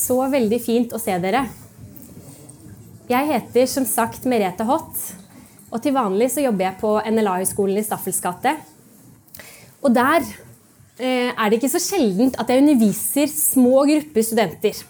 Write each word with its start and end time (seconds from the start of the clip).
Så 0.00 0.16
veldig 0.32 0.60
fint 0.64 0.92
å 0.96 1.00
se 1.00 1.14
dere. 1.20 1.44
Jeg 3.10 3.26
heter 3.26 3.66
som 3.68 3.84
sagt 3.88 4.24
Merete 4.30 4.64
Hott, 4.64 5.00
og 5.70 5.82
til 5.82 5.94
vanlig 5.94 6.30
så 6.32 6.44
jobber 6.44 6.68
jeg 6.68 6.78
på 6.80 6.92
NLA-høgskolen 7.10 7.80
i 7.80 7.84
Staffels 7.84 8.20
gate. 8.22 8.54
Og 9.82 9.92
der 9.94 10.22
eh, 10.22 11.30
er 11.34 11.50
det 11.50 11.58
ikke 11.58 11.72
så 11.72 11.82
sjeldent 11.82 12.38
at 12.40 12.48
jeg 12.50 12.62
underviser 12.62 13.28
små 13.32 13.84
grupper 13.90 14.24
studenter. 14.24 14.80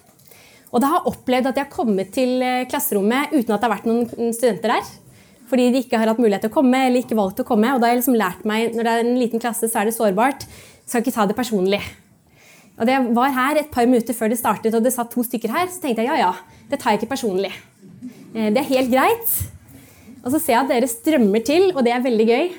Og 0.70 0.82
da 0.82 0.92
har 0.92 1.00
jeg 1.00 1.14
opplevd 1.14 1.50
at 1.50 1.58
jeg 1.58 1.66
har 1.66 1.74
kommet 1.74 2.12
til 2.14 2.36
eh, 2.46 2.66
klasserommet 2.70 3.34
uten 3.34 3.54
at 3.54 3.58
det 3.58 3.66
har 3.66 3.74
vært 3.74 3.88
noen 3.90 4.36
studenter 4.36 4.76
der. 4.76 4.92
Fordi 5.50 5.66
de 5.74 5.82
ikke 5.82 5.98
har 5.98 6.12
hatt 6.12 6.22
mulighet 6.22 6.46
til 6.46 6.52
å 6.52 6.58
komme 6.60 6.84
eller 6.86 7.02
ikke 7.02 7.18
valgt 7.18 7.42
å 7.42 7.48
komme. 7.48 7.72
Og 7.74 7.82
da 7.82 7.88
har 7.88 7.96
jeg 7.96 8.04
liksom 8.04 8.20
lært 8.20 8.46
meg 8.46 8.76
når 8.76 8.86
det 8.86 8.94
er 8.94 9.04
en 9.08 9.18
liten 9.18 9.42
klasse, 9.42 9.66
så 9.66 9.80
er 9.80 9.90
det 9.90 9.96
sårbart. 9.96 10.46
Skal 10.86 11.02
ikke 11.02 11.16
ta 11.16 11.26
det 11.26 11.38
personlig. 11.38 11.82
Og 12.80 12.88
det 12.88 12.96
var 13.12 13.34
her 13.36 13.60
et 13.60 13.68
par 13.72 13.84
minutter 13.84 14.16
før 14.16 14.32
det 14.32 14.40
startet, 14.40 14.74
og 14.74 14.84
det 14.84 14.94
satt 14.94 15.12
to 15.12 15.22
stykker 15.26 15.52
her. 15.52 15.68
Så 15.68 15.82
tenkte 15.82 16.06
jeg 16.06 16.08
ja, 16.08 16.30
ja, 16.30 16.60
det 16.70 16.80
tar 16.80 16.94
jeg 16.94 17.02
ikke 17.02 17.12
personlig. 17.12 17.52
Eh, 18.32 18.48
det 18.48 18.62
er 18.62 18.70
helt 18.70 18.92
greit. 18.92 19.34
Og 20.24 20.32
så 20.32 20.40
ser 20.40 20.54
jeg 20.54 20.62
at 20.62 20.72
dere 20.72 20.88
strømmer 20.88 21.44
til, 21.44 21.70
og 21.74 21.84
det 21.84 21.92
er 21.92 22.06
veldig 22.06 22.26
gøy. 22.30 22.50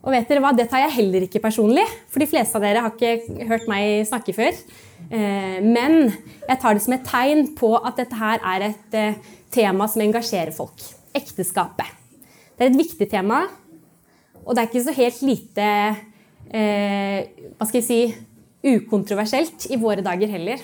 Og 0.00 0.12
vet 0.12 0.28
dere 0.28 0.44
hva, 0.44 0.52
det 0.56 0.68
tar 0.68 0.84
jeg 0.84 0.96
heller 0.98 1.24
ikke 1.24 1.42
personlig, 1.44 1.86
for 2.12 2.20
de 2.20 2.28
fleste 2.28 2.56
av 2.56 2.64
dere 2.64 2.84
har 2.84 2.94
ikke 2.94 3.46
hørt 3.48 3.66
meg 3.68 4.04
snakke 4.08 4.36
før. 4.36 4.60
Eh, 5.08 5.58
men 5.64 5.98
jeg 6.10 6.60
tar 6.60 6.76
det 6.76 6.84
som 6.84 6.96
et 6.96 7.08
tegn 7.08 7.50
på 7.56 7.74
at 7.80 7.96
dette 8.00 8.20
her 8.20 8.44
er 8.54 8.68
et 8.70 8.96
eh, 9.00 9.20
tema 9.52 9.88
som 9.88 10.04
engasjerer 10.04 10.52
folk. 10.56 10.84
Ekteskapet. 11.16 11.96
Det 12.56 12.66
er 12.66 12.74
et 12.74 12.82
viktig 12.82 13.08
tema, 13.08 13.46
og 14.44 14.52
det 14.52 14.60
er 14.60 14.68
ikke 14.68 14.84
så 14.84 14.92
helt 14.96 15.20
lite 15.24 15.66
Hva 16.50 17.66
skal 17.68 17.78
jeg 17.78 17.86
si 17.86 17.98
ukontroversielt 18.66 19.68
i 19.70 19.78
våre 19.80 20.04
dager 20.04 20.30
heller. 20.32 20.62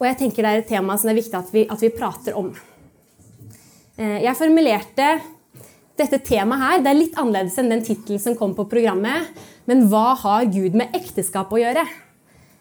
Og 0.00 0.08
jeg 0.08 0.18
tenker 0.20 0.42
det 0.42 0.50
er 0.50 0.62
et 0.62 0.70
tema 0.72 0.96
som 0.98 1.08
det 1.08 1.14
er 1.14 1.22
viktig 1.22 1.38
at 1.38 1.52
vi, 1.54 1.66
at 1.70 1.82
vi 1.84 1.92
prater 1.94 2.38
om. 2.38 2.50
Jeg 3.94 4.34
formulerte 4.34 5.06
dette 5.94 6.18
temaet 6.26 6.62
her, 6.64 6.80
det 6.82 6.90
er 6.90 6.98
litt 6.98 7.18
annerledes 7.20 7.58
enn 7.62 7.70
den 7.70 7.84
tittelen 7.86 8.18
som 8.18 8.34
kom 8.38 8.56
på 8.56 8.66
programmet. 8.70 9.30
Men 9.70 9.86
hva 9.90 10.16
har 10.18 10.48
Gud 10.50 10.74
med 10.76 10.94
ekteskap 10.96 11.52
å 11.54 11.60
gjøre? 11.60 11.84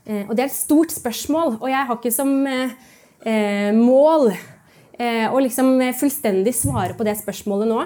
Og 0.03 0.35
Det 0.35 0.43
er 0.43 0.49
et 0.49 0.55
stort 0.55 0.91
spørsmål, 0.91 1.57
og 1.61 1.69
jeg 1.71 1.87
har 1.87 1.97
ikke 1.97 2.11
som 2.11 2.31
eh, 2.45 3.71
mål 3.71 4.33
eh, 4.33 5.31
å 5.31 5.39
liksom 5.39 5.77
fullstendig 5.95 6.53
svare 6.57 6.97
på 6.97 7.07
det 7.07 7.15
spørsmålet 7.21 7.71
nå. 7.71 7.79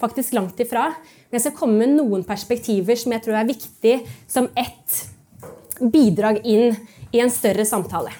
Faktisk 0.00 0.34
langt 0.34 0.60
ifra. 0.60 0.88
Men 1.30 1.38
jeg 1.38 1.46
skal 1.46 1.56
komme 1.60 1.78
med 1.78 1.94
noen 1.94 2.26
perspektiver 2.26 2.98
som 2.98 3.14
jeg 3.14 3.24
tror 3.24 3.38
er 3.38 3.48
viktig 3.52 3.96
som 4.26 4.50
ett 4.58 4.98
bidrag 5.80 6.42
inn 6.44 6.76
i 7.10 7.22
en 7.22 7.32
større 7.32 7.64
samtale. 7.68 8.12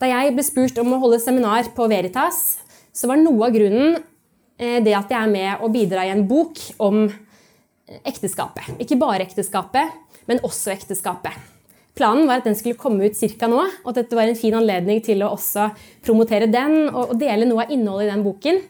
Da 0.00 0.08
jeg 0.08 0.34
ble 0.34 0.44
spurt 0.44 0.78
om 0.80 0.94
å 0.96 1.00
holde 1.02 1.20
seminar 1.22 1.70
på 1.76 1.86
Veritas, 1.90 2.60
så 2.92 3.10
var 3.10 3.20
noe 3.20 3.48
av 3.48 3.54
grunnen 3.54 3.98
det 4.60 4.92
at 4.92 5.08
jeg 5.08 5.16
er 5.16 5.30
med 5.30 5.62
og 5.64 5.72
bidrar 5.72 6.04
i 6.04 6.12
en 6.12 6.26
bok 6.28 6.58
om 6.84 7.06
ekteskapet. 8.04 8.74
Ikke 8.82 8.98
bare 9.00 9.24
ekteskapet, 9.24 9.94
men 10.28 10.42
også 10.46 10.74
ekteskapet. 10.74 11.36
Planen 11.98 12.28
var 12.28 12.40
at 12.40 12.46
den 12.46 12.56
skulle 12.56 12.78
komme 12.78 13.08
ut 13.08 13.18
ca. 13.18 13.48
nå, 13.50 13.60
og 13.60 13.88
at 13.92 14.02
dette 14.02 14.16
var 14.16 14.30
en 14.30 14.38
fin 14.38 14.54
anledning 14.56 15.02
til 15.04 15.24
å 15.24 15.32
også 15.34 15.70
promotere 16.06 16.48
den 16.50 16.86
og 16.88 17.16
dele 17.20 17.48
noe 17.48 17.66
av 17.66 17.74
innholdet 17.74 18.08
i 18.08 18.12
den 18.12 18.24
boken. 18.24 18.60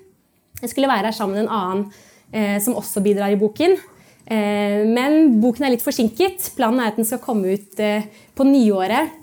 Jeg 0.61 0.73
skulle 0.73 0.91
være 0.91 1.11
her 1.11 1.17
sammen 1.17 1.37
med 1.37 1.47
en 1.47 1.55
annen 1.57 1.85
eh, 2.33 2.57
som 2.63 2.77
også 2.81 3.03
bidrar 3.05 3.33
i 3.33 3.39
boken. 3.41 3.77
Eh, 4.27 4.87
men 4.87 5.41
boken 5.41 5.67
er 5.67 5.75
litt 5.75 5.85
forsinket. 5.85 6.53
Planen 6.57 6.83
er 6.83 6.93
at 6.93 7.01
den 7.01 7.09
skal 7.09 7.23
komme 7.23 7.57
ut 7.57 7.81
eh, 7.83 8.07
på 8.37 8.47
nyåret. 8.47 9.17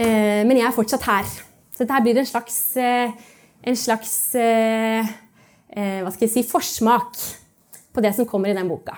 Eh, 0.00 0.42
men 0.46 0.58
jeg 0.58 0.66
er 0.68 0.76
fortsatt 0.76 1.06
her. 1.08 1.28
Så 1.72 1.84
dette 1.84 2.00
blir 2.04 2.18
en 2.20 2.28
slags, 2.28 2.56
en 2.76 3.78
slags 3.78 4.10
hva 4.36 6.10
skal 6.12 6.26
jeg 6.26 6.32
si, 6.34 6.42
forsmak 6.44 7.16
på 7.96 8.02
det 8.04 8.10
som 8.12 8.28
kommer 8.28 8.52
i 8.52 8.56
den 8.56 8.68
boka. 8.68 8.92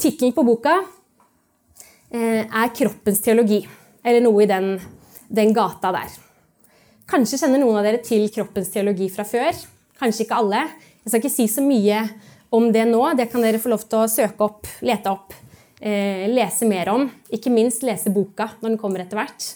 Tittelen 0.00 0.34
på 0.34 0.42
boka 0.44 0.74
er 2.10 2.72
'Kroppens 2.74 3.22
teologi', 3.22 3.68
eller 4.02 4.20
noe 4.26 4.42
i 4.42 4.50
den, 4.50 4.80
den, 5.30 5.54
gata 5.54 5.92
der. 5.94 6.10
Kanskje 7.06 7.38
kjenner 7.38 7.62
noen 7.62 7.78
av 7.78 7.86
dere 7.86 8.02
til 8.02 8.26
kroppens 8.34 8.74
teologi 8.74 9.06
fra 9.14 9.22
før. 9.22 9.54
Kanskje 10.02 10.26
ikke 10.26 10.42
alle. 10.42 10.66
Jeg 11.04 11.12
skal 11.12 11.22
ikke 11.22 11.36
si 11.36 11.46
så 11.46 11.62
mye 11.62 12.02
om 12.50 12.68
det 12.72 12.84
nå. 12.90 13.02
Det 13.18 13.28
kan 13.32 13.44
dere 13.44 13.60
få 13.62 13.72
lov 13.72 13.86
til 13.86 14.02
å 14.02 14.10
søke 14.10 14.46
opp, 14.46 14.68
lete 14.82 15.12
opp, 15.12 15.34
lese 15.80 16.66
mer 16.68 16.90
om. 16.92 17.06
Ikke 17.32 17.52
minst 17.52 17.84
lese 17.86 18.12
boka 18.12 18.50
når 18.60 18.74
den 18.74 18.80
kommer 18.80 19.00
etter 19.04 19.16
hvert. 19.16 19.46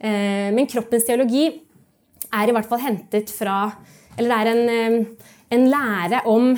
men 0.00 0.68
kroppens 0.68 1.06
teologi 1.08 1.46
er 1.48 2.50
i 2.50 2.52
hvert 2.52 2.68
fall 2.68 2.82
hentet 2.84 3.32
fra 3.32 3.72
Eller 4.18 4.28
det 4.28 4.40
er 4.40 4.50
en 4.50 5.06
en 5.50 5.66
lære 5.70 6.22
om 6.30 6.52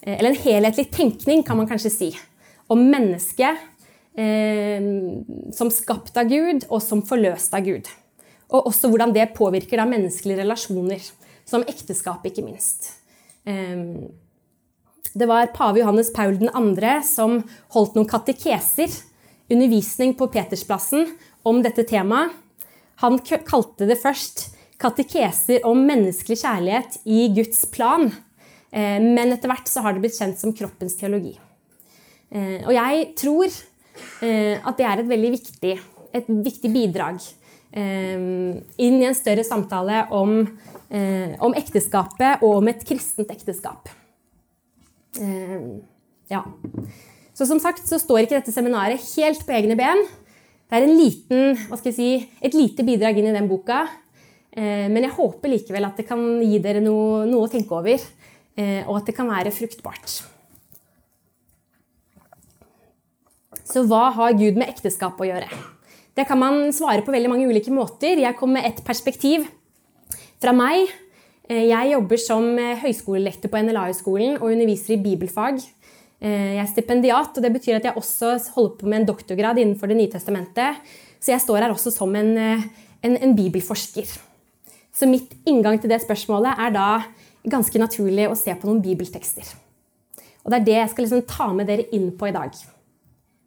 Eller 0.00 0.32
en 0.32 0.42
helhetlig 0.42 0.86
tenkning, 0.94 1.42
kan 1.44 1.58
man 1.58 1.68
kanskje 1.68 1.90
si. 1.92 2.06
Om 2.72 2.86
mennesket 2.88 3.58
eh, 4.16 4.86
som 5.52 5.68
skapt 5.68 6.16
av 6.16 6.30
Gud, 6.30 6.64
og 6.72 6.80
som 6.80 7.02
forløst 7.04 7.52
av 7.52 7.66
Gud. 7.66 7.90
Og 8.48 8.70
også 8.70 8.88
hvordan 8.88 9.12
det 9.12 9.34
påvirker 9.36 9.76
da 9.76 9.84
menneskelige 9.84 10.40
relasjoner. 10.40 11.04
Som 11.44 11.66
ekteskap, 11.68 12.24
ikke 12.24 12.46
minst. 12.46 12.94
Eh, 13.44 13.76
det 15.14 15.26
var 15.26 15.50
pave 15.54 15.80
Johannes 15.80 16.12
Paul 16.12 16.36
2. 16.38 16.48
som 17.06 17.40
holdt 17.74 17.96
noen 17.98 18.08
katekeser, 18.08 18.92
undervisning 19.50 20.14
på 20.14 20.28
Petersplassen, 20.30 21.08
om 21.42 21.62
dette 21.64 21.86
temaet. 21.88 22.36
Han 23.00 23.16
kalte 23.24 23.88
det 23.88 23.96
først 23.98 24.50
katekeser 24.80 25.64
om 25.68 25.80
menneskelig 25.88 26.36
kjærlighet 26.42 26.98
i 27.08 27.28
Guds 27.34 27.64
plan. 27.72 28.10
Men 28.70 29.32
etter 29.32 29.50
hvert 29.50 29.68
så 29.68 29.82
har 29.84 29.96
det 29.96 30.04
blitt 30.04 30.18
kjent 30.18 30.38
som 30.38 30.52
kroppens 30.56 30.98
teologi. 31.00 31.32
Og 32.30 32.72
jeg 32.76 33.06
tror 33.18 33.56
at 34.20 34.76
det 34.78 34.86
er 34.86 35.00
et 35.00 35.08
veldig 35.10 35.30
viktig, 35.32 35.72
et 36.20 36.28
viktig 36.28 36.70
bidrag 36.70 37.24
inn 37.72 39.00
i 39.00 39.08
en 39.08 39.16
større 39.16 39.46
samtale 39.48 40.04
om, 40.14 40.44
om 41.40 41.56
ekteskapet 41.56 42.44
og 42.44 42.60
om 42.60 42.70
et 42.70 42.84
kristent 42.86 43.32
ekteskap. 43.32 43.88
Ja. 46.30 46.44
Så 47.34 47.46
som 47.48 47.58
sagt 47.62 47.88
så 47.88 47.98
står 47.98 48.24
ikke 48.24 48.38
dette 48.38 48.54
seminaret 48.54 49.02
helt 49.16 49.42
på 49.46 49.54
egne 49.56 49.74
ben. 49.78 50.04
Det 50.70 50.78
er 50.78 50.86
liten, 50.86 51.56
si, 51.90 52.12
et 52.38 52.54
lite 52.54 52.84
bidrag 52.86 53.18
inn 53.18 53.32
i 53.32 53.34
den 53.34 53.48
boka. 53.50 53.82
Men 54.54 55.02
jeg 55.02 55.14
håper 55.16 55.50
likevel 55.50 55.86
at 55.88 55.98
det 55.98 56.06
kan 56.06 56.20
gi 56.42 56.60
dere 56.62 56.82
noe, 56.84 57.24
noe 57.26 57.46
å 57.46 57.50
tenke 57.50 57.74
over 57.74 57.98
Eh, 58.60 58.82
og 58.88 59.00
at 59.00 59.10
det 59.10 59.16
kan 59.16 59.30
være 59.30 59.52
fruktbart. 59.54 60.20
Så 63.70 63.84
hva 63.86 64.08
har 64.16 64.38
Gud 64.38 64.58
med 64.58 64.70
ekteskap 64.70 65.20
å 65.20 65.28
gjøre? 65.28 65.46
Det 66.18 66.26
kan 66.26 66.40
man 66.40 66.72
svare 66.74 67.04
på 67.06 67.14
veldig 67.14 67.30
mange 67.30 67.46
ulike 67.46 67.72
måter. 67.72 68.18
Jeg 68.18 68.36
kom 68.38 68.52
med 68.56 68.66
ett 68.66 68.82
perspektiv 68.86 69.46
fra 70.42 70.54
meg. 70.56 70.90
Eh, 71.50 71.66
jeg 71.66 71.90
jobber 71.90 72.20
som 72.22 72.46
eh, 72.62 72.78
høyskolelektor 72.78 73.50
på 73.50 73.62
NLA-høgskolen 73.66 74.38
og 74.38 74.52
underviser 74.52 74.94
i 74.94 75.02
bibelfag. 75.02 75.62
Jeg 76.20 76.58
er 76.60 76.66
stipendiat, 76.68 77.32
og 77.32 77.40
det 77.40 77.48
betyr 77.54 77.78
at 77.78 77.86
jeg 77.88 77.96
også 77.96 78.34
holder 78.52 78.74
på 78.76 78.88
med 78.92 78.98
en 78.98 79.06
doktorgrad 79.08 79.56
innenfor 79.56 79.88
Det 79.88 79.94
nye 79.96 80.10
testamentet. 80.12 80.82
Så 81.16 81.32
jeg 81.32 81.40
står 81.40 81.62
her 81.64 81.72
også 81.72 81.88
som 81.94 82.12
en, 82.12 82.34
en, 82.36 83.14
en 83.16 83.32
bibelforsker. 83.32 84.04
Så 84.92 85.08
mitt 85.08 85.32
inngang 85.48 85.80
til 85.80 85.88
det 85.88 86.02
spørsmålet 86.04 86.60
er 86.60 86.74
da 86.74 86.88
ganske 87.48 87.80
naturlig 87.80 88.28
å 88.28 88.36
se 88.36 88.52
på 88.52 88.68
noen 88.68 88.82
bibeltekster. 88.84 89.48
Og 90.44 90.52
Det 90.52 90.58
er 90.58 90.66
det 90.68 90.76
jeg 90.76 90.92
skal 90.92 91.06
liksom 91.06 91.24
ta 91.24 91.48
med 91.56 91.72
dere 91.72 91.88
inn 91.96 92.10
på 92.12 92.28
i 92.28 92.36
dag. 92.36 92.52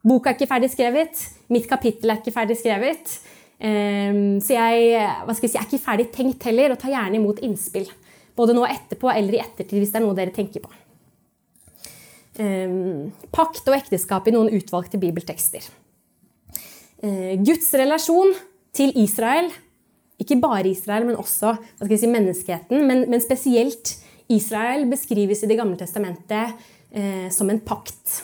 Boka 0.02 0.32
er 0.32 0.40
ikke 0.40 0.50
ferdig 0.50 0.72
skrevet. 0.74 1.22
Mitt 1.54 1.70
kapittel 1.70 2.10
er 2.10 2.24
ikke 2.24 2.34
ferdig 2.34 2.58
skrevet. 2.58 3.20
Um, 3.64 4.42
så 4.44 4.58
jeg, 4.58 4.88
jeg, 4.92 5.36
si, 5.40 5.48
jeg 5.54 5.62
er 5.62 5.68
ikke 5.70 5.86
ferdig 5.86 6.08
tenkt 6.12 6.48
heller, 6.50 6.74
og 6.74 6.82
tar 6.82 6.92
gjerne 6.92 7.20
imot 7.20 7.40
innspill. 7.46 7.88
Både 8.36 8.56
nå 8.58 8.66
etterpå 8.68 9.12
eller 9.14 9.38
i 9.38 9.44
ettertid, 9.44 9.78
hvis 9.80 9.94
det 9.94 10.02
er 10.02 10.04
noe 10.04 10.18
dere 10.18 10.34
tenker 10.36 10.64
på. 10.66 10.72
Um, 12.34 13.14
pakt 13.32 13.68
og 13.70 13.78
ekteskap 13.78 14.28
i 14.28 14.34
noen 14.34 14.52
utvalgte 14.58 15.00
bibeltekster. 15.00 15.70
Uh, 17.04 17.36
Guds 17.46 17.70
relasjon 17.78 18.34
til 18.76 18.92
Israel, 19.00 19.52
ikke 20.20 20.40
bare 20.42 20.68
Israel, 20.70 21.08
men 21.08 21.20
også 21.20 21.56
si, 21.88 22.10
menneskeheten, 22.10 22.84
men, 22.88 23.06
men, 23.10 23.22
spesielt 23.22 23.96
Israel, 24.32 24.86
beskrives 24.90 25.44
i 25.44 25.50
Det 25.52 25.58
gamle 25.60 25.78
testamentet 25.78 26.54
eh, 26.92 27.28
som 27.34 27.50
en 27.52 27.60
pakt. 27.60 28.24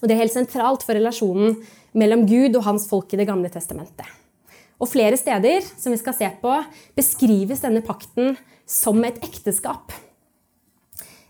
Og 0.00 0.08
Det 0.08 0.14
er 0.14 0.22
helt 0.22 0.34
sentralt 0.34 0.86
for 0.86 0.96
relasjonen 0.96 1.58
mellom 1.92 2.24
Gud 2.26 2.56
og 2.56 2.64
hans 2.64 2.88
folk 2.88 3.12
i 3.12 3.20
Det 3.20 3.28
gamle 3.28 3.50
testamentet. 3.52 4.08
Og 4.80 4.88
Flere 4.88 5.18
steder 5.20 5.60
som 5.76 5.92
vi 5.92 5.98
skal 6.00 6.16
se 6.16 6.30
på, 6.40 6.54
beskrives 6.96 7.60
denne 7.60 7.82
pakten 7.84 8.38
som 8.64 8.96
et 9.04 9.20
ekteskap. 9.26 9.92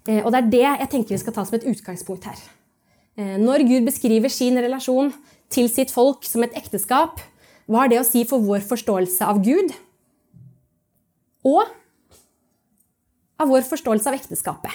Eh, 0.07 0.23
og 0.23 0.31
Det 0.33 0.39
er 0.39 0.51
det 0.51 0.67
jeg 0.67 0.91
tenker 0.91 1.17
vi 1.17 1.23
skal 1.25 1.35
ta 1.35 1.45
som 1.45 1.59
et 1.59 1.67
utgangspunkt 1.67 2.25
her. 2.31 2.39
Eh, 3.19 3.37
når 3.43 3.67
Gud 3.67 3.89
beskriver 3.91 4.31
sin 4.31 4.57
relasjon 4.57 5.13
til 5.51 5.69
sitt 5.69 5.91
folk 5.91 6.25
som 6.25 6.45
et 6.47 6.55
ekteskap, 6.55 7.21
hva 7.67 7.85
har 7.85 7.91
det 7.91 8.01
å 8.01 8.07
si 8.07 8.25
for 8.25 8.43
vår 8.43 8.63
forståelse 8.67 9.27
av 9.27 9.43
Gud? 9.43 9.75
Og 11.47 11.63
av 13.41 13.49
vår 13.49 13.67
forståelse 13.67 14.11
av 14.11 14.19
ekteskapet? 14.19 14.75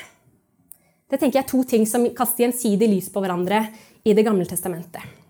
Det 1.12 1.20
tenker 1.20 1.40
jeg 1.40 1.46
er 1.46 1.52
to 1.52 1.64
ting 1.64 1.86
som 1.88 2.08
kaster 2.18 2.44
gjensidig 2.44 2.90
lys 2.90 3.12
på 3.14 3.22
hverandre 3.22 3.68
i 4.06 4.14
Det 4.14 4.26
gamle 4.26 4.46
testamentet. 4.46 5.25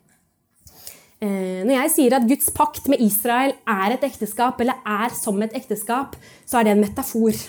Eh, 1.23 1.63
når 1.63 1.77
jeg 1.77 1.91
sier 1.93 2.15
at 2.17 2.27
Guds 2.27 2.49
pakt 2.55 2.89
med 2.91 2.99
Israel 3.03 3.53
er 3.71 3.95
et 3.95 4.03
ekteskap, 4.03 4.59
eller 4.59 4.81
er 4.83 5.13
som 5.15 5.39
et 5.45 5.55
ekteskap, 5.55 6.17
så 6.43 6.59
er 6.59 6.67
det 6.67 6.75
en 6.75 6.83
metafor. 6.83 7.39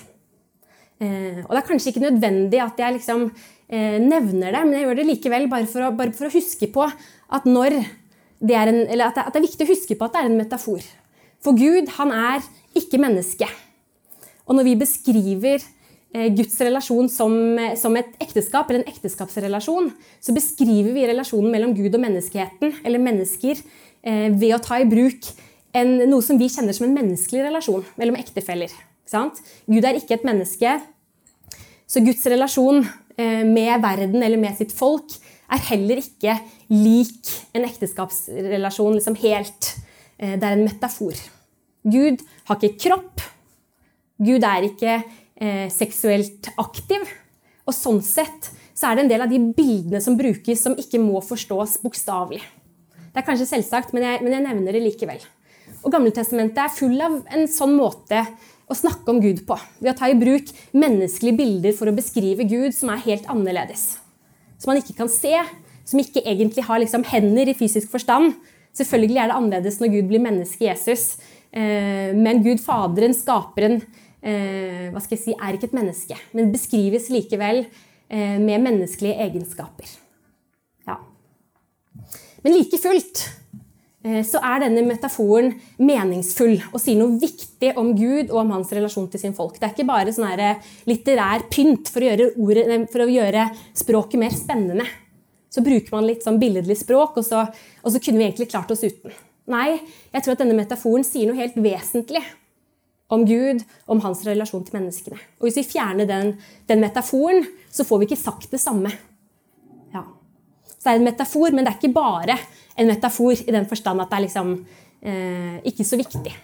Eh, 1.02 1.42
og 1.42 1.50
det 1.50 1.60
er 1.60 1.66
kanskje 1.66 1.92
ikke 1.92 2.04
nødvendig 2.06 2.62
at 2.62 2.78
jeg 2.80 2.98
liksom 2.98 3.26
eh, 3.68 3.98
nevner 4.00 4.54
det, 4.54 4.62
men 4.62 4.76
jeg 4.78 4.86
gjør 4.86 5.00
det 5.00 5.08
likevel 5.10 5.48
bare 5.52 5.68
for 5.70 5.88
å, 5.88 5.92
bare 5.98 6.14
for 6.16 6.28
å 6.28 6.34
huske 6.36 6.70
på 6.72 6.86
at 6.86 7.48
når 7.48 7.80
det 8.46 8.54
er 8.56 8.70
en, 8.70 8.82
eller 8.86 9.10
at 9.10 9.18
det, 9.18 9.26
at 9.26 9.34
det 9.34 9.40
er 9.40 9.48
viktig 9.48 9.66
å 9.66 9.72
huske 9.72 9.96
på 9.98 10.06
at 10.06 10.14
det 10.14 10.22
er 10.22 10.30
en 10.30 10.38
metafor. 10.38 10.86
For 11.42 11.58
Gud, 11.58 11.90
han 11.98 12.12
er 12.14 12.46
ikke 12.76 13.00
menneske. 13.02 13.48
Og 14.46 14.56
når 14.56 14.68
vi 14.68 14.78
beskriver 14.78 15.64
Guds 16.36 16.54
relasjon 16.62 17.10
som, 17.12 17.34
som, 17.76 17.96
et 17.98 18.14
ekteskap, 18.24 18.70
eller 18.70 18.84
en 18.84 18.92
ekteskapsrelasjon, 18.92 19.90
så 20.22 20.34
beskriver 20.36 20.94
vi 20.96 21.06
relasjonen 21.10 21.52
mellom 21.52 21.74
Gud 21.76 21.94
og 21.94 22.02
menneskeheten, 22.02 22.78
eller 22.86 23.02
mennesker, 23.02 23.60
eh, 24.06 24.28
ved 24.32 24.54
å 24.56 24.62
ta 24.64 24.80
i 24.80 24.88
bruk 24.88 25.28
en, 25.76 25.96
noe 26.08 26.24
som 26.24 26.38
vi 26.40 26.48
kjenner 26.52 26.76
som 26.76 26.88
en 26.88 26.96
menneskelig 26.96 27.44
relasjon 27.48 27.84
mellom 28.00 28.18
ektefeller. 28.20 28.72
Gud 29.06 29.84
er 29.86 29.98
ikke 29.98 30.16
et 30.16 30.26
menneske, 30.26 30.78
så 31.86 32.02
Guds 32.02 32.24
relasjon 32.26 32.82
eh, 32.82 33.44
med 33.46 33.82
verden 33.84 34.22
eller 34.22 34.40
med 34.40 34.56
sitt 34.58 34.74
folk 34.74 35.14
er 35.46 35.62
heller 35.68 36.00
ikke 36.02 36.34
lik 36.72 37.30
en 37.54 37.66
ekteskapsrelasjon 37.68 38.96
liksom 38.98 39.18
helt. 39.22 39.70
Eh, 40.18 40.34
det 40.34 40.42
er 40.42 40.56
en 40.56 40.66
metafor. 40.66 41.14
Gud 41.86 42.24
har 42.48 42.58
ikke 42.58 42.88
kropp. 42.88 43.22
Gud 44.18 44.42
er 44.48 44.66
ikke 44.66 44.98
eh, 45.40 45.68
seksuelt 45.72 46.50
aktiv. 46.56 47.06
Og 47.66 47.74
sånn 47.74 48.02
sett 48.04 48.50
så 48.76 48.90
er 48.90 48.96
det 48.96 49.06
en 49.06 49.12
del 49.14 49.24
av 49.24 49.32
de 49.32 49.40
bildene 49.56 50.02
som 50.04 50.18
brukes, 50.18 50.62
som 50.62 50.76
ikke 50.78 51.00
må 51.02 51.22
forstås 51.24 51.80
bokstavelig. 51.84 52.42
Det 53.16 53.22
er 53.22 53.26
kanskje 53.26 53.48
selvsagt, 53.48 53.94
men 53.96 54.04
jeg, 54.04 54.20
men 54.24 54.34
jeg 54.36 54.44
nevner 54.44 54.76
det 54.76 54.84
likevel. 54.84 55.22
Og 55.80 55.92
Gammeltestamentet 55.94 56.60
er 56.60 56.74
full 56.74 56.98
av 57.02 57.22
en 57.32 57.46
sånn 57.50 57.72
måte 57.78 58.20
å 58.66 58.74
snakke 58.76 59.08
om 59.12 59.20
Gud 59.22 59.44
på. 59.48 59.56
Ved 59.80 59.94
å 59.94 59.96
ta 59.98 60.10
i 60.10 60.18
bruk 60.18 60.50
menneskelige 60.76 61.38
bilder 61.38 61.76
for 61.78 61.88
å 61.88 61.94
beskrive 61.96 62.46
Gud 62.48 62.74
som 62.76 62.90
er 62.92 63.04
helt 63.06 63.28
annerledes. 63.32 63.96
Som 64.60 64.72
man 64.72 64.82
ikke 64.82 64.96
kan 64.98 65.10
se, 65.12 65.32
som 65.86 66.02
ikke 66.02 66.24
egentlig 66.26 66.66
har 66.66 66.82
liksom 66.82 67.06
hender 67.06 67.48
i 67.48 67.56
fysisk 67.56 67.92
forstand. 67.92 68.34
Selvfølgelig 68.76 69.22
er 69.22 69.30
det 69.30 69.38
annerledes 69.38 69.80
når 69.80 69.94
Gud 69.94 70.10
blir 70.10 70.24
menneske 70.24 70.66
Jesus. 70.66 71.14
Eh, 71.54 72.12
men 72.16 72.42
Gud 72.44 72.60
Faderen, 72.64 73.14
skaperen, 73.16 73.80
eh, 74.26 74.88
hva 74.92 75.02
skal 75.02 75.16
jeg 75.16 75.22
si, 75.22 75.36
er 75.36 75.56
ikke 75.56 75.70
et 75.70 75.78
menneske, 75.78 76.18
men 76.36 76.52
beskrives 76.54 77.08
likevel 77.12 77.64
eh, 77.64 78.36
med 78.42 78.64
menneskelige 78.64 79.18
egenskaper. 79.26 79.90
Ja. 80.88 80.98
Men 82.42 82.56
like 82.56 82.80
fullt 82.82 83.24
eh, 84.04 84.22
så 84.26 84.42
er 84.42 84.66
denne 84.66 84.84
metaforen 84.86 85.52
meningsfull 85.78 86.58
og 86.72 86.78
sier 86.82 86.98
noe 87.00 87.18
viktig 87.22 87.72
om 87.78 87.92
Gud 87.98 88.30
og 88.32 88.42
om 88.42 88.54
hans 88.58 88.72
relasjon 88.74 89.08
til 89.12 89.22
sin 89.22 89.36
folk. 89.36 89.58
Det 89.58 89.68
er 89.68 89.74
ikke 89.76 89.88
bare 89.88 90.14
sånn 90.14 90.28
eh, 90.34 90.62
litterær 90.90 91.48
pynt 91.52 91.92
for 91.92 92.02
å, 92.02 92.10
gjøre 92.10 92.30
ordet, 92.36 92.86
for 92.92 93.06
å 93.06 93.10
gjøre 93.10 93.50
språket 93.76 94.22
mer 94.22 94.34
spennende. 94.34 94.88
Så 95.52 95.62
bruker 95.64 95.94
man 95.94 96.04
litt 96.04 96.26
sånn 96.26 96.40
billedlig 96.40 96.76
språk, 96.82 97.14
og 97.16 97.24
så, 97.24 97.46
og 97.80 97.92
så 97.94 98.00
kunne 98.02 98.20
vi 98.20 98.26
egentlig 98.26 98.50
klart 98.50 98.72
oss 98.74 98.82
uten. 98.84 99.14
Nei, 99.48 99.78
jeg 100.10 100.24
tror 100.24 100.34
at 100.34 100.40
denne 100.42 100.56
metaforen 100.58 101.06
sier 101.06 101.30
noe 101.30 101.38
helt 101.38 101.54
vesentlig 101.62 102.20
om 103.08 103.26
Gud, 103.26 103.62
om 103.86 104.00
hans 104.02 104.24
relasjon 104.26 104.64
til 104.66 104.78
menneskene. 104.78 105.18
Og 105.38 105.46
Hvis 105.46 105.60
vi 105.60 105.70
fjerner 105.76 106.08
den, 106.08 106.34
den 106.68 106.82
metaforen, 106.82 107.46
så 107.70 107.86
får 107.86 108.00
vi 108.00 108.08
ikke 108.08 108.22
sagt 108.22 108.50
det 108.50 108.60
samme. 108.60 108.90
Ja. 109.94 110.02
Så 110.66 110.82
det 110.82 110.92
er 110.94 111.00
en 111.00 111.08
metafor, 111.08 111.54
men 111.54 111.64
det 111.64 111.72
er 111.72 111.78
ikke 111.78 111.94
bare 111.94 112.38
en 112.76 112.90
metafor 112.90 113.38
i 113.38 113.54
den 113.54 113.68
forstand 113.70 114.02
at 114.02 114.10
det 114.10 114.18
er 114.18 114.26
liksom 114.26 114.52
eh, 115.02 115.58
ikke 115.70 115.86
så 115.86 115.98
viktig. 116.00 116.34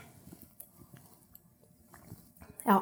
Ja. 2.66 2.78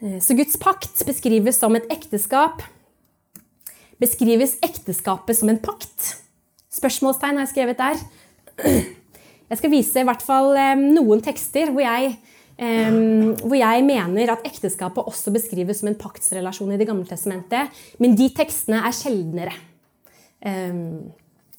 Eh, 0.00 0.18
så 0.24 0.36
Guds 0.38 0.56
pakt 0.60 1.04
beskrives 1.06 1.60
som 1.60 1.76
et 1.76 1.88
ekteskap. 1.92 2.64
Beskrives 4.00 4.56
ekteskapet 4.62 5.36
som 5.36 5.50
en 5.52 5.60
pakt? 5.60 6.14
Spørsmålstegn 6.72 7.36
har 7.36 7.46
jeg 7.46 7.52
skrevet 7.52 7.84
der. 7.84 8.00
Jeg 9.48 9.60
skal 9.60 9.72
vise 9.72 10.02
i 10.02 10.06
hvert 10.08 10.24
fall 10.24 10.52
noen 10.78 11.22
tekster 11.24 11.70
hvor 11.72 11.80
jeg, 11.84 12.10
hvor 12.58 13.56
jeg 13.56 13.84
mener 13.86 14.32
at 14.34 14.44
ekteskapet 14.44 15.08
også 15.08 15.32
beskrives 15.32 15.80
som 15.80 15.88
en 15.88 15.96
paktsrelasjon 15.98 16.74
i 16.74 16.78
Det 16.80 16.88
gamle 16.88 17.08
testamentet. 17.08 17.72
Men 18.02 18.16
de 18.18 18.28
tekstene 18.36 18.82
er 18.84 18.96
sjeldnere. 18.96 19.54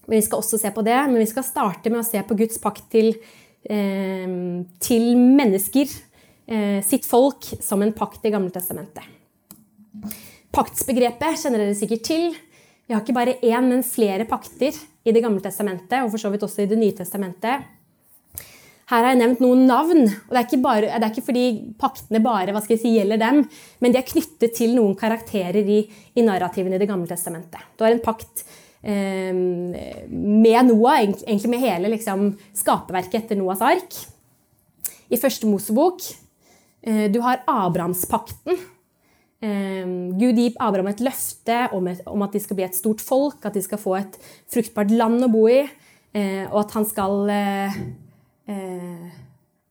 Vi 0.09 0.21
skal 0.25 0.41
også 0.41 0.57
se 0.57 0.71
på 0.73 0.83
det, 0.85 0.97
men 1.09 1.19
vi 1.21 1.29
skal 1.29 1.45
starte 1.45 1.91
med 1.91 2.01
å 2.01 2.07
se 2.07 2.21
på 2.25 2.37
Guds 2.37 2.57
pakt 2.61 2.87
til, 2.93 3.11
til 3.65 5.07
mennesker, 5.17 5.91
eh, 6.49 6.79
sitt 6.85 7.05
folk, 7.05 7.45
som 7.61 7.81
en 7.85 7.93
pakt 7.93 8.25
i 8.25 8.33
Gamle 8.33 8.53
testamentet. 8.53 9.05
Paktsbegrepet 10.55 11.43
kjenner 11.43 11.61
dere 11.61 11.77
sikkert 11.77 12.05
til. 12.07 12.31
Vi 12.87 12.95
har 12.95 13.03
ikke 13.03 13.13
bare 13.13 13.37
én, 13.45 13.69
men 13.69 13.85
flere 13.85 14.25
pakter 14.25 14.73
i 15.05 15.13
Det 15.13 15.21
gamle 15.21 15.41
testamentet, 15.41 16.01
og 16.01 16.09
for 16.09 16.17
så 16.17 16.31
vidt 16.33 16.43
også 16.43 16.63
i 16.63 16.69
Det 16.69 16.77
nye 16.79 16.95
testamentet. 16.97 17.78
Her 18.89 19.05
har 19.05 19.13
jeg 19.13 19.19
nevnt 19.19 19.41
noen 19.43 19.67
navn. 19.69 20.07
og 20.07 20.31
Det 20.33 20.39
er 20.39 20.47
ikke, 20.47 20.61
bare, 20.63 20.87
det 20.89 21.05
er 21.05 21.11
ikke 21.11 21.27
fordi 21.27 21.43
paktene 21.77 22.21
bare 22.25 22.55
hva 22.55 22.61
skal 22.63 22.75
jeg 22.75 22.83
si, 22.83 22.93
gjelder 22.97 23.21
dem, 23.21 23.43
men 23.83 23.93
de 23.93 23.99
er 24.01 24.07
knyttet 24.07 24.55
til 24.57 24.73
noen 24.77 24.95
karakterer 24.97 25.61
i, 25.61 25.83
i 26.17 26.25
narrativene 26.25 26.79
i 26.79 26.81
Det 26.81 26.89
gamle 26.89 27.09
testamentet. 27.09 27.67
Du 27.77 27.85
har 27.85 27.93
en 27.93 28.01
pakt 28.01 28.41
eh, 28.81 29.29
med 29.35 30.71
Noah, 30.71 31.03
egentlig 31.05 31.53
med 31.53 31.63
hele 31.67 31.93
liksom, 31.93 32.31
skaperverket 32.57 33.21
etter 33.21 33.37
Noahs 33.37 33.61
ark. 33.61 34.01
I 35.09 35.21
første 35.21 35.49
Mosebok. 35.49 36.01
Eh, 36.81 37.05
du 37.13 37.21
har 37.21 37.45
Abrahamspakten. 37.45 38.57
Eh, 39.39 39.85
Gud 40.17 40.41
gir 40.41 40.57
Abraham 40.57 40.89
et 40.91 41.05
løfte 41.05 41.61
om, 41.77 41.93
et, 41.93 42.01
om, 42.09 42.25
at 42.25 42.33
de 42.33 42.41
skal 42.41 42.57
bli 42.57 42.65
et 42.65 42.75
stort 42.75 43.05
folk, 43.05 43.39
at 43.45 43.53
de 43.53 43.61
skal 43.63 43.79
få 43.79 43.99
et 44.01 44.19
fruktbart 44.51 44.91
land 44.97 45.29
å 45.29 45.31
bo 45.31 45.45
i, 45.47 45.61
eh, 46.17 46.45
og 46.49 46.63
at 46.65 46.75
han 46.75 46.89
skal 46.89 47.29
eh, 47.31 47.83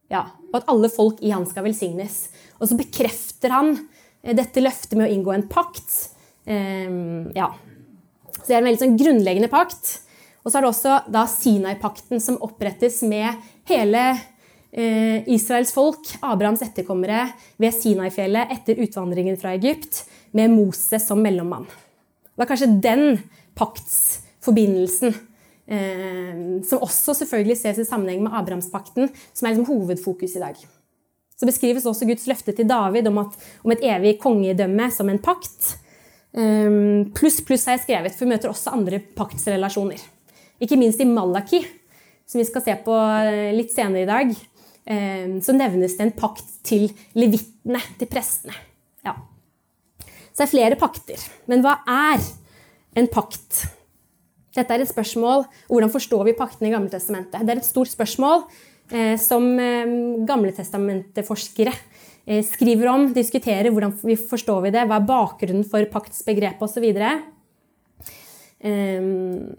ja, 0.09 0.25
og 0.49 0.59
at 0.61 0.69
alle 0.73 0.91
folk 0.93 1.21
i 1.25 1.33
han 1.35 1.47
skal 1.49 1.67
velsignes. 1.67 2.29
Og 2.59 2.71
så 2.71 2.79
bekrefter 2.79 3.53
han 3.55 3.75
eh, 4.23 4.35
dette 4.37 4.63
løftet 4.63 4.97
med 4.99 5.09
å 5.09 5.13
inngå 5.13 5.35
en 5.35 5.47
pakt. 5.51 5.97
Eh, 6.49 6.89
ja. 7.37 7.53
Så 8.39 8.47
det 8.47 8.57
er 8.57 8.63
en 8.63 8.71
veldig 8.71 8.83
sånn 8.85 8.99
grunnleggende 9.01 9.53
pakt. 9.53 9.99
Og 10.45 10.53
så 10.53 10.59
er 10.59 10.65
det 10.65 10.71
også 10.73 11.33
Sinai-pakten 11.35 12.23
som 12.25 12.41
opprettes 12.45 13.03
med 13.05 13.37
hele 13.69 14.05
eh, 14.73 15.27
Israels 15.29 15.75
folk, 15.77 16.09
Abrahams 16.25 16.65
etterkommere, 16.65 17.27
ved 17.61 17.77
Sinai-fjellet 17.77 18.55
etter 18.55 18.81
utvandringen 18.81 19.37
fra 19.41 19.53
Egypt, 19.59 20.07
med 20.33 20.53
Moses 20.55 21.05
som 21.09 21.21
mellommann. 21.25 21.67
Det 21.69 22.41
var 22.41 22.49
kanskje 22.49 22.71
den 22.81 23.05
paktsforbindelsen 23.59 25.13
Eh, 25.13 25.28
som 25.69 26.81
også 26.81 27.13
selvfølgelig 27.19 27.59
ses 27.61 27.83
i 27.83 27.85
sammenheng 27.85 28.23
med 28.25 28.33
Abrahamspakten, 28.33 29.11
som 29.37 29.47
er 29.47 29.53
liksom 29.53 29.69
hovedfokus 29.69 30.37
i 30.39 30.41
dag. 30.41 30.63
Så 31.39 31.47
beskrives 31.47 31.87
også 31.87 32.07
Guds 32.09 32.27
løfte 32.27 32.55
til 32.57 32.67
David 32.67 33.07
om, 33.11 33.21
at, 33.23 33.37
om 33.63 33.75
et 33.75 33.85
evig 33.87 34.17
kongedømme 34.23 34.89
som 34.95 35.11
en 35.13 35.21
pakt. 35.23 35.77
Um, 36.35 37.09
pluss 37.17 37.39
pluss 37.47 37.69
har 37.69 37.79
jeg 37.79 37.85
skrevet, 37.87 38.17
for 38.17 38.27
vi 38.27 38.33
møter 38.35 38.51
også 38.51 38.75
andre 38.75 38.99
paktsrelasjoner. 39.17 40.03
Ikke 40.59 40.79
minst 40.81 41.01
i 41.01 41.07
Malaki, 41.07 41.63
som 42.29 42.43
vi 42.43 42.49
skal 42.49 42.65
se 42.67 42.75
på 42.85 42.97
eh, 43.23 43.55
litt 43.55 43.71
senere 43.73 44.03
i 44.03 44.11
dag, 44.11 44.35
um, 44.35 45.39
så 45.45 45.55
nevnes 45.55 45.95
det 45.95 46.09
en 46.09 46.15
pakt 46.19 46.59
til 46.67 46.89
levittene, 47.17 47.81
til 48.01 48.11
prestene. 48.11 48.59
Ja. 49.07 49.15
Så 50.33 50.43
det 50.43 50.49
er 50.49 50.55
flere 50.57 50.81
pakter. 50.81 51.23
Men 51.47 51.63
hva 51.63 51.79
er 51.87 52.23
en 52.99 53.07
pakt? 53.15 53.63
Dette 54.59 54.75
er 54.75 54.83
et 54.83 54.91
spørsmål 54.91 55.47
hvordan 55.71 55.95
forstår 55.95 56.27
vi 56.29 56.37
paktene 56.39 56.71
i 56.71 56.75
Gamletestamentet. 56.75 57.47
Det 57.47 57.55
er 57.55 57.63
et 57.63 57.69
stort 57.69 57.91
spørsmål 57.93 58.45
eh, 58.91 59.15
som 59.23 59.47
eh, 59.63 59.95
Gamletestamentet-forskere 60.29 61.77
Eh, 62.29 62.45
skriver 62.45 62.91
om, 62.93 63.07
diskuterer 63.17 63.71
hvordan 63.73 63.95
vi 64.05 64.13
forstår 64.21 64.67
vi 64.67 64.73
det, 64.75 64.85
hva 64.85 64.99
er 65.01 65.09
bakgrunnen 65.09 65.65
for 65.65 65.87
paktsbegrepet 65.89 66.61
osv. 66.67 66.85
Um, 68.59 69.55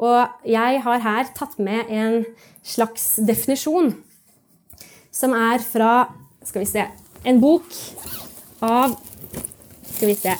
og 0.00 0.46
jeg 0.48 0.80
har 0.86 1.04
her 1.04 1.32
tatt 1.36 1.58
med 1.60 1.90
en 1.92 2.22
slags 2.64 3.18
definisjon 3.26 3.90
som 5.12 5.34
er 5.34 5.58
fra 5.58 5.92
Skal 6.46 6.62
vi 6.62 6.68
se 6.70 6.84
En 7.26 7.40
bok 7.42 7.66
av 8.62 8.94
Skal 9.90 10.12
vi 10.12 10.14
se 10.14 10.36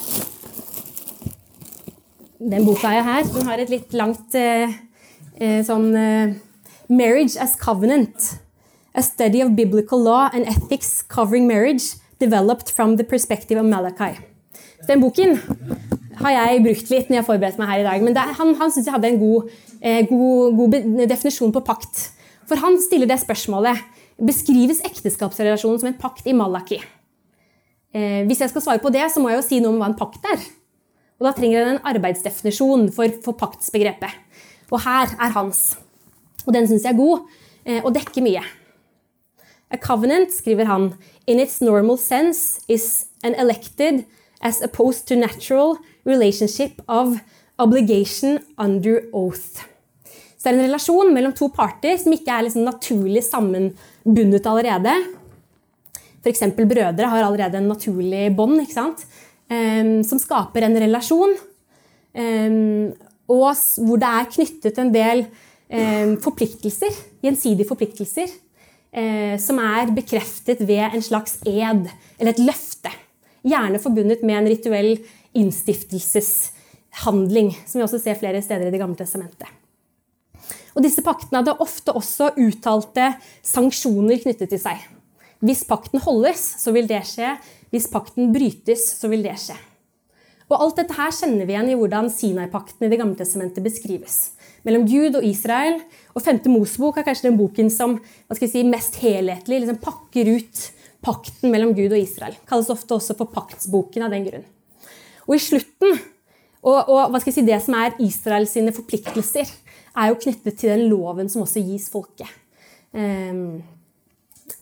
Den 2.41 2.65
boka 2.65 2.89
jeg 2.89 3.05
her. 3.05 3.27
Den 3.35 3.49
har 3.51 3.61
et 3.61 3.69
litt 3.69 3.93
langt 3.93 4.35
eh, 4.39 4.73
eh, 5.37 5.61
sånn 5.67 5.91
eh, 5.93 6.37
Marriage 6.89 7.37
as 7.37 7.53
Covenant. 7.61 8.39
A 8.97 9.03
study 9.05 9.43
of 9.45 9.53
biblical 9.55 10.01
law 10.01 10.31
and 10.33 10.49
ethics 10.49 11.03
covering 11.03 11.47
marriage 11.47 12.01
developed 12.19 12.73
from 12.73 12.97
the 12.97 13.05
perspective 13.05 13.61
of 13.61 13.69
Malachi. 13.69 14.17
Den 14.89 15.03
boken 15.05 15.37
har 16.21 16.33
jeg 16.33 16.63
brukt 16.65 16.89
litt 16.91 17.11
når 17.11 17.19
jeg 17.19 17.23
har 17.23 17.29
forberedt 17.29 17.61
meg 17.61 17.69
her 17.71 17.83
i 17.83 17.87
dag. 17.87 18.07
Men 18.07 18.17
er, 18.17 18.33
han, 18.39 18.55
han 18.57 18.73
syns 18.73 18.89
jeg 18.89 18.97
hadde 18.97 19.11
en 19.13 19.21
god, 19.21 19.51
eh, 19.81 20.01
god, 20.09 20.57
god, 20.57 20.79
definisjon 21.13 21.53
på 21.53 21.63
pakt. 21.67 22.07
For 22.49 22.61
han 22.61 22.81
stiller 22.83 23.11
det 23.11 23.21
spørsmålet 23.23 23.85
Beskrives 24.21 24.83
ekteskapsrelasjonen 24.85 25.79
som 25.81 25.89
en 25.89 26.01
pakt 26.01 26.27
i 26.29 26.35
Malaki? 26.37 26.81
Eh, 27.93 28.25
hvis 28.29 28.43
jeg 28.43 28.53
skal 28.53 28.65
svare 28.65 28.83
på 28.83 28.93
det, 28.93 29.07
så 29.13 29.21
må 29.21 29.31
jeg 29.31 29.41
jo 29.41 29.47
si 29.47 29.61
noe 29.61 29.73
om 29.73 29.81
hva 29.81 29.89
en 29.93 29.97
pakt 29.97 30.27
er. 30.29 30.43
Og 31.21 31.29
da 31.29 31.35
trenger 31.37 31.59
jeg 31.59 31.75
en 31.75 31.83
arbeidsdefinisjon 31.85 32.89
for, 32.97 33.13
for 33.25 33.37
paktsbegrepet. 33.37 34.15
Og 34.73 34.81
her 34.87 35.13
er 35.21 35.35
hans. 35.35 35.77
Og 36.47 36.55
den 36.57 36.69
syns 36.69 36.87
jeg 36.87 36.95
er 36.95 37.01
god, 37.01 37.27
eh, 37.67 37.83
og 37.85 37.93
dekker 37.95 38.25
mye. 38.25 38.43
A 39.71 39.79
covenant, 39.79 40.33
skriver 40.33 40.67
han, 40.67 40.95
in 41.29 41.39
its 41.39 41.61
normal 41.61 41.99
sense 42.01 42.65
is 42.69 43.07
an 43.23 43.37
elected 43.39 44.05
as 44.41 44.63
opposed 44.65 45.07
to 45.07 45.15
natural 45.15 45.77
relationship 46.09 46.81
of 46.89 47.21
obligation 47.59 48.41
under 48.59 49.05
oath. 49.13 49.67
Så 50.41 50.49
det 50.49 50.55
er 50.55 50.57
en 50.57 50.67
relasjon 50.71 51.13
mellom 51.13 51.35
to 51.37 51.51
parter 51.53 51.99
som 52.01 52.15
ikke 52.17 52.33
er 52.33 52.47
liksom 52.47 52.65
naturlig 52.65 53.21
sammenbundet 53.27 54.47
allerede. 54.49 54.95
F.eks. 56.25 56.47
brødre 56.57 57.11
har 57.13 57.27
allerede 57.27 57.61
en 57.61 57.69
naturlig 57.69 58.31
bånd 58.37 58.63
um, 58.65 58.95
som 59.51 60.21
skaper 60.23 60.63
en 60.63 60.79
relasjon. 60.79 61.33
Og 63.31 63.63
hvor 63.83 64.03
det 64.03 64.11
er 64.11 64.29
knyttet 64.37 64.79
en 64.79 64.93
del 64.95 65.25
forpliktelser, 66.23 66.95
gjensidige 67.27 67.67
forpliktelser 67.67 68.31
eh, 68.93 69.41
som 69.41 69.59
er 69.63 69.95
bekreftet 69.95 70.67
ved 70.67 70.95
en 70.95 71.03
slags 71.03 71.39
ed, 71.47 71.89
eller 72.19 72.33
et 72.33 72.39
løfte. 72.43 72.91
Gjerne 73.47 73.79
forbundet 73.83 74.23
med 74.27 74.39
en 74.39 74.49
rituell 74.51 74.99
innstiftelseshandling, 75.37 77.57
som 77.67 77.79
vi 77.79 77.85
også 77.87 77.99
ser 78.03 78.21
flere 78.21 78.43
steder 78.45 78.67
i 78.69 78.75
Det 78.75 78.83
gamle 78.83 78.99
testamentet. 78.99 79.49
Og 80.75 80.81
disse 80.85 81.03
paktene 81.03 81.39
hadde 81.41 81.63
ofte 81.63 81.91
også 81.97 82.27
uttalte 82.39 83.15
sanksjoner 83.43 84.19
knyttet 84.23 84.49
til 84.53 84.61
seg. 84.63 84.77
Hvis 85.41 85.65
pakten 85.69 86.03
holdes, 86.05 86.43
så 86.61 86.73
vil 86.75 86.89
det 86.91 87.01
skje. 87.09 87.35
Hvis 87.73 87.89
pakten 87.93 88.33
brytes, 88.35 88.83
så 88.99 89.09
vil 89.09 89.25
det 89.25 89.39
skje. 89.41 89.57
Og 90.51 90.59
Alt 90.59 90.81
dette 90.81 90.97
her 90.99 91.15
kjenner 91.15 91.47
vi 91.47 91.55
igjen 91.55 91.71
i 91.71 91.79
hvordan 91.79 92.11
Sinai-pakten 92.11 92.87
i 92.87 92.91
Det 92.91 92.99
gamle 92.99 93.19
testamentet 93.19 93.63
beskrives 93.65 94.33
mellom 94.67 94.85
Gud 94.89 95.17
og 95.21 95.25
Israel. 95.25 95.79
Og 96.13 96.25
Femte 96.25 96.51
Mosebok 96.53 96.99
er 96.99 97.07
kanskje 97.07 97.29
den 97.29 97.39
boken 97.39 97.71
som 97.73 97.97
si, 98.35 98.65
mest 98.67 98.99
helhetlig 99.01 99.63
liksom 99.63 99.81
pakker 99.83 100.33
ut 100.35 100.65
pakten 101.07 101.53
mellom 101.55 101.73
Gud 101.77 101.95
og 101.95 102.01
Israel. 102.01 102.37
Kalles 102.49 102.71
ofte 102.73 102.99
også 102.99 103.17
for 103.17 103.33
paktsboken 103.33 104.05
av 104.05 104.13
den 104.13 104.27
grunn. 104.27 104.47
Og 105.29 105.37
i 105.37 105.43
slutten, 105.43 106.01
og, 106.67 106.91
og 106.91 107.17
si, 107.25 107.47
det 107.47 107.61
som 107.65 107.79
er 107.79 107.97
Israels 108.03 108.57
forpliktelser, 108.77 109.49
er 109.97 110.11
jo 110.11 110.21
knyttet 110.21 110.59
til 110.59 110.75
den 110.75 110.89
loven 110.91 111.31
som 111.31 111.47
også 111.47 111.63
gis 111.65 111.89
folket. 111.93 112.29
Um, 112.91 113.63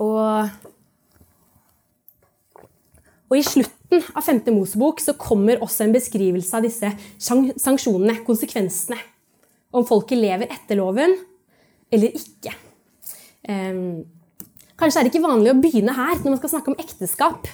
og, 0.05 0.53
og, 3.29 3.37
i 3.37 3.45
slutten 3.45 4.05
av 4.17 4.25
5. 4.25 4.43
Mosebok 4.57 5.03
så 5.05 5.15
kommer 5.21 5.61
også 5.65 5.85
en 5.85 5.95
beskrivelse 5.95 6.57
av 6.57 6.65
disse 6.65 6.91
sanksjonene, 7.21 8.21
konsekvensene 8.25 8.99
om 9.77 9.85
folket 9.89 10.21
lever 10.21 10.49
etter 10.53 10.79
loven 10.81 11.13
eller 11.93 12.17
ikke. 12.17 12.55
Um, 13.49 14.05
kanskje 14.81 15.01
er 15.01 15.07
det 15.07 15.13
ikke 15.13 15.25
vanlig 15.25 15.53
å 15.53 15.61
begynne 15.61 15.97
her 15.97 16.17
når 16.21 16.33
man 16.33 16.41
skal 16.41 16.55
snakke 16.55 16.73
om 16.73 16.81
ekteskap. 16.81 17.49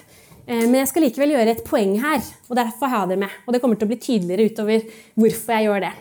Um, 0.46 0.70
men 0.70 0.80
jeg 0.82 0.92
skal 0.92 1.06
likevel 1.06 1.34
gjøre 1.34 1.56
et 1.56 1.66
poeng 1.66 1.98
her, 2.02 2.22
og 2.48 2.58
derfor 2.58 2.90
har 2.92 3.04
jeg 3.04 3.14
det 3.14 3.20
med. 3.24 3.36
Og 3.44 3.54
det 3.54 3.62
kommer 3.62 3.78
til 3.78 3.88
å 3.88 3.92
bli 3.92 4.00
tydeligere 4.02 4.50
utover 4.50 4.88
hvorfor 5.18 5.56
jeg 5.56 5.68
gjør 5.68 5.86
det. 5.88 5.92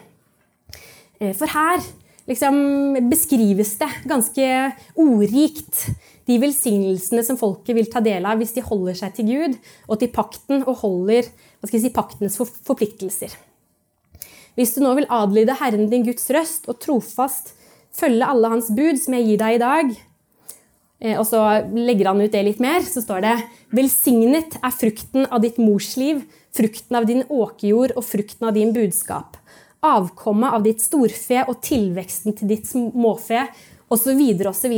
Uh, 1.22 1.34
for 1.34 1.54
her 1.54 1.86
liksom, 2.30 2.58
beskrives 3.10 3.76
det 3.82 3.92
ganske 4.10 4.50
ordrikt 5.02 5.88
de 6.30 6.38
velsignelsene 6.40 7.24
som 7.26 7.40
folket 7.40 7.76
vil 7.78 7.90
ta 7.92 8.02
del 8.04 8.26
av 8.28 8.40
hvis 8.40 8.56
de 8.56 8.64
holder 8.64 8.96
seg 9.00 9.18
til 9.18 9.28
Gud 9.32 9.58
og 9.88 9.98
til 10.00 10.12
pakten 10.14 10.64
og 10.64 10.80
holder 10.84 11.28
si, 11.68 11.90
paktens 11.94 12.38
forpliktelser. 12.40 13.34
Hvis 14.54 14.76
du 14.76 14.84
nå 14.84 14.94
vil 15.00 15.10
adlyde 15.12 15.58
Herren 15.58 15.90
din 15.90 16.06
Guds 16.06 16.30
røst 16.34 16.68
og 16.70 16.80
trofast 16.84 17.54
følge 17.94 18.28
alle 18.28 18.52
hans 18.54 18.70
bud 18.74 19.00
som 19.02 19.16
jeg 19.18 19.28
gir 19.28 19.42
deg 19.42 19.58
i 19.58 19.62
dag, 19.62 19.94
eh, 21.02 21.18
og 21.18 21.26
så 21.30 21.42
legger 21.74 22.12
han 22.12 22.22
ut 22.22 22.34
det 22.34 22.44
litt 22.46 22.62
mer, 22.64 22.86
så 22.86 23.04
står 23.04 23.26
det 23.26 23.36
Velsignet 23.74 24.60
er 24.62 24.76
frukten 24.76 25.28
av 25.30 25.44
ditt 25.46 25.60
morsliv, 25.62 26.22
frukten 26.54 27.00
av 27.00 27.08
din 27.10 27.26
åkerjord 27.30 27.96
og 27.98 28.06
frukten 28.06 28.50
av 28.50 28.58
din 28.58 28.74
budskap. 28.76 29.40
Avkommet 29.84 30.56
av 30.56 30.64
ditt 30.64 30.84
storfe 30.84 31.44
og 31.50 31.58
tilveksten 31.66 32.38
til 32.38 32.54
ditt 32.54 32.70
småfe, 32.70 33.48
osv., 33.92 34.22
osv. 34.48 34.78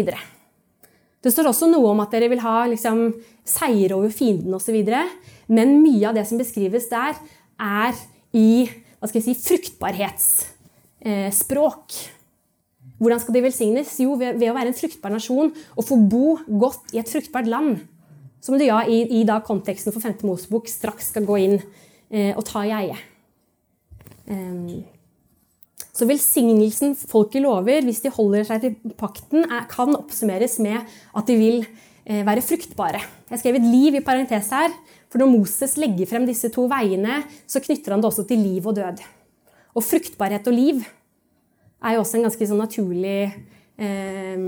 Det 1.26 1.34
står 1.34 1.50
også 1.50 1.66
noe 1.72 1.88
om 1.90 2.04
at 2.04 2.12
dere 2.14 2.28
vil 2.30 2.44
ha 2.44 2.68
liksom, 2.70 3.00
seier 3.42 3.96
over 3.98 4.12
fienden 4.14 4.54
osv., 4.54 4.78
men 5.50 5.82
mye 5.82 6.10
av 6.10 6.16
det 6.18 6.26
som 6.30 6.38
beskrives 6.38 6.86
der, 6.92 7.14
er 7.58 7.94
i 8.36 8.68
si, 9.10 9.34
fruktbarhetsspråk. 9.34 11.94
Hvordan 13.02 13.20
skal 13.22 13.34
de 13.36 13.44
velsignes? 13.44 14.00
Jo, 14.02 14.16
ved, 14.20 14.38
ved, 14.38 14.50
å 14.52 14.56
være 14.56 14.68
en 14.72 14.78
fruktbar 14.78 15.12
nasjon 15.14 15.54
og 15.76 15.88
få 15.88 15.96
bo 16.00 16.38
godt 16.46 16.94
i 16.96 17.00
et 17.02 17.12
fruktbart 17.12 17.48
land. 17.50 17.80
Som 18.42 18.58
du 18.62 18.66
ja, 18.68 18.84
i, 18.86 19.20
i 19.20 19.24
da 19.28 19.40
konteksten 19.46 19.94
for 19.96 20.02
5. 20.06 20.14
Mosebok 20.30 20.70
straks 20.70 21.06
skal 21.12 21.26
gå 21.26 21.36
inn 21.42 21.58
eh, 21.58 22.38
og 22.38 22.46
ta 22.48 22.60
i 22.66 22.76
eie. 22.76 22.98
Um, 24.30 24.84
så 25.96 26.08
velsignelsen 26.10 26.96
folket 27.08 27.44
lover, 27.46 27.86
hvis 27.88 28.04
de 28.04 28.12
holder 28.12 28.44
seg 28.48 28.64
til 28.64 28.96
pakten, 29.00 29.46
er, 29.48 29.64
kan 29.72 29.96
oppsummeres 29.96 30.58
med 30.64 30.82
at 30.84 31.30
de 31.30 31.38
vil 31.40 31.62
eh, 31.64 32.24
være 32.28 32.44
fruktbare. 32.44 33.00
Jeg 33.32 33.42
skrev 33.42 33.60
et 33.62 33.70
liv 33.70 33.96
i 33.96 34.04
parentes 34.04 34.52
her, 34.52 34.76
for 35.08 35.24
når 35.24 35.32
Moses 35.32 35.78
legger 35.80 36.10
frem 36.10 36.28
disse 36.28 36.52
to 36.52 36.66
veiene, 36.68 37.22
så 37.48 37.64
knytter 37.64 37.96
han 37.96 38.04
det 38.04 38.10
også 38.10 38.26
til 38.28 38.44
liv 38.44 38.68
og 38.68 38.76
død. 38.76 39.00
Og 39.76 39.84
fruktbarhet 39.84 40.52
og 40.52 40.56
liv 40.56 40.84
er 41.86 41.96
jo 41.96 42.04
også 42.04 42.20
en 42.20 42.28
ganske 42.28 42.50
sånn 42.50 42.60
naturlig 42.60 43.20
eh, 43.80 44.46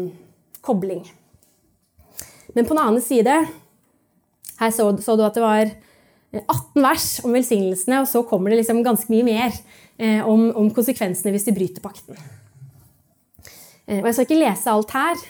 kobling. 0.68 1.06
Men 2.56 2.68
på 2.68 2.76
den 2.76 2.84
annen 2.84 3.04
side 3.04 3.34
Her 4.58 4.72
så, 4.74 4.88
så, 4.98 5.14
du 5.14 5.22
at 5.22 5.36
det 5.38 5.44
var 5.44 5.70
18 6.34 6.82
vers 6.82 7.04
om 7.22 7.36
velsignelsene, 7.36 8.00
og 8.02 8.08
så 8.10 8.24
kommer 8.26 8.50
det 8.50 8.64
liksom 8.64 8.80
ganske 8.84 9.12
mye 9.14 9.26
mer 9.28 9.52
eh, 9.54 9.87
om, 10.24 10.50
om, 10.58 10.68
konsekvensene 10.74 11.34
hvis 11.34 11.48
de 11.48 11.56
bryter 11.56 11.84
pakten. 11.84 12.18
Eh, 13.88 14.02
og 14.02 14.10
Jeg 14.10 14.18
skal 14.18 14.28
ikke 14.28 14.42
lese 14.42 14.74
alt 14.74 14.94
her, 14.96 15.24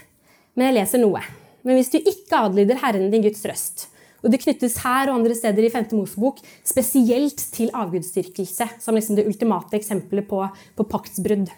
men 0.58 0.70
jeg 0.70 0.78
leser 0.80 1.04
noe. 1.04 1.22
Men 1.68 1.80
hvis 1.80 1.94
du 1.94 2.00
ikke 2.00 2.42
adlyder 2.48 2.82
Herren 2.82 3.12
din 3.14 3.24
Guds 3.26 3.46
røst, 3.48 3.88
og 4.26 4.34
det 4.34 4.42
knyttes 4.42 4.80
her 4.82 5.12
og 5.12 5.20
andre 5.20 5.36
steder 5.38 5.68
i 5.68 5.72
5. 5.72 5.92
Mosebok 5.94 6.42
spesielt 6.66 7.38
til 7.54 7.70
avgudsdyrkelse, 7.70 8.66
som 8.82 8.98
liksom 8.98 9.16
det 9.16 9.28
ultimate 9.30 9.78
eksempelet 9.78 10.26
på, 10.28 10.42
på 10.76 10.86
paktsbrudd. 10.90 11.52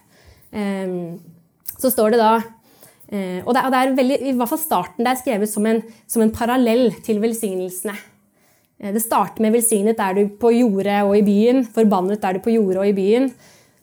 Um, 0.52 1.20
så 1.80 1.92
står 1.94 2.14
det 2.14 2.20
da 2.22 2.32
og 3.10 3.56
det, 3.56 3.62
er 3.74 3.96
veldig, 3.98 4.18
i 4.22 4.32
hvert 4.38 4.52
fall 4.52 4.60
starten 4.62 5.08
der 5.08 5.18
skrevet 5.18 5.50
som 5.50 5.66
en, 5.66 5.80
som 6.06 6.22
en 6.22 6.34
parallell 6.34 6.92
til 7.02 7.18
velsignelsene. 7.24 7.96
Eh, 8.80 8.94
det 8.94 9.04
starter 9.04 9.42
med 9.42 9.54
'velsignet 9.54 10.00
er 10.00 10.14
du 10.14 10.28
på 10.30 10.52
jordet 10.56 11.04
og 11.04 11.18
i 11.18 11.22
byen', 11.22 11.68
'forbannet 11.68 12.24
er 12.24 12.34
du 12.34 12.40
på 12.40 12.54
jordet 12.56 12.78
og 12.78 12.88
i 12.88 12.94
byen'. 12.94 13.34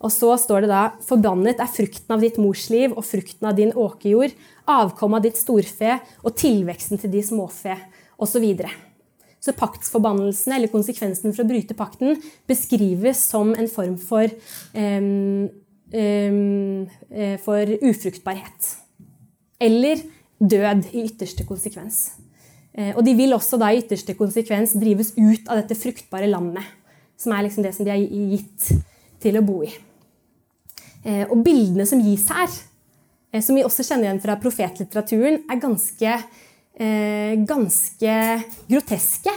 Og 0.01 0.11
så 0.11 0.37
står 0.37 0.61
det 0.63 0.69
da 0.69 0.93
'forbannet 1.01 1.61
er 1.61 1.67
frukten 1.67 2.11
av 2.11 2.21
ditt 2.21 2.37
morsliv 2.37 2.93
og 2.97 3.05
frukten 3.05 3.47
av 3.47 3.57
din 3.57 3.73
åkerjord', 3.73 4.35
'avkommet 4.67 5.17
av 5.17 5.23
ditt 5.23 5.37
storfe 5.37 6.01
og 6.25 6.37
tilveksten 6.37 6.99
til 6.99 7.11
de 7.11 7.23
småfe', 7.23 7.79
osv. 8.19 8.57
Så, 8.57 8.71
så 9.41 9.53
paktsforbannelsene, 9.53 10.57
eller 10.57 10.69
konsekvensen 10.69 11.35
for 11.35 11.45
å 11.45 11.49
bryte 11.49 11.75
pakten, 11.75 12.23
beskrives 12.49 13.19
som 13.19 13.55
en 13.55 13.69
form 13.69 13.99
for, 13.99 14.29
um, 14.75 15.49
um, 15.93 16.89
for 17.39 17.67
ufruktbarhet. 17.83 18.77
Eller 19.61 20.01
død 20.41 20.93
i 20.93 21.05
ytterste 21.05 21.47
konsekvens. 21.47 22.26
Eh, 22.77 22.93
og 22.93 23.03
de 23.07 23.15
vil 23.17 23.33
også 23.33 23.59
da 23.61 23.71
i 23.73 23.81
ytterste 23.81 24.15
konsekvens 24.19 24.77
drives 24.77 25.15
ut 25.17 25.49
av 25.49 25.63
dette 25.63 25.79
fruktbare 25.79 26.29
landet, 26.29 26.65
som 27.17 27.33
er 27.33 27.47
liksom 27.47 27.65
det 27.65 27.73
som 27.77 27.87
de 27.87 27.95
er 27.95 28.05
gitt 28.05 28.71
til 29.23 29.39
å 29.41 29.45
bo 29.45 29.63
i. 29.65 29.71
Eh, 31.07 31.25
og 31.25 31.41
bildene 31.47 31.87
som 31.89 32.03
gis 32.05 32.27
her, 32.29 32.53
eh, 33.33 33.41
som 33.41 33.57
vi 33.57 33.65
også 33.65 33.87
kjenner 33.87 34.11
igjen 34.11 34.25
fra 34.25 34.37
profetlitteraturen, 34.43 35.45
er 35.49 35.63
ganske, 35.63 36.19
ganske 36.77 38.15
groteske. 38.69 39.33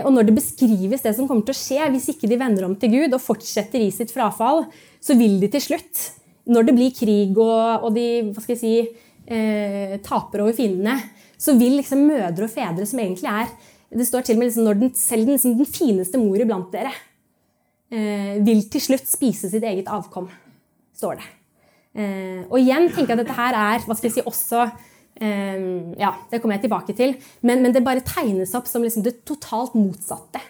Og 0.00 0.08
når 0.08 0.24
det 0.24 0.36
beskrives 0.38 1.02
det 1.04 1.12
som 1.12 1.26
kommer 1.28 1.44
til 1.44 1.52
å 1.52 1.58
skje 1.58 1.88
hvis 1.92 2.06
ikke 2.14 2.30
de 2.30 2.38
vender 2.40 2.64
om 2.64 2.72
til 2.80 2.94
Gud 2.94 3.12
og 3.12 3.20
fortsetter 3.20 3.84
i 3.84 3.90
sitt 3.92 4.08
frafall, 4.08 4.64
så 4.96 5.12
vil 5.20 5.36
de 5.42 5.50
til 5.52 5.60
slutt, 5.60 6.00
når 6.48 6.64
det 6.64 6.74
blir 6.78 6.96
krig 6.96 7.36
og, 7.36 7.84
og 7.84 7.92
de 7.92 8.06
hva 8.30 8.40
skal 8.40 8.56
jeg 8.56 8.62
si, 8.62 10.00
taper 10.08 10.46
over 10.46 10.56
fiendene, 10.56 10.96
så 11.38 11.54
vil 11.58 11.78
liksom 11.80 12.06
mødre 12.08 12.46
og 12.46 12.52
fedre 12.52 12.86
som 12.88 13.00
egentlig 13.02 13.30
er 13.30 13.50
Det 13.96 14.06
står 14.08 14.24
til 14.26 14.36
og 14.36 14.40
med 14.40 14.48
liksom 14.48 14.80
den, 14.80 14.94
selv 14.98 15.26
den, 15.26 15.36
liksom 15.36 15.56
den 15.60 15.68
fineste 15.68 16.18
mor 16.18 16.40
iblant 16.42 16.72
dere 16.72 16.90
eh, 17.90 18.42
vil 18.44 18.64
til 18.70 18.82
slutt 18.82 19.06
spise 19.06 19.50
sitt 19.52 19.62
eget 19.62 19.86
avkom, 19.86 20.26
står 20.96 21.20
det. 21.20 21.28
Eh, 21.96 22.42
og 22.50 22.58
igjen 22.58 22.90
tenker 22.90 23.14
jeg 23.14 23.20
at 23.20 23.22
dette 23.22 23.38
her 23.38 23.56
er 23.56 23.86
hva 23.86 23.96
skal 23.96 24.10
jeg 24.10 24.16
si, 24.18 24.26
også 24.26 24.64
eh, 24.66 25.94
Ja, 26.02 26.12
det 26.32 26.42
kommer 26.42 26.58
jeg 26.58 26.66
tilbake 26.66 26.96
til. 26.98 27.14
Men, 27.46 27.62
men 27.62 27.72
det 27.76 27.84
bare 27.86 28.04
tegnes 28.04 28.56
opp 28.58 28.68
som 28.68 28.84
liksom 28.84 29.06
det 29.06 29.20
totalt 29.28 29.78
motsatte 29.78 30.42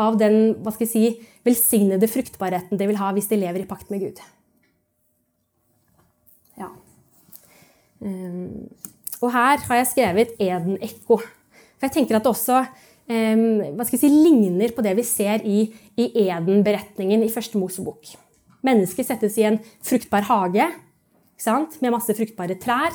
av 0.00 0.18
den 0.20 0.56
hva 0.64 0.72
skal 0.74 0.86
jeg 0.86 0.92
si, 0.92 1.30
velsignede 1.46 2.08
fruktbarheten 2.10 2.80
de 2.80 2.90
vil 2.90 3.00
ha 3.00 3.10
hvis 3.16 3.30
de 3.30 3.40
lever 3.40 3.62
i 3.62 3.68
pakt 3.68 3.92
med 3.92 4.04
Gud. 4.04 4.20
Ja. 6.60 6.68
Og 9.20 9.32
her 9.34 9.60
har 9.66 9.80
jeg 9.80 9.90
skrevet 9.90 10.34
Eden-ekko. 10.40 11.20
For 11.20 11.88
jeg 11.88 11.96
tenker 11.96 12.16
at 12.16 12.24
det 12.24 12.32
også 12.32 12.62
um, 12.64 13.84
si, 13.88 14.08
ligner 14.08 14.72
på 14.76 14.84
det 14.84 14.94
vi 14.98 15.04
ser 15.06 15.44
i, 15.44 15.64
i 16.00 16.10
Eden-beretningen 16.26 17.24
i 17.24 17.32
første 17.32 17.60
Mosebok. 17.60 18.14
Mennesker 18.66 19.06
settes 19.06 19.38
i 19.40 19.46
en 19.48 19.58
fruktbar 19.84 20.26
hage 20.28 20.68
med 21.80 21.92
masse 21.94 22.12
fruktbare 22.12 22.58
trær. 22.60 22.92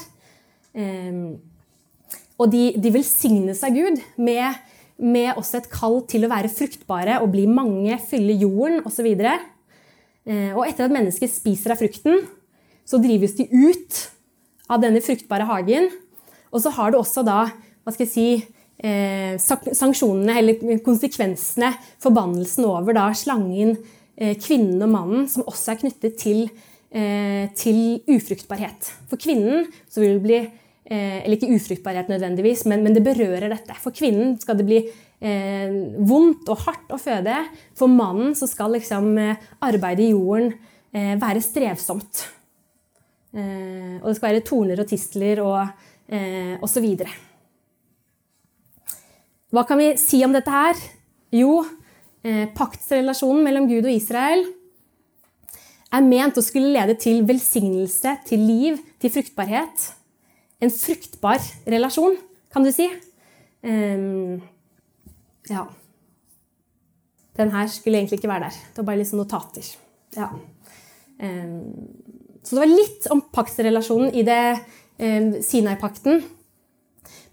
Og 2.35 2.51
de, 2.51 2.63
de 2.77 2.91
velsignes 2.93 3.63
av 3.65 3.73
Gud 3.73 4.01
med, 4.21 4.59
med, 4.99 5.31
også 5.39 5.61
et 5.61 5.69
kall 5.71 6.01
til 6.09 6.27
å 6.27 6.31
være 6.31 6.51
fruktbare 6.51 7.21
og 7.23 7.31
bli 7.33 7.45
mange, 7.49 7.97
fylle 8.09 8.35
jorden 8.37 8.81
osv. 8.85 9.07
Og, 9.15 9.45
uh, 10.29 10.51
og 10.57 10.65
etter 10.67 10.87
at 10.87 10.95
mennesker 10.95 11.31
spiser 11.31 11.73
av 11.73 11.81
frukten, 11.81 12.25
så 12.85 12.99
drives 13.01 13.37
de 13.39 13.47
ut 13.49 14.01
av 14.69 14.83
denne 14.83 15.01
fruktbare 15.01 15.47
hagen. 15.47 15.89
Og 16.55 16.63
så 16.63 16.71
har 16.71 16.93
du 16.93 17.01
også 17.01 17.25
da 17.27 17.43
hva 17.85 17.93
skal 17.93 18.07
jeg 18.07 18.13
si, 18.13 18.29
eh, 18.81 19.35
sanksjonene, 19.37 20.39
eller 20.39 20.79
konsekvensene, 20.85 21.73
forbannelsen 22.01 22.65
over 22.65 22.95
da 22.97 23.09
slangen, 23.13 23.75
eh, 24.17 24.35
kvinnen 24.39 24.81
og 24.81 24.89
mannen, 24.89 25.27
som 25.29 25.43
også 25.43 25.73
er 25.73 25.81
knyttet 25.83 26.17
til, 26.17 26.49
eh, 26.91 27.47
til 27.53 28.01
ufruktbarhet. 28.07 28.91
For 29.09 29.17
kvinnen 29.17 29.67
så 29.89 30.01
vil 30.01 30.19
det 30.19 30.23
bli 30.23 30.39
eh, 30.87 31.25
Eller 31.25 31.37
ikke 31.37 31.55
ufruktbarhet 31.55 32.07
nødvendigvis, 32.09 32.65
men, 32.65 32.83
men, 32.83 32.93
det 32.93 33.03
berører 33.03 33.49
dette. 33.49 33.73
For 33.81 33.89
kvinnen 33.89 34.39
skal 34.39 34.55
det 34.55 34.67
bli 34.67 34.77
eh, 35.19 35.97
vondt 35.97 36.47
og 36.47 36.59
hardt 36.61 36.93
å 36.93 37.01
føde. 37.01 37.33
For 37.73 37.87
mannen 37.87 38.35
så 38.35 38.45
skal 38.45 38.71
liksom 38.77 39.17
eh, 39.17 39.35
arbeidet 39.61 40.05
i 40.05 40.11
jorden 40.13 40.53
være 40.95 41.41
strevsomt. 41.43 42.21
Og 43.35 44.05
det 44.05 44.13
skal 44.15 44.29
være 44.29 44.43
torner 44.47 44.79
og 44.79 44.87
tistler 44.87 45.41
og 45.43 45.73
eh, 46.09 46.55
osv. 46.63 46.85
Hva 49.53 49.63
kan 49.67 49.79
vi 49.79 49.93
si 50.01 50.21
om 50.25 50.33
dette 50.35 50.51
her? 50.51 50.79
Jo, 51.35 51.63
eh, 52.25 52.45
paktsrelasjonen 52.55 53.43
mellom 53.45 53.69
Gud 53.69 53.85
og 53.85 53.93
Israel 53.93 54.45
er 55.95 56.03
ment 56.03 56.37
å 56.37 56.43
skulle 56.43 56.73
lede 56.73 56.97
til 56.99 57.23
velsignelse, 57.27 58.17
til 58.27 58.43
liv, 58.43 58.79
til 58.99 59.13
fruktbarhet. 59.13 59.89
En 60.63 60.73
fruktbar 60.73 61.43
relasjon, 61.69 62.17
kan 62.51 62.65
du 62.65 62.71
si. 62.73 62.87
Um, 63.65 64.41
ja. 65.49 65.65
Den 67.35 67.51
her 67.51 67.67
skulle 67.71 67.99
egentlig 67.99 68.21
ikke 68.21 68.31
være 68.31 68.49
der. 68.49 68.59
Det 68.71 68.81
var 68.81 68.89
bare 68.91 69.07
sånn 69.07 69.21
notater. 69.23 69.69
Ja. 70.15 70.29
Um, 71.19 71.61
så 72.45 72.55
det 72.55 72.61
var 72.61 72.71
litt 72.71 73.07
om 73.13 73.23
paktsrelasjonen 73.33 74.15
i 74.15 74.23
det 74.25 74.41
Sinai-pakten. 74.97 76.23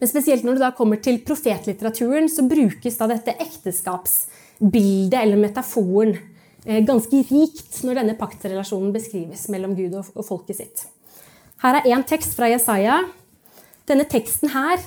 Men 0.01 0.11
spesielt 0.11 0.43
når 0.43 0.59
det 0.59 0.65
da 0.65 0.73
kommer 0.75 0.99
til 1.03 1.21
profetlitteraturen, 1.23 2.29
så 2.31 2.45
brukes 2.51 2.99
da 2.99 3.07
dette 3.11 3.37
ekteskapsbildet 3.45 5.19
eller 5.21 5.39
metaforen 5.39 6.17
eh, 6.67 6.83
ganske 6.87 7.23
rikt 7.29 7.83
når 7.87 8.01
denne 8.01 8.17
paktrelasjonen 8.19 8.91
beskrives 8.95 9.47
mellom 9.53 9.77
Gud 9.79 9.95
og 10.01 10.25
folket 10.27 10.59
sitt. 10.59 10.85
Her 11.63 11.79
er 11.79 11.93
én 11.95 12.03
tekst 12.07 12.35
fra 12.35 12.51
Jesaja. 12.51 12.99
Denne 13.87 14.09
teksten 14.11 14.51
her 14.51 14.83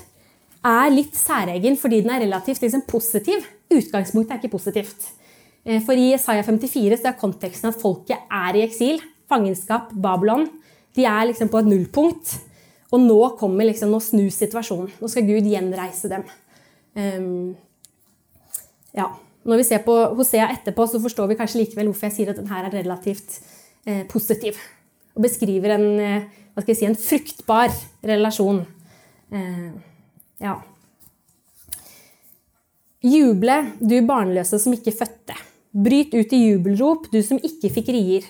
er 0.66 0.92
litt 0.92 1.16
særegen 1.16 1.78
fordi 1.80 2.02
den 2.04 2.12
er 2.12 2.26
relativt 2.26 2.66
liksom, 2.66 2.84
positiv. 2.90 3.46
Utgangspunktet 3.72 4.36
er 4.36 4.44
ikke 4.44 4.58
positivt. 4.58 5.12
Eh, 5.64 5.80
for 5.80 5.96
i 5.96 6.12
Jesaja 6.12 6.44
54 6.44 7.00
så 7.00 7.14
er 7.14 7.20
konteksten 7.22 7.72
at 7.72 7.80
folket 7.80 8.28
er 8.28 8.60
i 8.60 8.66
eksil 8.68 9.00
fangenskap, 9.30 9.94
Babylon, 9.94 10.48
de 10.96 11.06
er 11.08 11.30
liksom 11.30 11.50
på 11.52 11.62
et 11.62 11.70
nullpunkt. 11.70 12.36
Og 12.94 13.02
nå 13.02 13.20
kommer 13.40 13.68
liksom, 13.68 13.92
nå 13.92 14.00
snus 14.04 14.38
situasjonen. 14.42 14.92
Nå 15.02 15.10
skal 15.12 15.26
Gud 15.28 15.48
gjenreise 15.50 16.12
dem. 16.12 16.26
Um, 16.96 17.56
ja. 18.96 19.10
Når 19.46 19.62
vi 19.62 19.66
ser 19.68 19.82
på 19.86 19.94
Hosea 20.18 20.48
etterpå, 20.54 20.88
så 20.90 21.02
forstår 21.02 21.30
vi 21.30 21.38
kanskje 21.38 21.62
likevel 21.62 21.92
hvorfor 21.92 22.08
jeg 22.08 22.16
sier 22.16 22.32
at 22.32 22.40
denne 22.40 22.62
er 22.62 22.72
relativt 22.74 23.36
eh, 23.86 24.02
positiv. 24.10 24.58
Og 25.14 25.22
beskriver 25.28 25.76
en, 25.76 25.86
eh, 26.02 26.72
si, 26.72 26.86
en 26.88 26.98
fruktbar 26.98 27.74
relasjon. 28.10 28.64
Eh, 29.30 29.68
ja. 30.42 30.56
Juble, 33.06 33.60
du 33.78 34.00
barnløse 34.08 34.58
som 34.62 34.74
ikke 34.74 34.96
fødte. 34.98 35.38
Bryt 35.76 36.16
ut 36.16 36.34
i 36.34 36.42
jubelrop, 36.48 37.12
du 37.14 37.22
som 37.22 37.38
ikke 37.38 37.70
fikk 37.78 37.94
rier. 37.94 38.26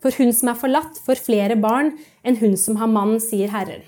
For 0.00 0.16
hun 0.16 0.32
som 0.32 0.50
er 0.52 0.60
forlatt, 0.60 1.00
får 1.04 1.20
flere 1.26 1.56
barn 1.60 1.92
enn 2.24 2.38
hun 2.40 2.56
som 2.60 2.78
har 2.80 2.88
mann, 2.90 3.18
sier 3.22 3.52
Herren. 3.52 3.84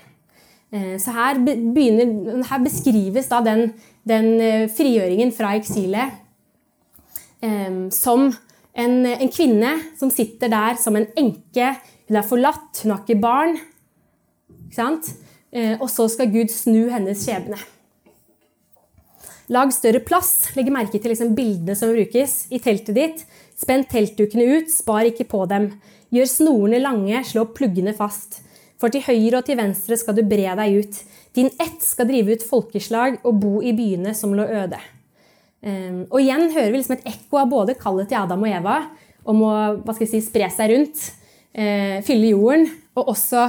Eh, 0.73 0.95
så 1.01 1.13
her, 1.13 1.39
begynner, 1.45 2.43
her 2.49 2.61
beskrives 2.63 3.29
da 3.29 3.41
den, 3.45 3.67
den, 4.09 4.29
eh, 4.41 4.69
frigjøringen 4.73 5.33
fra 5.35 5.51
eksilet 5.59 6.15
eh, 7.45 7.75
som 7.93 8.31
en, 8.73 8.95
en, 9.05 9.29
kvinne 9.29 9.75
som 9.99 10.09
sitter 10.13 10.49
der 10.53 10.79
som 10.81 10.97
en 10.97 11.05
enke. 11.17 11.75
Hun 12.09 12.17
er 12.17 12.25
forlatt, 12.25 12.81
hun 12.81 12.95
har 12.95 13.03
ikke 13.03 13.21
barn. 13.21 13.59
Ikke 14.69 14.89
og 15.53 15.85
så 15.93 16.07
skal 16.09 16.31
Gud 16.33 16.49
snu 16.49 16.87
hennes 16.89 17.21
skjebne. 17.21 17.59
Lag 19.53 19.69
større 19.75 20.01
plass. 20.01 20.55
Legg 20.57 20.71
merke 20.73 20.97
til 20.97 21.11
liksom 21.13 21.35
bildene 21.37 21.75
som 21.77 21.91
brukes 21.93 22.47
i 22.49 22.57
teltet 22.63 22.97
ditt. 22.97 23.21
Spenn 23.59 23.85
teltdukene 23.85 24.47
ut, 24.57 24.71
spar 24.73 25.05
ikke 25.05 25.27
på 25.29 25.43
dem. 25.51 25.69
Gjør 26.13 26.29
snorene 26.29 26.81
lange, 26.83 27.23
slå 27.25 27.47
pluggene 27.57 27.95
fast. 27.97 28.43
For 28.81 28.93
til 28.93 29.05
høyre 29.05 29.39
og 29.39 29.47
til 29.47 29.57
venstre 29.57 29.97
skal 29.97 30.17
du 30.17 30.25
bre 30.27 30.53
deg 30.59 30.81
ut. 30.83 30.99
Din 31.33 31.49
ett 31.61 31.81
skal 31.81 32.09
drive 32.09 32.35
ut 32.35 32.45
folkeslag 32.45 33.21
og 33.23 33.39
bo 33.41 33.61
i 33.65 33.73
byene 33.73 34.13
som 34.17 34.35
lå 34.37 34.45
øde. 34.45 34.79
Ehm, 35.63 36.03
og 36.11 36.19
igjen 36.19 36.49
hører 36.51 36.71
vi 36.71 36.81
liksom 36.81 36.97
et 36.97 37.09
ekko 37.13 37.39
av 37.41 37.49
både 37.49 37.77
kallet 37.79 38.11
til 38.11 38.19
Adam 38.19 38.43
og 38.43 38.51
Eva 38.51 38.77
om 39.31 39.43
å 39.47 39.95
si, 39.95 40.19
spre 40.21 40.49
seg 40.51 40.73
rundt, 40.73 41.05
eh, 41.55 42.01
fylle 42.03 42.33
jorden, 42.33 42.67
og 42.99 43.13
også 43.15 43.45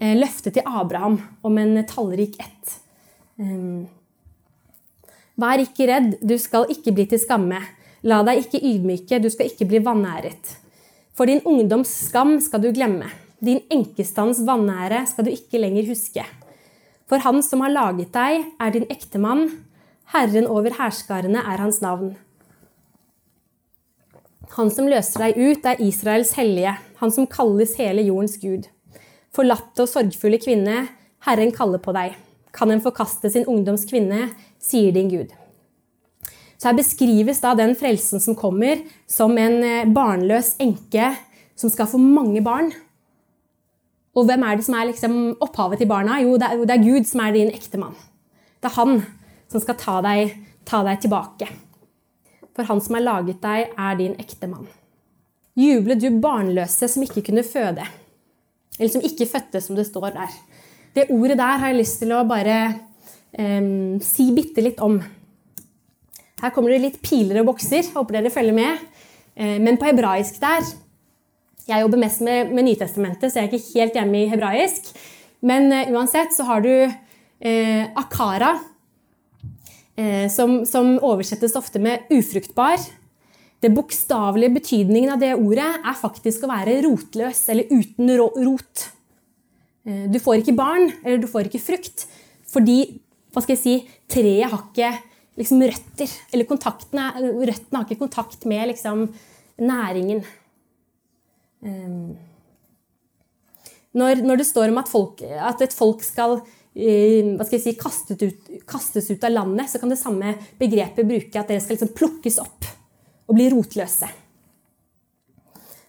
eh, 0.00 0.16
løftet 0.16 0.56
til 0.56 0.64
Abraham 0.66 1.18
om 1.44 1.58
en 1.60 1.82
tallrik 1.86 2.38
ett. 2.40 2.78
Ehm, 3.38 3.84
vær 5.38 5.60
ikke 5.62 5.90
redd, 5.90 6.16
du 6.24 6.38
skal 6.40 6.66
ikke 6.72 6.96
bli 6.96 7.06
til 7.12 7.20
skamme. 7.20 7.60
La 8.02 8.22
deg 8.24 8.46
ikke 8.46 8.62
ydmyke, 8.64 9.20
du 9.20 9.28
skal 9.30 9.52
ikke 9.52 9.68
bli 9.68 9.82
vanæret. 9.84 10.56
For 11.18 11.26
din 11.26 11.40
ungdoms 11.42 11.90
skam 12.06 12.36
skal 12.38 12.62
du 12.62 12.68
glemme. 12.70 13.08
Din 13.42 13.58
enkestands 13.74 14.38
vanære 14.46 15.00
skal 15.10 15.26
du 15.26 15.32
ikke 15.32 15.58
lenger 15.58 15.88
huske. 15.90 16.22
For 17.10 17.18
han 17.24 17.42
som 17.42 17.64
har 17.64 17.72
laget 17.74 18.12
deg, 18.14 18.44
er 18.62 18.70
din 18.70 18.86
ektemann. 18.86 19.48
Herren 20.14 20.46
over 20.46 20.76
hærskarene 20.78 21.42
er 21.42 21.58
hans 21.58 21.80
navn. 21.82 22.12
Han 24.54 24.70
som 24.70 24.86
løser 24.86 25.26
deg 25.26 25.42
ut, 25.42 25.66
er 25.66 25.82
Israels 25.82 26.36
hellige, 26.38 26.76
han 27.02 27.10
som 27.10 27.26
kalles 27.26 27.74
hele 27.82 28.06
jordens 28.06 28.38
gud. 28.38 28.70
Forlatte 29.34 29.84
og 29.84 29.90
sorgfulle 29.90 30.38
kvinne, 30.38 30.86
Herren 31.26 31.50
kaller 31.50 31.82
på 31.82 31.96
deg. 31.98 32.14
Kan 32.54 32.70
en 32.70 32.84
forkaste 32.84 33.26
sin 33.34 33.48
ungdoms 33.50 33.90
kvinne, 33.90 34.30
sier 34.62 34.94
din 34.94 35.10
Gud. 35.10 35.34
Så 36.58 36.70
her 36.70 36.78
beskrives 36.78 37.40
da 37.42 37.54
den 37.54 37.76
frelsen 37.78 38.22
som 38.22 38.36
kommer, 38.38 38.82
som 39.06 39.36
en 39.38 39.62
eh, 39.62 39.86
barnløs 39.94 40.56
enke 40.62 41.12
som 41.58 41.70
skal 41.70 41.90
få 41.90 42.00
mange 42.02 42.42
barn. 42.42 42.72
Og 44.18 44.26
hvem 44.26 44.42
er 44.42 44.58
det 44.58 44.66
som 44.66 44.74
er 44.74 44.88
liksom 44.90 45.14
opphavet 45.44 45.78
til 45.78 45.90
barna? 45.90 46.18
Jo, 46.24 46.34
det 46.40 46.48
er, 46.48 46.64
det 46.66 46.74
er 46.74 46.82
Gud 46.82 47.06
som 47.06 47.22
er 47.22 47.36
din 47.36 47.52
ektemann. 47.54 47.94
Det 48.58 48.70
er 48.70 48.74
han 48.74 49.00
som 49.48 49.62
skal 49.62 49.78
ta 49.78 49.98
deg, 50.04 50.34
ta 50.66 50.82
deg 50.86 51.04
tilbake. 51.04 51.48
For 52.58 52.66
han 52.66 52.82
som 52.82 52.98
har 52.98 53.06
laget 53.06 53.38
deg, 53.44 53.70
er 53.78 53.98
din 54.00 54.16
ektemann. 54.18 54.66
Juble 55.58 55.94
du 55.98 56.08
barnløse 56.22 56.88
som 56.90 57.04
ikke 57.06 57.22
kunne 57.30 57.46
føde. 57.46 57.86
Eller 58.78 58.90
som 58.90 59.04
ikke 59.06 59.26
fødte, 59.30 59.62
som 59.62 59.78
det 59.78 59.86
står 59.86 60.10
der. 60.16 60.34
Det 60.94 61.06
ordet 61.14 61.38
der 61.38 61.62
har 61.62 61.70
jeg 61.70 61.78
lyst 61.78 62.00
til 62.02 62.14
å 62.14 62.24
bare 62.26 62.58
um, 63.38 63.98
si 64.02 64.30
bitte 64.34 64.62
litt 64.64 64.82
om. 64.82 64.98
Her 66.38 66.54
kommer 66.54 66.72
det 66.72 66.82
litt 66.82 66.98
piler 67.02 67.40
og 67.42 67.52
bokser. 67.52 67.86
Håper 67.94 68.18
dere 68.18 68.32
følger 68.32 68.56
med. 68.56 68.82
Uh, 69.38 69.58
men 69.62 69.78
på 69.78 69.88
hebraisk 69.88 70.40
der 70.42 70.66
Jeg 71.68 71.84
jobber 71.84 72.00
mest 72.00 72.22
med, 72.24 72.52
med 72.56 72.64
Nytestamentet, 72.64 73.28
så 73.28 73.42
jeg 73.42 73.48
er 73.48 73.52
ikke 73.52 73.74
helt 73.74 73.96
hjemme 73.98 74.22
i 74.22 74.28
hebraisk. 74.30 74.92
Men 75.44 75.68
uh, 75.72 75.90
uansett 75.92 76.32
så 76.34 76.46
har 76.48 76.64
du 76.64 76.72
uh, 76.86 77.84
akara, 77.98 78.58
som, 80.30 80.60
som 80.62 80.92
oversettes 81.02 81.56
ofte 81.58 81.80
med 81.82 82.04
ufruktbar. 82.14 82.78
Det 83.58 83.72
bokstavelige 83.74 84.54
betydningen 84.54 85.10
av 85.10 85.18
det 85.18 85.32
ordet 85.34 85.66
er 85.66 85.96
faktisk 85.98 86.44
å 86.46 86.50
være 86.52 86.76
rotløs 86.84 87.40
eller 87.50 87.66
uten 87.72 88.12
rot. 88.14 88.84
Du 89.82 90.20
får 90.22 90.44
ikke 90.44 90.54
barn, 90.54 90.86
eller 91.02 91.18
du 91.18 91.26
får 91.26 91.50
ikke 91.50 91.64
frukt, 91.64 92.06
fordi 92.46 92.78
hva 93.34 93.42
skal 93.42 93.56
jeg 93.56 93.64
si, 93.64 93.74
treet 94.06 94.52
har 94.52 94.62
ikke 94.68 94.92
liksom, 95.38 95.62
røtter. 95.62 96.14
Eller 96.32 96.48
røttene 96.48 97.80
har 97.80 97.86
ikke 97.86 98.02
kontakt 98.02 98.46
med 98.48 98.72
liksom, 98.72 99.06
næringen. 99.58 100.22
Um, 101.64 102.14
når, 103.98 104.22
når, 104.22 104.40
det 104.42 104.46
står 104.46 104.70
om 104.70 104.78
at, 104.82 104.90
folk, 104.90 105.24
at 105.24 105.64
et 105.64 105.74
folk 105.74 106.04
skal 106.06 106.38
uh, 106.38 107.32
hva 107.34 107.46
skal 107.46 107.56
jeg 107.56 107.64
si, 107.64 107.74
kastes 107.80 108.22
ut, 108.22 108.54
kastes 108.68 109.10
ut, 109.10 109.24
av 109.26 109.34
landet, 109.34 109.70
så 109.70 109.80
kan 109.82 109.90
det 109.90 109.98
samme 110.00 110.36
begrepet 110.60 111.08
bruke 111.08 111.40
at 111.40 111.50
dere 111.50 111.64
skal 111.64 111.78
liksom, 111.78 111.94
plukkes 111.98 112.38
opp 112.44 112.68
og 113.28 113.36
bli 113.36 113.50
rotløse. 113.52 114.08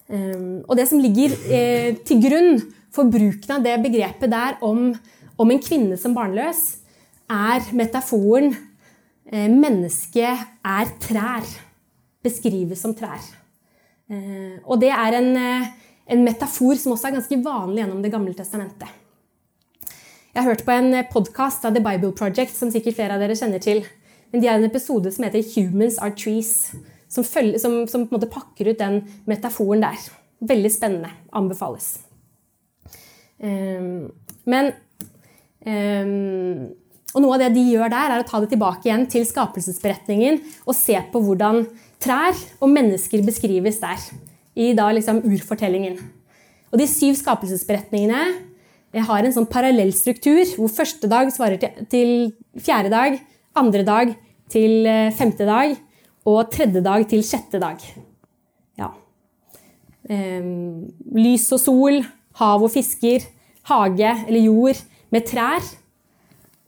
Um, 0.09 0.65
og 0.65 0.73
det 0.79 0.89
som 0.89 1.01
ligger 1.01 1.35
uh, 1.37 1.89
til 2.07 2.21
grunn 2.23 2.61
for 2.93 3.09
bruken 3.11 3.53
av 3.53 3.65
det 3.65 3.75
begrepet 3.83 4.31
der 4.31 4.57
om, 4.65 4.89
om 5.37 5.51
en 5.53 5.61
kvinne 5.61 5.97
som 6.01 6.15
barnløs, 6.17 6.79
er 7.29 7.67
metaforen 7.77 8.49
eh, 8.49 8.68
'mennesket 9.31 10.37
er 10.65 10.85
trær'. 10.99 11.59
Beskrives 12.23 12.81
som 12.81 12.95
trær. 12.95 13.21
Eh, 14.09 14.57
og 14.65 14.81
det 14.81 14.89
er 14.89 15.17
en, 15.19 15.37
eh, 15.37 15.67
en, 16.09 16.23
metafor 16.25 16.75
som 16.75 16.91
også 16.93 17.07
er 17.07 17.17
ganske 17.19 17.43
vanlig 17.43 17.83
gjennom 17.83 18.01
Det 18.01 18.11
gamle 18.11 18.33
testamentet. 18.33 18.87
Jeg 20.33 20.43
har 20.43 20.49
hørt 20.49 20.65
på 20.65 20.71
en 20.71 21.05
podkast 21.11 21.65
av 21.65 21.73
The 21.75 21.83
Bible 21.83 22.11
Project, 22.11 22.55
som 22.55 22.71
sikkert 22.71 22.95
flere 22.95 23.13
av 23.13 23.19
dere 23.19 23.35
kjenner 23.35 23.61
til. 23.61 23.85
Men 24.31 24.41
de 24.41 24.47
har 24.47 24.57
en 24.57 24.69
episode 24.69 25.11
som 25.11 25.23
heter 25.23 25.43
'Humans 25.43 25.97
are 25.97 26.11
trees', 26.11 26.75
som, 27.07 27.23
følger, 27.23 27.59
som, 27.59 27.87
som 27.87 28.07
på 28.07 28.15
en 28.15 28.19
måte 28.19 28.31
pakker 28.31 28.69
ut 28.69 28.79
den 28.79 29.03
metaforen 29.25 29.81
der. 29.81 29.97
Veldig 30.41 30.71
spennende. 30.71 31.09
Anbefales. 31.33 31.99
Um, 33.41 34.11
men 34.45 34.73
ehm, 35.65 36.73
og 37.15 37.23
noe 37.23 37.35
av 37.37 37.43
det 37.43 37.53
de 37.55 37.63
gjør 37.71 37.89
der, 37.91 38.13
er 38.13 38.21
å 38.21 38.27
ta 38.27 38.41
det 38.41 38.51
tilbake 38.51 38.85
igjen 38.85 39.07
til 39.09 39.25
skapelsesberetningen 39.25 40.39
og 40.65 40.77
se 40.77 40.97
på 41.11 41.21
hvordan 41.25 41.63
trær 42.01 42.37
og 42.61 42.69
mennesker 42.71 43.23
beskrives 43.25 43.81
der. 43.81 44.03
I 44.59 44.73
da 44.77 44.89
liksom 44.93 45.23
urfortellingen. 45.25 45.97
Og 46.69 46.81
de 46.81 46.85
syv 46.89 47.17
skapelsesberetningene 47.17 49.01
har 49.09 49.25
en 49.25 49.33
sånn 49.33 49.49
parallell 49.49 49.91
struktur, 49.93 50.41
hvor 50.57 50.71
første 50.73 51.09
dag 51.09 51.29
svarer 51.33 51.61
til, 51.89 52.31
fjerde 52.57 52.91
dag, 52.93 53.17
andre 53.57 53.83
dag 53.85 54.13
til 54.49 54.85
eh, 54.89 55.13
femte 55.15 55.45
dag 55.45 55.75
og 56.29 56.49
tredje 56.53 56.81
dag 56.85 57.05
til 57.09 57.23
sjette 57.25 57.61
dag. 57.61 57.81
Ja. 58.79 58.91
Um, 60.09 60.89
lys 61.15 61.45
og 61.53 61.61
sol, 61.61 61.99
hav 62.39 62.65
og 62.65 62.73
fisker, 62.73 63.25
hage 63.69 64.13
eller 64.27 64.41
jord 64.41 64.81
med 65.13 65.25
trær 65.29 65.65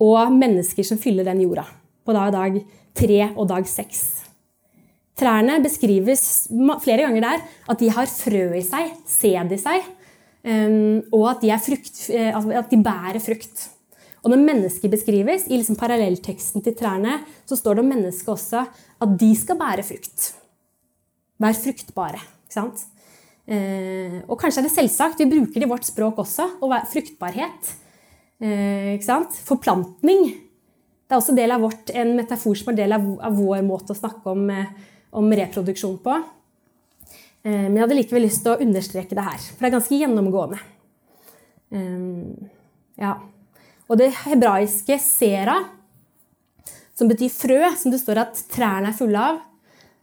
og 0.01 0.33
mennesker 0.33 0.85
som 0.87 0.99
fyller 1.01 1.27
den 1.27 1.43
jorda. 1.45 1.67
På 2.05 2.15
dag, 2.15 2.57
tre 2.97 3.19
og 3.35 3.47
dag 3.51 3.67
seks. 3.69 4.01
Trærne 5.21 5.59
beskrives 5.61 6.23
flere 6.81 7.05
ganger 7.05 7.25
der 7.25 7.43
at 7.69 7.81
de 7.81 7.91
har 7.93 8.09
frø 8.09 8.47
i 8.57 8.63
seg, 8.65 8.95
sæd 9.05 9.53
i 9.53 9.59
seg, 9.61 9.85
um, 10.47 11.01
og 11.13 11.27
at 11.35 11.43
de, 11.43 11.51
frukt, 11.61 11.99
eh, 12.09 12.31
altså 12.31 12.55
at 12.63 12.71
de, 12.71 12.79
bærer 12.81 13.21
frukt. 13.21 13.67
Og 14.21 14.33
når 14.33 14.41
mennesker 14.45 14.89
beskrives 14.89 15.47
i 15.49 15.57
liksom 15.57 15.77
parallellteksten 15.77 16.63
til 16.65 16.75
trærne, 16.77 17.19
så 17.45 17.57
står 17.57 17.77
det 17.77 17.83
om 17.83 17.91
mennesket 17.93 18.33
også 18.33 18.63
at 19.01 19.13
de 19.21 19.29
skal 19.37 19.59
bære 19.59 19.85
frukt. 19.85 20.31
Vær 21.41 21.57
fruktbare. 21.57 22.21
ikke 22.45 22.57
sant? 22.57 22.83
Eh, 23.49 24.21
og 24.27 24.37
kanskje 24.39 24.61
er 24.61 24.67
det 24.69 24.73
selvsagt, 24.73 25.21
vi 25.21 25.29
bruker 25.29 25.57
det 25.59 25.67
i 25.67 25.71
vårt 25.71 25.89
språk 25.89 26.21
også, 26.21 26.47
og 26.61 26.75
fruktbarhet. 26.89 27.73
Eh, 28.41 28.95
ikke 28.95 29.05
sant? 29.05 29.37
Forplantning. 29.45 30.31
Det 31.05 31.13
er 31.13 31.19
også 31.19 31.35
del 31.37 31.53
av 31.53 31.61
vårt, 31.61 31.91
en 31.93 32.15
metafor 32.17 32.57
som 32.57 32.71
er 32.71 32.79
del 32.79 32.95
av, 32.95 33.03
vår 33.37 33.61
måte 33.65 33.93
å 33.93 33.97
snakke 33.97 34.31
om, 34.31 34.49
eh, 34.49 34.71
om 35.13 35.27
reproduksjon 35.29 35.99
på. 36.01 36.15
Eh, 37.43 37.67
men 37.69 37.75
jeg 37.75 37.83
hadde 37.83 37.97
likevel 37.99 38.25
lyst 38.25 38.41
til 38.43 38.55
å 38.55 38.61
understreke 38.61 39.13
det 39.13 39.25
her, 39.27 39.37
for 39.37 39.59
det 39.59 39.69
er 39.69 39.77
ganske 39.79 39.99
gjennomgående. 39.99 40.59
Ja. 42.97 43.13
Og 43.87 43.97
det 43.97 44.11
hebraiske 44.25 44.99
sera, 44.99 45.69
som 46.93 47.07
betyr 47.07 47.31
frø, 47.31 47.75
som 47.77 47.91
det 47.91 48.01
står 48.01 48.17
at 48.17 48.43
trærne 48.51 48.89
er 48.89 48.97
fulle 48.97 49.15
av, 49.15 49.39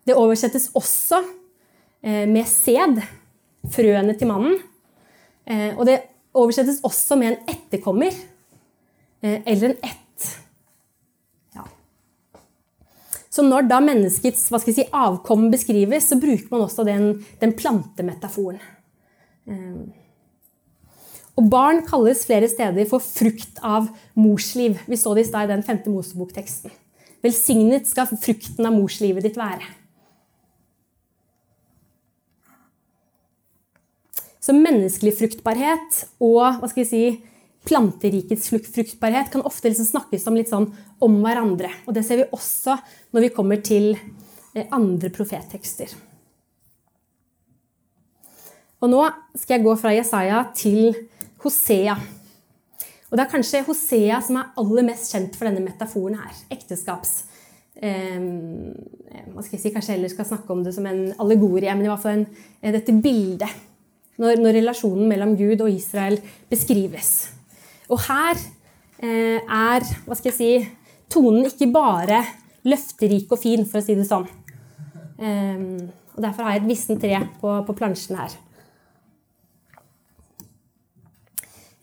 det 0.07 0.16
oversettes 0.16 0.70
også 0.72 1.20
med 2.03 2.46
sæd 2.48 3.03
frøene 3.68 4.16
til 4.16 4.29
mannen. 4.29 4.57
Og 5.77 5.85
det 5.85 6.01
oversettes 6.36 6.82
også 6.86 7.18
med 7.18 7.32
en 7.32 7.54
etterkommer 7.54 8.12
eh, 8.12 9.40
eller 9.44 9.70
en 9.70 9.78
ett. 9.82 10.26
Ja. 11.56 11.64
Så 13.30 13.44
når 13.46 13.68
da 13.70 13.80
menneskets 13.84 14.48
si, 14.48 14.88
avkom 14.92 15.48
beskrives, 15.52 16.10
så 16.10 16.20
bruker 16.20 16.50
man 16.52 16.66
også 16.66 16.84
den, 16.88 17.24
den 17.40 17.54
plantemetaforen. 17.56 18.60
Eh, 19.48 19.80
og 21.38 21.46
barn 21.52 21.84
kalles 21.86 22.24
flere 22.26 22.48
steder 22.50 22.88
for 22.90 23.02
frukt 23.04 23.60
av 23.62 23.86
morsliv. 24.18 24.80
Vi 24.90 24.98
så 24.98 25.14
det 25.14 25.28
i 25.28 25.28
stad 25.28 25.46
i 25.46 25.52
den 25.52 25.62
femte 25.62 25.92
Mosebok-teksten. 25.92 26.72
Velsignet 27.22 27.86
skal 27.86 28.10
frukten 28.10 28.66
av 28.66 28.74
morslivet 28.74 29.22
ditt 29.26 29.38
være. 29.38 29.62
Så 34.48 34.54
menneskelig 34.56 35.11
fruktbarhet 35.18 35.96
og 36.24 36.62
hva 36.62 36.68
skal 36.70 36.80
jeg 36.80 36.88
si, 36.88 37.00
planterikets 37.68 38.46
fruktbarhet 38.48 39.28
kan 39.28 39.44
ofte 39.44 39.68
liksom 39.68 39.90
snakkes 39.90 40.24
om 40.30 40.38
litt 40.38 40.48
sånn 40.48 40.70
om 41.04 41.18
hverandre. 41.20 41.68
Og 41.84 41.92
det 41.92 42.06
ser 42.06 42.22
vi 42.22 42.30
også 42.32 42.78
når 43.12 43.26
vi 43.26 43.30
kommer 43.37 43.61
til 43.61 43.90
eh, 43.92 44.64
andre 44.72 45.11
profettekster. 45.12 45.92
Og 48.80 48.88
nå 48.88 49.02
skal 49.37 49.58
jeg 49.58 49.66
gå 49.66 49.76
fra 49.76 49.92
Jesaja 49.92 50.40
til 50.56 50.96
Hosea. 51.44 51.98
Og 53.11 53.20
det 53.20 53.26
er 53.26 53.32
kanskje 53.37 53.64
Hosea 53.68 54.24
som 54.24 54.40
er 54.40 54.52
aller 54.64 54.88
mest 54.88 55.12
kjent 55.12 55.37
for 55.37 55.50
denne 55.50 55.66
metaforen 55.66 56.16
her. 56.22 56.44
Ekteskaps. 56.56 57.18
Eh, 57.76 58.16
hva 59.28 59.44
skal 59.44 59.58
jeg 59.58 59.66
si, 59.66 59.76
Kanskje 59.76 59.98
heller 59.98 60.16
skal 60.16 60.32
snakke 60.32 60.56
om 60.56 60.64
det 60.64 60.72
som 60.72 60.88
en 60.88 61.11
allegorie, 61.20 61.68
men 61.74 61.84
i 61.84 61.92
hvert 61.92 62.06
fall 62.08 62.22
en, 62.22 62.30
dette 62.72 62.96
bildet 62.96 63.67
når, 64.18 64.40
når 64.42 64.59
relasjonen 64.59 65.09
mellom 65.11 65.35
Gud 65.38 65.62
og 65.64 65.70
Israel 65.70 66.18
beskrives. 66.50 67.31
Og 67.88 68.02
her 68.09 68.38
eh, 69.02 69.38
er 69.40 69.87
hva 70.04 70.18
skal 70.18 70.33
jeg 70.33 70.38
si, 70.38 70.50
tonen 71.11 71.46
ikke 71.48 71.70
bare 71.72 72.22
løfterik 72.68 73.31
og 73.33 73.40
fin, 73.40 73.64
for 73.68 73.81
å 73.81 73.85
si 73.85 73.96
det 73.98 74.09
sånn. 74.09 74.26
Eh, 75.18 75.64
og 76.16 76.22
Derfor 76.24 76.46
har 76.46 76.57
jeg 76.57 76.64
et 76.64 76.70
vissent 76.72 77.02
tre 77.02 77.22
på, 77.40 77.52
på 77.66 77.76
plansjen 77.78 78.18
her. 78.18 78.35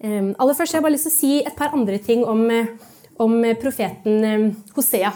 Eh, 0.04 0.34
aller 0.36 0.58
først 0.58 0.76
har 0.76 0.82
jeg 0.82 0.88
bare 0.88 0.98
lyst 0.98 1.08
til 1.10 1.15
å 1.15 1.19
si 1.19 1.38
et 1.39 1.56
par 1.58 1.76
andre 1.78 2.02
ting 2.04 2.26
om, 2.28 2.43
om 3.24 3.38
profeten 3.62 4.28
eh, 4.28 4.50
Hosea. 4.76 5.13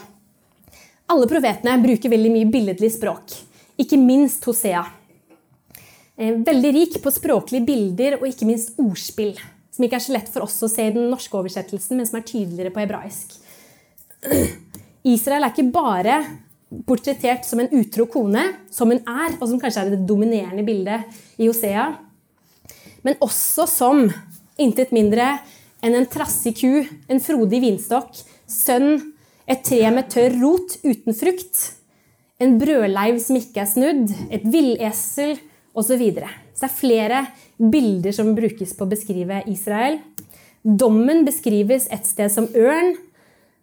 Alle 1.09 1.27
profetene 1.29 1.79
bruker 1.81 2.11
veldig 2.11 2.31
mye 2.31 2.47
billedlig 2.53 2.93
språk, 2.93 3.33
ikke 3.81 3.97
minst 3.97 4.45
Hosea. 4.45 4.83
Eh, 6.19 6.35
veldig 6.35 6.71
rik 6.75 6.97
på 6.99 7.11
språklige 7.15 7.63
bilder 7.63 8.17
og 8.17 8.25
ikke 8.27 8.47
minst 8.49 8.75
ordspill, 8.81 9.37
som 9.71 9.85
ikke 9.85 9.95
er 10.01 10.03
så 10.03 10.15
lett 10.17 10.27
for 10.27 10.43
oss 10.43 10.57
å 10.65 10.67
se 10.67 10.89
i 10.89 10.91
den 10.91 11.07
norske 11.07 11.37
oversettelsen, 11.39 11.95
men 11.95 12.09
som 12.09 12.19
er 12.19 12.27
tydeligere 12.27 12.73
på 12.75 12.81
hebraisk. 12.83 13.37
Israel 15.15 15.47
er 15.47 15.53
ikke 15.53 15.71
bare 15.71 16.19
portrettert 16.89 17.47
som 17.47 17.63
en 17.63 17.71
utro 17.71 18.09
kone, 18.11 18.43
som 18.67 18.91
hun 18.91 18.99
er, 18.99 19.37
og 19.39 19.47
som 19.47 19.61
kanskje 19.61 19.85
er 19.85 19.93
det 19.93 20.03
dominerende 20.09 20.65
bildet 20.67 21.07
i 21.39 21.47
Hosea, 21.47 21.87
men 23.07 23.15
også 23.23 23.63
som 23.71 24.03
intet 24.59 24.91
mindre 24.91 25.37
enn 25.79 25.95
en 25.95 26.09
trassig 26.11 26.57
ku, 26.59 26.83
en 27.07 27.23
frodig 27.23 27.63
vinstokk, 27.63 28.11
sønn, 28.43 29.13
et 29.47 29.63
tre 29.63 29.85
med 29.95 30.11
tørr 30.11 30.35
rot 30.43 30.75
uten 30.83 31.15
frukt, 31.15 31.69
en 32.43 32.59
brødleiv 32.59 33.23
som 33.23 33.39
ikke 33.39 33.63
er 33.63 33.71
snudd, 33.71 34.11
et 34.27 34.43
villesel 34.43 35.39
osv. 35.79 36.03
Så, 36.19 36.31
så 36.53 36.65
det 36.65 36.69
er 36.69 36.77
flere 36.77 37.25
bilder 37.59 38.15
som 38.15 38.33
brukes 38.37 38.75
på 38.75 38.85
å 38.85 38.91
beskrive 38.91 39.43
Israel. 39.51 39.99
Dommen 40.63 41.23
beskrives 41.27 41.87
et 41.93 42.07
sted 42.07 42.31
som 42.33 42.49
ørn, 42.51 42.97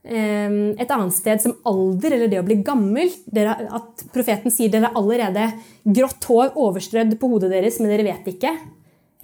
Ehm, 0.06 0.76
et 0.78 0.90
annet 0.94 1.14
sted 1.14 1.40
som 1.42 1.56
alder, 1.66 2.14
eller 2.14 2.30
det 2.30 2.38
å 2.38 2.46
bli 2.46 2.60
gammel. 2.66 3.10
At 3.34 4.04
profeten 4.14 4.54
sier 4.54 4.70
dere 4.70 4.92
har 4.92 4.98
allerede 5.00 5.48
grått 5.82 6.28
hår 6.30 6.52
overstrødd 6.54 7.16
på 7.18 7.30
hodet 7.32 7.50
deres, 7.50 7.80
men 7.80 7.90
dere 7.90 8.06
vet 8.06 8.28
ikke. 8.30 8.52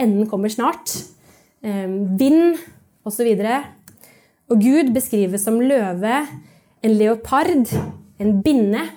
Enden 0.03 0.27
kommer 0.31 0.51
snart. 0.51 0.91
Ehm, 1.63 2.17
vind 2.19 2.59
osv. 3.07 3.29
Og, 3.31 4.09
og 4.51 4.65
Gud 4.65 4.91
beskrives 4.95 5.47
som 5.47 5.61
løve, 5.63 6.27
en 6.83 6.99
leopard, 6.99 7.71
en 8.19 8.43
binne. 8.43 8.89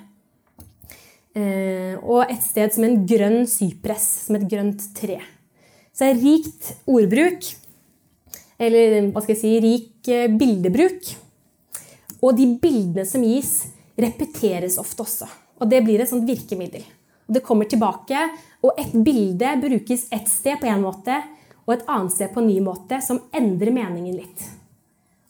Ehm, 1.36 2.00
og 2.00 2.30
et 2.32 2.44
sted 2.44 2.72
som 2.72 2.86
en 2.88 3.02
grønn 3.08 3.44
sypress, 3.50 4.08
som 4.28 4.38
et 4.40 4.48
grønt 4.50 4.84
tre. 4.96 5.20
Så 5.92 6.08
det 6.08 6.12
er 6.14 6.24
rikt 6.24 6.72
ordbruk, 6.88 7.48
eller 8.60 9.10
hva 9.12 9.24
skal 9.24 9.36
jeg 9.36 9.42
si, 9.42 9.54
rik 9.64 10.12
eh, 10.12 10.32
bildebruk. 10.32 11.12
Og 12.24 12.36
de 12.38 12.48
bildene 12.60 13.06
som 13.08 13.24
gis, 13.24 13.66
repeteres 14.00 14.80
ofte 14.80 15.04
også. 15.04 15.28
Og 15.60 15.70
det 15.72 15.82
blir 15.86 16.02
et 16.04 16.10
sånt 16.10 16.28
virkemiddel. 16.28 16.84
Og 17.28 17.38
det 17.38 17.44
kommer 17.44 17.68
tilbake, 17.68 18.20
og 18.64 18.80
et 18.80 18.96
bilde 19.06 19.56
brukes 19.62 20.08
ett 20.16 20.30
sted 20.32 20.60
på 20.62 20.70
én 20.72 20.84
måte 20.84 21.20
og 21.66 21.74
et 21.74 21.88
annet 21.90 22.14
sted 22.14 22.32
på 22.34 22.42
en 22.42 22.50
ny 22.50 22.60
måte, 22.62 23.00
som 23.02 23.24
endrer 23.34 23.74
meningen 23.74 24.20
litt. 24.20 24.44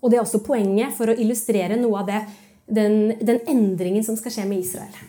Og 0.04 0.12
det 0.12 0.20
er 0.20 0.26
også 0.26 0.44
poenget 0.44 0.94
for 0.98 1.10
å 1.10 1.16
illustrere 1.16 1.80
noe 1.80 2.02
av 2.02 2.10
det, 2.10 2.22
den, 2.68 2.98
den 3.24 3.40
endringen 3.48 4.04
som 4.04 4.18
skal 4.20 4.34
skje 4.36 4.48
med 4.50 4.66
Israel. 4.66 5.06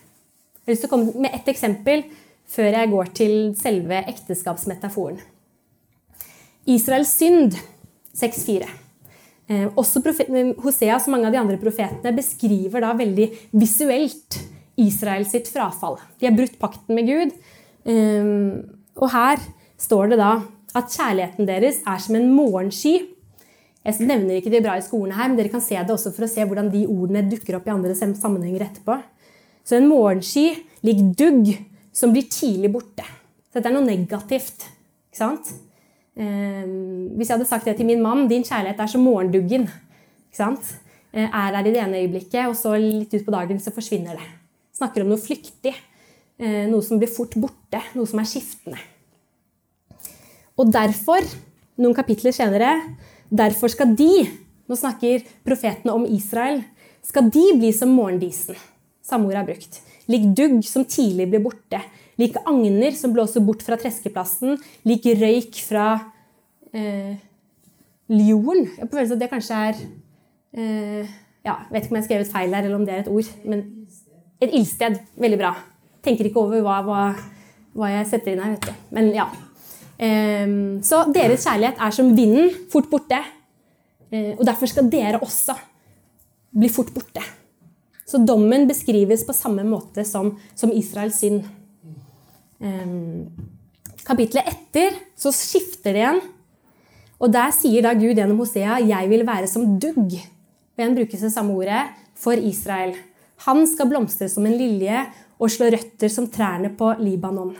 Jeg 0.66 0.72
har 0.72 0.74
lyst 0.74 0.82
til 0.82 0.90
å 0.90 0.94
komme 0.96 1.22
med 1.22 1.34
ett 1.36 1.48
eksempel 1.52 2.00
før 2.50 2.74
jeg 2.74 2.90
går 2.90 3.10
til 3.14 3.34
selve 3.54 4.00
ekteskapsmetaforen. 4.10 5.20
Israels 6.66 7.12
synd 7.14 7.54
6.4. 8.18 8.66
Eh, 9.46 9.68
også 9.78 10.02
Hosea, 10.64 10.98
som 10.98 11.14
mange 11.14 11.30
av 11.30 11.36
de 11.36 11.38
andre 11.38 11.60
profetene, 11.62 12.10
beskriver 12.16 12.82
da 12.82 12.90
veldig 12.98 13.28
visuelt 13.54 14.40
Israels 14.74 15.38
frafall. 15.52 16.00
De 16.18 16.26
har 16.26 16.34
brutt 16.34 16.58
pakten 16.58 16.98
med 16.98 17.06
Gud. 17.14 17.38
Eh, 17.86 18.34
og 18.98 19.10
her 19.14 19.38
står 19.78 20.16
det 20.16 20.18
da 20.18 20.32
at 20.74 20.90
kjærligheten 20.90 21.46
deres 21.46 21.78
er 21.86 22.02
som 22.02 22.18
en 22.18 22.32
morgensky. 22.34 23.04
Jeg 23.86 24.02
nevner 24.02 24.40
ikke 24.40 24.50
de 24.50 24.58
hebraiske 24.58 24.98
ordene 24.98 25.14
her, 25.14 25.30
men 25.30 25.38
dere 25.38 25.54
kan 25.54 25.62
se 25.62 25.78
det 25.78 25.94
også 25.94 26.10
for 26.10 26.26
å 26.26 26.34
se 26.34 26.42
hvordan 26.42 26.74
de 26.74 26.88
ordene 26.90 27.22
dukker 27.30 27.54
opp 27.54 27.70
i 27.70 27.76
andre 27.78 27.94
sammenhenger 27.94 28.66
etterpå. 28.66 28.98
Så 29.66 29.76
en 29.76 29.88
morgensky 29.90 30.52
lik 30.86 31.02
dugg 31.18 31.50
som 31.96 32.12
blir 32.14 32.28
tidlig 32.30 32.70
borte. 32.74 33.06
Så 33.50 33.58
dette 33.58 33.72
er 33.72 33.74
noe 33.74 33.86
negativt. 33.86 34.68
ikke 35.10 35.18
sant? 35.18 35.50
Ehm, 36.16 37.16
hvis 37.16 37.28
jeg 37.28 37.36
hadde 37.36 37.48
sagt 37.48 37.66
det 37.68 37.76
til 37.76 37.88
min 37.88 38.00
mann 38.00 38.28
Din 38.28 38.44
kjærlighet 38.44 38.78
er 38.80 38.86
som 38.88 39.02
morgenduggen. 39.04 39.68
Eh, 40.38 41.24
er 41.24 41.52
der 41.52 41.66
i 41.66 41.72
det 41.72 41.80
ene 41.80 42.00
øyeblikket, 42.04 42.46
og 42.46 42.56
så 42.56 42.76
litt 42.76 43.14
ut 43.14 43.24
på 43.24 43.32
dagen 43.32 43.58
så 43.58 43.72
forsvinner 43.72 44.16
det. 44.16 44.26
Snakker 44.76 45.02
om 45.02 45.08
noe 45.08 45.20
flyktig. 45.20 45.72
Eh, 46.38 46.66
noe 46.68 46.82
som 46.82 46.98
blir 46.98 47.08
fort 47.08 47.34
borte. 47.40 47.80
Noe 47.94 48.06
som 48.06 48.20
er 48.20 48.28
skiftende. 48.28 48.78
Og 50.58 50.72
derfor, 50.72 51.24
noen 51.78 51.94
kapitler 51.96 52.32
senere, 52.32 52.96
derfor 53.30 53.68
skal 53.68 53.96
de 53.96 54.26
Nå 54.66 54.74
snakker 54.74 55.22
profetene 55.46 55.92
om 55.94 56.02
Israel. 56.10 56.64
Skal 57.00 57.28
de 57.30 57.44
bli 57.54 57.68
som 57.70 57.92
morgendisen? 57.94 58.56
Samme 59.06 59.30
ord 59.30 59.38
er 59.38 59.46
brukt. 59.46 59.80
Lik 60.10 60.26
dugg 60.38 60.60
som 60.66 60.86
tidlig 60.86 61.30
blir 61.30 61.44
borte 61.44 61.80
lik 62.20 62.36
agner 62.44 62.96
som 62.96 63.12
blåser 63.14 63.44
bort 63.44 63.62
fra 63.64 63.78
treskeplassen, 63.80 64.56
lik 64.88 65.06
røyk 65.20 65.60
fra 65.66 65.86
eh, 66.72 67.16
ljorden. 68.08 68.66
Jeg 68.76 68.88
på 68.88 68.96
følelsen 68.96 69.16
at 69.16 69.24
det 69.24 69.30
kanskje 69.32 69.62
er 69.70 69.80
eh, 70.56 71.16
ja, 71.46 71.60
Vet 71.70 71.84
ikke 71.84 71.92
om 71.92 71.98
jeg 71.98 72.02
har 72.02 72.08
skrevet 72.08 72.32
feil 72.32 72.54
her, 72.56 72.66
eller 72.66 72.80
om 72.80 72.86
det 72.86 72.94
er 72.94 73.04
et 73.04 73.12
ord. 73.12 73.28
Men 73.46 73.60
et 74.42 74.50
ildsted. 74.50 74.96
Veldig 75.14 75.36
bra. 75.38 75.52
Tenker 76.02 76.26
ikke 76.26 76.42
over 76.42 76.64
hva, 76.64 76.80
hva, 76.82 77.02
hva 77.76 77.90
jeg 77.92 78.08
setter 78.10 78.32
inn 78.32 78.42
her. 78.42 78.56
vet 78.56 78.66
du. 78.66 78.88
Men 78.96 79.12
ja. 79.14 79.28
Eh, 79.96 80.56
så 80.82 81.04
deres 81.14 81.46
kjærlighet 81.46 81.78
er 81.86 81.94
som 81.94 82.10
vinden, 82.16 82.50
fort 82.72 82.90
borte. 82.90 83.20
Eh, 84.10 84.32
og 84.34 84.42
derfor 84.48 84.72
skal 84.72 84.90
dere 84.90 85.22
også 85.22 85.54
bli 86.56 86.72
fort 86.72 86.90
borte. 86.96 87.22
Så 88.06 88.20
dommen 88.22 88.68
beskrives 88.68 89.24
på 89.26 89.34
samme 89.34 89.64
måte 89.66 90.04
som, 90.06 90.36
som 90.54 90.72
Israels 90.72 91.18
synd. 91.18 91.42
Um, 92.62 93.26
kapitlet 94.06 94.46
etter 94.46 94.94
så 95.18 95.32
skifter 95.34 95.96
det 95.96 96.04
igjen. 96.04 96.22
Og 97.16 97.32
der 97.32 97.52
sier 97.56 97.82
da 97.82 97.94
Gud 97.96 98.14
gjennom 98.14 98.38
Hosea 98.38 98.78
'Jeg 98.78 99.10
vil 99.10 99.26
være 99.26 99.48
som 99.50 99.78
dugg'. 99.80 100.20
Og 100.76 100.82
igjen 100.82 100.96
brukes 100.96 101.20
det 101.20 101.32
samme 101.32 101.56
ordet 101.56 101.82
for 102.14 102.32
Israel. 102.36 102.94
Han 103.48 103.66
skal 103.66 103.88
blomstre 103.88 104.28
som 104.28 104.46
en 104.46 104.56
lilje 104.56 105.06
og 105.40 105.50
slå 105.50 105.70
røtter 105.72 106.08
som 106.12 106.28
trærne 106.28 106.70
på 106.76 106.92
Libanon. 107.00 107.56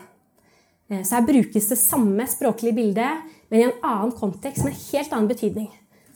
Eh, 0.91 1.03
så 1.03 1.19
her 1.19 1.27
brukes 1.27 1.69
det 1.69 1.79
samme 1.79 2.27
språklige 2.27 2.77
bildet, 2.77 3.25
men 3.51 3.61
i 3.61 3.67
en 3.67 3.81
annen 3.83 4.13
kontekst 4.13 4.65
med 4.65 4.73
en 4.73 4.85
helt 4.93 5.13
annen 5.13 5.29
betydning. 5.29 5.69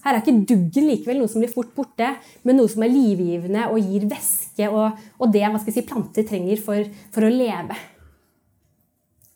Her 0.04 0.16
er 0.16 0.22
ikke 0.22 0.46
duggen 0.48 0.88
likevel 0.88 1.20
noe 1.20 1.30
som 1.30 1.42
blir 1.42 1.52
fort 1.52 1.72
borte, 1.76 2.14
men 2.48 2.56
noe 2.56 2.70
som 2.72 2.84
er 2.84 2.92
livgivende 2.92 3.66
og 3.68 3.80
gir 3.84 4.06
væske 4.08 4.68
og, 4.72 5.00
og 5.20 5.32
det 5.34 5.44
si, 5.66 5.84
planter 5.86 6.26
trenger 6.28 6.60
for, 6.62 6.88
for 7.12 7.26
å 7.26 7.32
leve. 7.32 7.76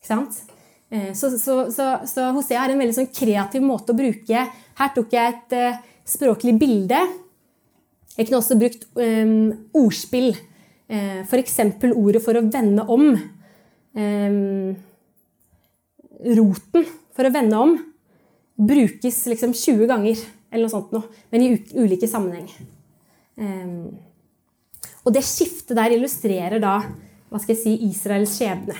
Eh, 0.05 1.13
så, 1.13 1.31
så, 1.39 1.59
så, 1.73 1.91
så, 2.09 2.31
Hosea 2.37 2.63
har 2.63 2.73
en 2.73 2.81
veldig 2.81 2.97
sånn 2.97 3.13
kreativ 3.13 3.65
måte 3.65 3.93
å 3.93 3.99
bruke. 3.99 4.47
Her 4.81 4.91
tok 4.97 5.13
jeg 5.15 5.37
et 5.37 5.55
uh, 5.57 5.79
språklig 6.09 6.57
bilde. 6.61 6.99
Jeg 8.15 8.27
kunne 8.27 8.41
også 8.41 8.59
brukt 8.59 8.89
um, 8.99 9.53
ordspill. 9.77 10.33
Uh, 10.91 11.23
F.eks. 11.25 11.61
ordet 11.93 12.23
for 12.25 12.37
å 12.37 12.45
vende 12.49 12.85
om. 12.91 13.09
Um, 13.95 14.75
roten 16.35 16.87
for 17.15 17.29
å 17.29 17.35
vende 17.35 17.59
om 17.61 17.77
brukes 18.55 19.25
liksom 19.27 19.55
20 19.55 19.89
ganger, 19.91 20.21
eller 20.55 20.69
noe 20.69 20.73
sånt 20.73 20.93
noe, 20.95 21.11
men 21.35 21.43
i 21.43 21.51
ulike 21.75 22.09
sammenheng. 22.09 22.47
Um, 23.35 23.97
og 25.05 25.13
det 25.17 25.25
skiftet 25.27 25.75
der 25.77 25.97
illustrerer 25.97 26.63
da 26.63 26.77
hva 27.29 27.41
skal 27.43 27.57
jeg 27.57 27.63
si, 27.65 27.73
Israels 27.89 28.37
skjebne. 28.39 28.77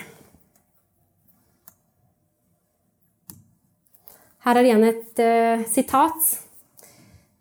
Her 4.45 4.59
er 4.59 4.67
igjen 4.69 4.87
et 4.87 5.19
uh, 5.19 5.65
sitat. 5.67 6.31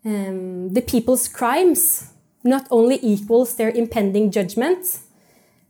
Um, 0.04 0.72
The 0.74 0.82
people's 0.82 1.28
crimes 1.28 2.10
not 2.42 2.66
only 2.70 2.98
equals 3.02 3.54
their 3.54 3.70
impending 3.70 4.30
judgment, 4.30 4.98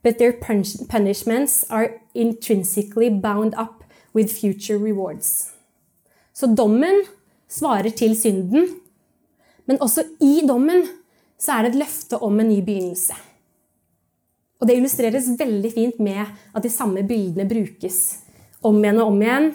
but 0.02 0.18
their 0.18 0.32
punishments 0.32 1.64
are 1.70 2.00
intrinsically 2.14 3.10
bound 3.10 3.54
up 3.54 3.84
with 4.14 4.32
future 4.32 4.78
rewards. 4.78 5.52
Så 6.32 6.46
dommen 6.46 7.04
svarer 7.54 7.94
til 7.94 8.16
synden, 8.18 8.66
men 9.64 9.80
også 9.82 10.04
i 10.22 10.42
dommen 10.46 10.84
så 11.40 11.56
er 11.56 11.64
det 11.64 11.74
et 11.74 11.82
løfte 11.84 12.18
om 12.18 12.40
en 12.40 12.50
ny 12.50 12.58
begynnelse. 12.64 13.14
Og 14.60 14.68
Det 14.68 14.76
illustreres 14.78 15.28
veldig 15.38 15.70
fint 15.72 16.00
med 16.00 16.24
at 16.24 16.62
de 16.62 16.72
samme 16.72 17.02
bildene 17.06 17.46
brukes 17.48 18.00
om 18.64 18.78
igjen 18.80 19.00
og 19.02 19.12
om 19.12 19.22
igjen 19.22 19.50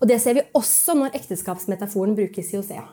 og 0.00 0.08
det 0.10 0.18
ser 0.20 0.36
vi 0.36 0.44
også 0.56 0.96
når 0.96 1.16
ekteskapsmetaforen 1.16 2.16
brukes 2.16 2.52
i 2.52 2.60
Osea. 2.60 2.84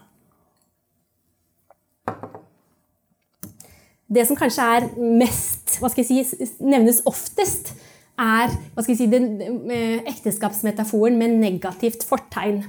Det 4.14 4.28
som 4.30 4.38
kanskje 4.38 4.68
er 4.78 4.88
mest 5.20 5.80
hva 5.82 5.90
skal 5.90 6.06
jeg 6.06 6.28
si, 6.30 6.48
nevnes 6.62 7.02
oftest, 7.10 7.74
er 8.20 8.52
hva 8.76 8.84
skal 8.84 8.94
jeg 8.94 9.00
si, 9.02 9.10
den 9.10 9.72
eh, 9.74 10.04
ekteskapsmetaforen 10.12 11.18
med 11.18 11.40
negativt 11.42 12.06
fortegn. 12.06 12.62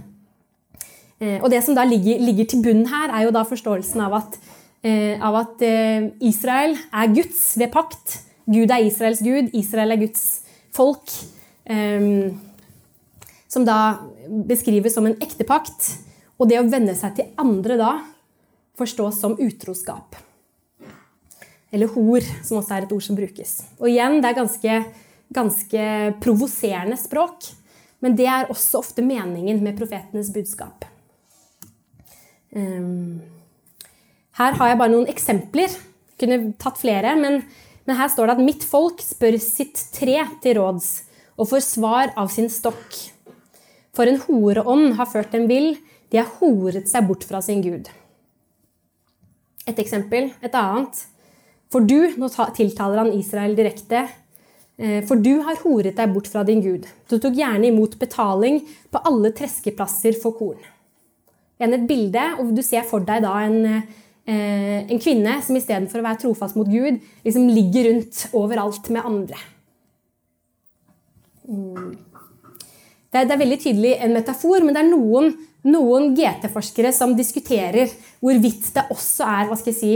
Eh, 1.23 1.39
og 1.41 1.51
det 1.53 1.63
som 1.67 1.77
da 1.77 1.85
ligger, 1.87 2.21
ligger 2.23 2.51
til 2.51 2.63
bunnen 2.65 2.89
her, 2.91 3.13
er 3.13 3.27
jo 3.27 3.35
da 3.35 3.45
forståelsen 3.49 4.03
av 4.07 4.19
at 4.23 4.39
eh, 4.85 5.21
av 5.23 5.39
at 5.41 5.63
eh, 5.65 6.11
Israel 6.25 6.77
er 6.93 7.15
Guds 7.15 7.55
ved 7.61 7.73
pakt. 7.75 8.19
Gud 8.45 8.73
er 8.73 8.85
Israels 8.85 9.23
gud, 9.25 9.53
Israel 9.57 9.95
er 9.95 10.03
Guds 10.03 10.25
folk. 10.75 11.15
Eh, 11.65 12.35
som 13.49 13.67
da 13.67 13.79
beskrives 14.49 14.97
som 14.97 15.07
en 15.07 15.17
ektepakt. 15.23 15.95
Og 16.39 16.51
det 16.51 16.59
å 16.59 16.69
venne 16.69 16.97
seg 16.99 17.17
til 17.19 17.31
andre 17.41 17.79
da 17.79 17.93
forstås 18.79 19.21
som 19.23 19.37
utroskap. 19.39 20.17
Eller 21.75 21.91
hor, 21.95 22.23
som 22.47 22.59
også 22.59 22.77
er 22.77 22.87
et 22.87 22.95
ord 22.95 23.03
som 23.03 23.19
brukes. 23.19 23.61
Og 23.81 23.89
igjen, 23.91 24.21
det 24.23 24.31
er 24.31 24.39
ganske, 24.39 24.79
ganske 25.35 25.85
provoserende 26.23 26.99
språk. 26.99 27.47
Men 28.03 28.19
det 28.19 28.27
er 28.31 28.51
også 28.53 28.83
ofte 28.83 29.03
meningen 29.07 29.63
med 29.65 29.79
profetenes 29.79 30.31
budskap. 30.35 30.85
Um, 32.55 33.23
her 34.39 34.55
har 34.59 34.71
jeg 34.71 34.79
bare 34.81 34.93
noen 34.93 35.11
eksempler. 35.11 35.73
Jeg 36.15 36.21
kunne 36.23 36.55
tatt 36.63 36.79
flere, 36.79 37.15
men, 37.19 37.41
men, 37.87 37.99
her 37.99 38.11
står 38.11 38.31
det 38.31 38.37
at 38.37 38.47
mitt 38.47 38.67
folk 38.67 39.03
spør 39.03 39.39
sitt 39.43 39.81
tre 39.95 40.21
til 40.43 40.61
råds 40.61 40.93
og 41.35 41.51
får 41.51 41.65
svar 41.67 42.15
av 42.19 42.31
sin 42.31 42.51
stokk. 42.51 43.01
For 43.95 44.11
en 44.11 44.21
horeånd 44.23 44.95
har 44.99 45.11
ført 45.11 45.35
dem 45.35 45.49
vill, 45.51 45.75
de 46.11 46.21
har 46.21 46.31
horet 46.39 46.87
seg 46.91 47.07
bort 47.09 47.27
fra 47.27 47.41
sin 47.43 47.63
Gud. 47.63 47.91
Et 49.67 49.79
eksempel. 49.81 50.31
Et 50.45 50.55
annet. 50.55 51.01
For 51.73 51.83
du, 51.83 52.13
nå 52.21 52.29
tiltaler 52.55 53.01
han 53.03 53.15
Israel 53.17 53.57
direkte, 53.59 54.05
eh, 54.79 55.01
for 55.09 55.19
du 55.19 55.41
har 55.47 55.59
horet 55.65 55.97
deg 55.99 56.13
bort 56.15 56.31
fra 56.31 56.45
din 56.47 56.63
Gud. 56.63 56.87
Du 57.11 57.17
tok 57.19 57.35
gjerne 57.35 57.71
imot 57.71 57.99
betaling 57.99 58.61
på 58.95 59.03
alle 59.11 59.33
treskeplasser 59.35 60.15
for 60.21 60.39
korn. 60.39 60.61
Igjen 61.65 61.79
et 61.79 61.87
bilde, 61.89 62.25
og 62.43 62.53
du 62.53 62.61
ser 62.65 62.85
for 62.85 63.05
deg 63.05 63.23
da 63.25 63.33
en, 63.41 63.85
eh, 64.29 64.85
en 64.85 65.01
kvinne 65.01 65.39
som 65.41 65.57
istedenfor 65.57 66.03
å 66.03 66.05
være 66.05 66.21
trofast 66.27 66.59
mot 66.61 66.69
Gud, 66.69 67.01
liksom 67.25 67.49
ligger 67.49 67.89
rundt 67.89 68.27
overalt 68.37 68.91
med 68.93 69.05
andre. 69.09 69.39
Mm. 71.49 71.97
Det 73.15 73.21
er, 73.21 73.25
det 73.25 73.33
er 73.33 73.41
veldig 73.41 73.61
tydelig 73.63 73.95
en 74.03 74.13
metafor, 74.13 74.65
men 74.65 74.75
det 74.75 74.83
er 74.83 74.91
noen, 74.91 75.31
noen 75.71 76.13
GT-forskere 76.19 76.93
som 76.93 77.15
diskuterer 77.17 77.89
hvorvidt 78.21 78.73
det 78.75 78.85
også 78.93 79.25
er 79.25 79.49
hva 79.49 79.57
skal 79.57 79.73
jeg 79.73 79.81
si, 79.81 79.95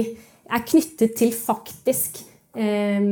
er 0.49 0.65
knyttet 0.65 1.17
til 1.19 1.35
faktisk 1.37 2.23
eh, 2.57 3.11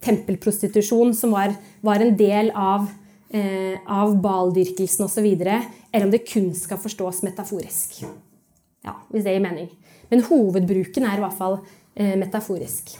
tempelprostitusjon, 0.00 1.12
som 1.12 1.36
var, 1.36 1.52
var, 1.84 2.00
en 2.00 2.16
del 2.16 2.52
av, 2.56 2.88
eh, 3.30 3.76
av 3.86 4.14
baldyrkelsen 4.22 5.06
osv., 5.06 5.26
eller 5.26 6.06
om 6.06 6.12
det 6.12 6.26
kun 6.28 6.52
skal 6.56 6.80
forstås 6.80 7.22
metaforisk. 7.26 8.02
Ja, 8.84 8.94
hvis 9.12 9.26
det 9.26 9.34
gir 9.36 9.44
mening. 9.44 9.68
Men 10.08 10.24
hovedbruken 10.24 11.04
er 11.04 11.18
i 11.18 11.24
hvert 11.24 11.36
fall 11.38 11.58
eh, 11.96 12.16
metaforisk. 12.20 12.96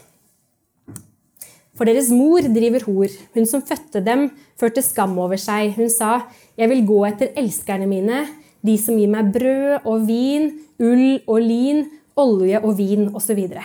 For 1.79 1.87
deres 1.87 2.11
mor 2.11 2.43
driver 2.43 2.83
hor. 2.89 3.13
Hun 3.37 3.47
som 3.47 3.63
fødte 3.63 4.03
dem, 4.03 4.29
førte 4.59 4.83
skam 4.83 5.15
over 5.23 5.39
seg. 5.39 5.77
Hun 5.77 5.89
sa, 5.89 6.27
'Jeg 6.59 6.69
vil 6.69 6.87
gå 6.87 6.99
etter 7.07 7.31
elskerne 7.39 7.87
mine, 7.87 8.27
de 8.67 8.77
som 8.77 8.99
gir 8.99 9.07
meg 9.07 9.33
brød 9.33 9.87
og 9.87 10.09
vin, 10.09 10.51
ull 10.81 11.21
og 11.27 11.39
lin, 11.41 11.87
olje 12.17 12.59
og 12.59 12.79
vin 12.79 13.15
osv. 13.15 13.39
Så, 13.49 13.63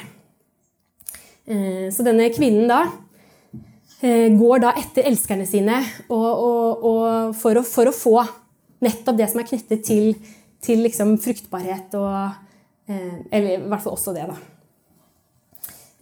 eh, 1.48 1.90
så 1.90 2.06
denne 2.06 2.30
kvinnen 2.30 2.68
da 2.70 2.86
går 4.04 4.64
da 4.64 4.74
etter 4.80 5.06
elskerne 5.08 5.46
sine 5.48 5.78
og, 6.10 6.30
og, 6.30 6.82
og 6.84 7.36
for, 7.40 7.56
å, 7.60 7.64
for, 7.64 7.88
å, 7.88 7.96
få 7.96 8.18
nettopp 8.84 9.20
det 9.20 9.30
som 9.32 9.40
er 9.40 9.48
knyttet 9.48 9.86
til, 9.88 10.10
til 10.64 10.84
liksom 10.84 11.16
fruktbarhet 11.24 11.96
og 12.00 12.18
eh, 12.92 13.22
Eller 13.32 13.54
i 13.54 13.62
hvert 13.62 13.86
fall 13.86 13.96
også 13.96 14.16
det, 14.16 14.26
da. 14.28 14.36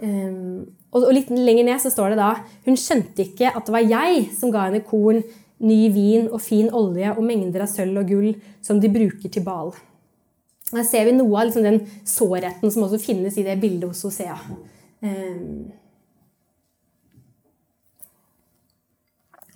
Og 0.01 1.11
litt 1.13 1.29
lenger 1.29 1.67
ned 1.67 1.81
så 1.83 1.91
står 1.93 2.13
det 2.13 2.17
da 2.17 2.31
Hun 2.65 2.79
skjønte 2.79 3.21
ikke 3.21 3.51
at 3.53 3.67
det 3.67 3.75
var 3.75 3.85
jeg 3.85 4.23
som 4.33 4.49
ga 4.53 4.65
henne 4.65 4.81
korn, 4.81 5.21
ny 5.61 5.81
vin 5.93 6.25
og 6.31 6.41
fin 6.41 6.71
olje 6.73 7.13
og 7.13 7.21
mengder 7.21 7.67
av 7.67 7.69
sølv 7.69 8.01
og 8.01 8.09
gull 8.09 8.31
som 8.65 8.81
de 8.81 8.89
bruker 8.89 9.29
til 9.29 9.45
bal. 9.45 9.75
Her 10.71 10.87
ser 10.87 11.05
vi 11.05 11.13
noe 11.13 11.35
av 11.37 11.49
liksom 11.49 11.67
den 11.67 11.83
sårheten 12.07 12.73
som 12.73 12.87
også 12.87 12.97
finnes 13.03 13.37
i 13.37 13.45
det 13.45 13.59
bildet 13.61 13.91
hos 13.91 14.01
Hosea. 14.07 14.39
Um, 15.05 15.69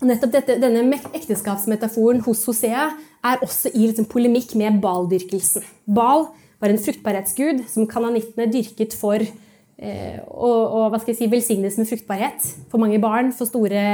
nettopp 0.03 0.33
dette, 0.33 0.57
Denne 0.59 0.99
ekteskapsmetaforen 1.15 2.21
hos 2.25 2.43
Hosea 2.49 2.89
er 3.25 3.43
også 3.45 3.71
i 3.73 3.87
liksom 3.87 4.09
polemikk 4.11 4.55
med 4.59 4.81
baldyrkelsen. 4.83 5.63
Bal 5.87 6.27
var 6.59 6.71
en 6.71 6.81
fruktbarhetsgud 6.81 7.63
som 7.71 7.87
kananittene 7.87 8.49
dyrket 8.51 8.95
for 8.97 9.21
eh, 9.21 10.17
å, 10.25 10.49
å 10.49 10.83
hva 10.89 10.99
skal 10.99 11.13
jeg 11.13 11.21
si, 11.21 11.31
velsignes 11.31 11.79
med 11.79 11.89
fruktbarhet. 11.89 12.43
For 12.71 12.81
mange 12.81 12.99
barn, 13.03 13.31
for 13.35 13.49
store 13.49 13.85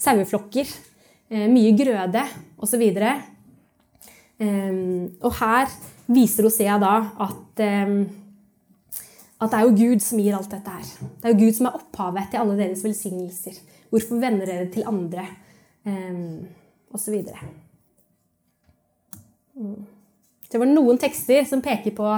saueflokker. 0.00 0.70
Eh, 1.30 1.46
mye 1.50 1.72
grøde 1.78 2.22
osv. 2.62 2.84
Eh, 2.86 4.76
og 5.24 5.32
her 5.40 5.72
viser 6.12 6.46
Hosea 6.46 6.76
da 6.82 6.94
at, 7.26 7.64
eh, 7.64 7.96
at 9.40 9.50
det 9.50 9.58
er 9.58 9.64
jo 9.66 9.78
Gud 9.80 10.04
som 10.04 10.20
gir 10.22 10.36
alt 10.36 10.52
dette 10.52 10.76
her. 10.76 10.92
Det 11.20 11.24
er 11.24 11.34
jo 11.34 11.40
Gud 11.46 11.58
som 11.58 11.70
er 11.70 11.80
opphavet 11.80 12.30
til 12.30 12.44
alle 12.44 12.60
deres 12.60 12.84
velsignelser. 12.86 13.58
Hvorfor 13.90 14.20
vender 14.20 14.48
dere 14.48 14.70
til 14.72 14.86
andre? 14.88 15.26
Um, 15.86 16.46
så 16.96 17.12
videre. 17.12 17.38
Mm. 19.54 19.84
Det 20.50 20.58
var 20.60 20.68
noen 20.70 20.98
tekster 21.00 21.44
som 21.48 21.62
peker 21.64 21.94
på, 21.96 22.12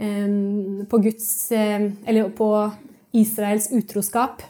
um, 0.00 0.84
på 0.90 1.00
Guds 1.02 1.28
um, 1.54 1.86
Eller 2.06 2.30
på 2.36 2.48
Israels 3.16 3.70
utroskap. 3.74 4.42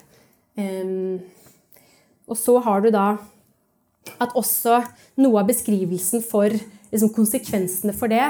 Um, 0.59 1.21
og 2.29 2.39
så 2.39 2.59
har 2.63 2.83
du 2.85 2.91
da 2.95 3.07
at 4.21 4.35
også 4.39 4.81
noe 5.21 5.41
av 5.41 5.49
beskrivelsen 5.49 6.23
for 6.25 6.51
liksom, 6.51 7.13
konsekvensene 7.15 7.95
for 7.97 8.13
det 8.13 8.27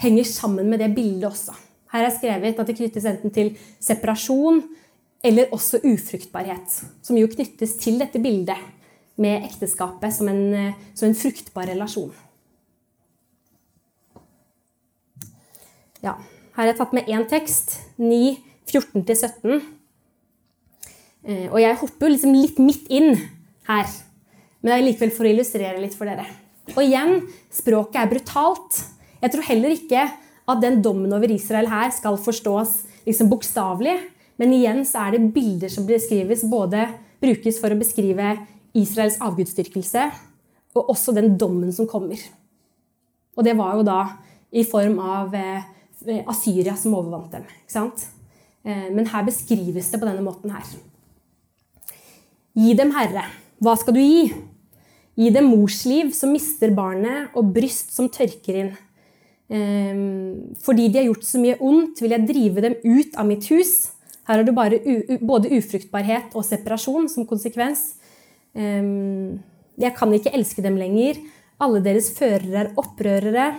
henger 0.00 0.28
sammen 0.28 0.68
med 0.70 0.80
det 0.82 0.92
bildet 0.96 1.28
også. 1.30 1.54
Her 1.90 2.06
er 2.06 2.14
skrevet 2.14 2.60
at 2.60 2.68
det 2.68 2.76
knyttes 2.78 3.06
enten 3.08 3.32
til 3.34 3.54
separasjon 3.82 4.62
eller 5.24 5.50
også 5.52 5.82
ufruktbarhet, 5.84 6.76
som 7.02 7.18
jo 7.18 7.28
knyttes 7.28 7.74
til 7.82 7.98
dette 8.00 8.20
bildet 8.22 8.60
med 9.20 9.44
ekteskapet 9.46 10.14
som 10.16 10.30
en, 10.32 10.72
som 10.96 11.08
en 11.08 11.16
fruktbar 11.18 11.68
relasjon. 11.70 12.12
Ja, 16.00 16.16
her 16.56 16.62
har 16.62 16.70
jeg 16.70 16.78
tatt 16.78 16.94
med 16.96 17.08
én 17.12 17.26
tekst, 17.28 17.76
9, 18.00 18.38
14-17. 18.70 19.60
Eh, 21.28 21.46
og 21.50 21.58
jeg 21.60 21.76
hopper 21.82 22.06
jo 22.06 22.14
liksom 22.14 22.36
litt 22.36 22.60
midt 22.62 22.88
inn 22.88 23.12
her, 23.68 23.90
men 24.60 24.72
det 24.72 24.76
er 24.78 24.86
likevel 24.86 25.12
for 25.12 25.28
å 25.28 25.32
illustrere 25.34 25.82
litt 25.82 25.96
for 25.96 26.08
dere. 26.08 26.24
Og 26.72 26.80
igjen, 26.84 27.26
språket 27.52 28.00
er 28.00 28.10
brutalt. 28.10 28.80
Jeg 29.20 29.34
tror 29.34 29.46
heller 29.48 29.74
ikke 29.74 30.06
at 30.50 30.62
den 30.62 30.80
dommen 30.84 31.12
over 31.12 31.30
Israel 31.32 31.68
her 31.70 31.92
skal 31.94 32.18
forstås 32.20 32.80
liksom 33.06 33.30
bokstavelig. 33.30 33.98
Men 34.40 34.54
igjen 34.56 34.84
så 34.88 35.04
er 35.04 35.16
det 35.16 35.32
bilder 35.34 35.72
som 35.72 35.84
beskrives, 35.88 36.46
både 36.48 36.86
brukes 37.20 37.58
for 37.60 37.72
å 37.72 37.80
beskrive 37.80 38.32
Israels 38.76 39.18
avgudsdyrkelse, 39.22 40.04
og 40.76 40.92
også 40.92 41.14
den 41.16 41.34
dommen 41.38 41.72
som 41.74 41.88
kommer. 41.90 42.20
Og 43.36 43.46
det 43.46 43.56
var 43.58 43.74
jo 43.78 43.86
da 43.86 44.00
i 44.50 44.64
form 44.66 44.98
av 45.02 45.34
eh, 45.34 45.66
Asyria 46.30 46.76
som 46.78 46.94
overvant 46.98 47.32
dem. 47.34 47.46
ikke 47.62 47.74
sant? 47.74 48.06
Eh, 48.62 48.88
men 48.92 49.08
her 49.10 49.26
beskrives 49.26 49.90
det 49.90 50.00
på 50.00 50.06
denne 50.08 50.24
måten 50.24 50.54
her. 50.54 50.66
Gi 52.60 52.74
dem, 52.78 52.92
Herre. 52.94 53.26
Hva 53.62 53.76
skal 53.78 53.96
du 53.96 54.00
gi? 54.02 54.30
Gi 55.20 55.30
dem 55.34 55.50
morsliv 55.52 56.14
som 56.16 56.32
mister 56.34 56.72
barnet, 56.74 57.34
og 57.36 57.52
bryst 57.54 57.94
som 57.94 58.08
tørker 58.12 58.62
inn. 58.62 58.72
Ehm, 59.50 60.54
fordi 60.62 60.88
de 60.88 61.00
har 61.00 61.08
gjort 61.08 61.26
så 61.26 61.40
mye 61.42 61.58
ondt, 61.58 62.00
vil 62.02 62.14
jeg 62.14 62.26
drive 62.28 62.62
dem 62.64 62.76
ut 62.84 63.16
av 63.18 63.26
mitt 63.26 63.48
hus. 63.50 63.90
Her 64.28 64.40
har 64.40 64.46
du 64.46 64.52
både 65.26 65.50
ufruktbarhet 65.56 66.36
og 66.38 66.46
separasjon 66.46 67.08
som 67.10 67.26
konsekvens. 67.26 67.96
Jeg 68.54 69.92
kan 69.96 70.14
ikke 70.16 70.32
elske 70.36 70.64
dem 70.64 70.78
lenger. 70.80 71.20
Alle 71.60 71.82
deres 71.84 72.10
førere 72.16 72.64
er 72.64 72.72
opprørere. 72.80 73.50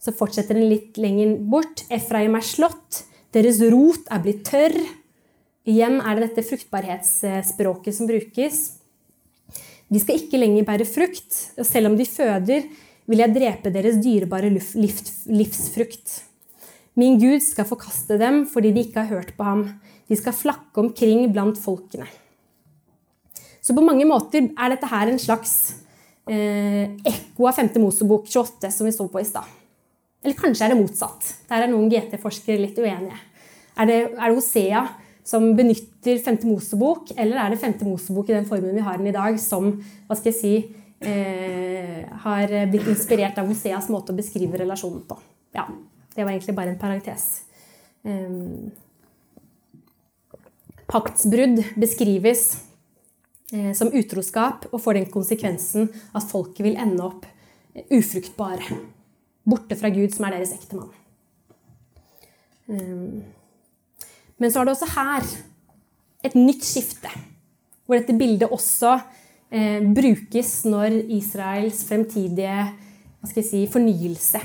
Så 0.00 0.14
fortsetter 0.16 0.56
den 0.56 0.70
litt 0.70 0.96
lenger 1.00 1.36
bort. 1.52 1.84
Efraim 1.92 2.38
er 2.38 2.46
slått. 2.46 3.04
Deres 3.34 3.60
rot 3.70 4.08
er 4.10 4.22
blitt 4.24 4.42
tørr. 4.48 4.76
Igjen 5.68 6.00
er 6.00 6.16
det 6.16 6.30
dette 6.30 6.46
fruktbarhetsspråket 6.48 7.94
som 7.94 8.08
brukes. 8.08 8.62
De 9.90 10.00
skal 10.00 10.20
ikke 10.22 10.38
lenger 10.38 10.64
bære 10.66 10.86
frukt, 10.86 11.36
og 11.58 11.66
selv 11.66 11.90
om 11.90 11.96
de 11.98 12.06
føder, 12.06 12.64
vil 13.10 13.22
jeg 13.22 13.34
drepe 13.34 13.72
deres 13.74 13.98
dyrebare 13.98 14.50
livsfrukt. 14.54 16.16
Min 16.98 17.18
Gud 17.18 17.42
skal 17.42 17.68
forkaste 17.68 18.18
dem 18.20 18.44
fordi 18.50 18.70
de 18.74 18.84
ikke 18.86 19.02
har 19.02 19.18
hørt 19.18 19.34
på 19.36 19.46
ham. 19.46 19.64
De 20.10 20.18
skal 20.18 20.34
flakke 20.34 20.82
omkring 20.82 21.26
blant 21.34 21.58
folkene. 21.58 22.06
Så 23.70 23.74
på 23.76 23.84
mange 23.86 24.02
måter 24.02 24.48
er 24.50 24.72
dette 24.72 24.88
her 24.90 25.06
en 25.06 25.20
slags 25.22 25.50
eh, 26.26 26.90
ekko 27.06 27.46
av 27.46 27.54
5. 27.54 27.68
Mosebok 27.78 28.24
28, 28.26 28.66
som 28.74 28.88
vi 28.88 28.90
så 28.90 29.04
på 29.06 29.20
i 29.20 29.26
stad. 29.28 29.46
Eller 30.24 30.34
kanskje 30.34 30.64
er 30.66 30.72
det 30.72 30.78
motsatt. 30.80 31.28
Der 31.46 31.62
er 31.62 31.70
noen 31.70 31.84
GT-forskere 31.92 32.58
litt 32.58 32.80
uenige. 32.82 33.14
Er 33.78 33.86
det, 33.86 33.98
er 34.10 34.24
det 34.24 34.34
Hosea 34.34 34.80
som 35.22 35.52
benytter 35.54 36.18
5. 36.18 36.40
Mosebok, 36.48 37.12
eller 37.14 37.38
er 37.38 37.54
det 37.54 37.60
5. 37.62 37.76
Mosebok 37.86 38.32
i 38.32 38.34
den 38.34 38.48
formen 38.48 38.74
vi 38.74 38.82
har 38.82 38.98
den 38.98 39.06
i 39.06 39.14
dag, 39.14 39.38
som 39.38 39.68
hva 40.08 40.16
skal 40.18 40.32
jeg 40.32 40.40
si, 40.40 40.82
eh, 41.06 42.00
har 42.24 42.54
blitt 42.72 42.88
inspirert 42.90 43.38
av 43.38 43.46
Hoseas 43.52 43.86
måte 43.94 44.10
å 44.10 44.18
beskrive 44.18 44.58
relasjonen 44.58 45.04
på? 45.06 45.18
Ja, 45.54 45.68
det 46.16 46.24
var 46.24 46.32
egentlig 46.32 46.56
bare 46.58 46.74
en 46.74 46.80
parentes. 46.80 47.28
Um, 48.02 48.72
paktsbrudd 50.90 51.62
beskrives 51.78 52.48
eh, 52.56 52.66
som 53.74 53.90
utroskap 53.96 54.68
og 54.70 54.78
får 54.84 54.98
den 55.00 55.08
konsekvensen 55.10 55.88
at 56.14 56.26
folket 56.30 56.62
vil 56.62 56.78
ende 56.78 57.02
opp 57.02 57.26
ufruktbare. 57.90 58.78
Borte 59.48 59.78
fra 59.78 59.90
Gud, 59.90 60.12
som 60.14 60.28
er 60.28 60.36
deres 60.36 60.52
ektemann. 60.54 60.92
Um, 62.70 63.22
men 64.38 64.52
så 64.52 64.60
er 64.60 64.68
det 64.68 64.74
også 64.76 64.90
her 64.94 65.26
et 66.24 66.36
nytt 66.36 66.64
skifte, 66.64 67.10
hvor 67.84 67.98
dette 67.98 68.16
bildet 68.16 68.52
også 68.52 68.94
eh, 69.50 69.80
brukes 69.96 70.52
når 70.68 71.00
Israels 71.16 71.82
fremtidige 71.88 72.68
si, 73.42 73.64
fornyelse 73.68 74.40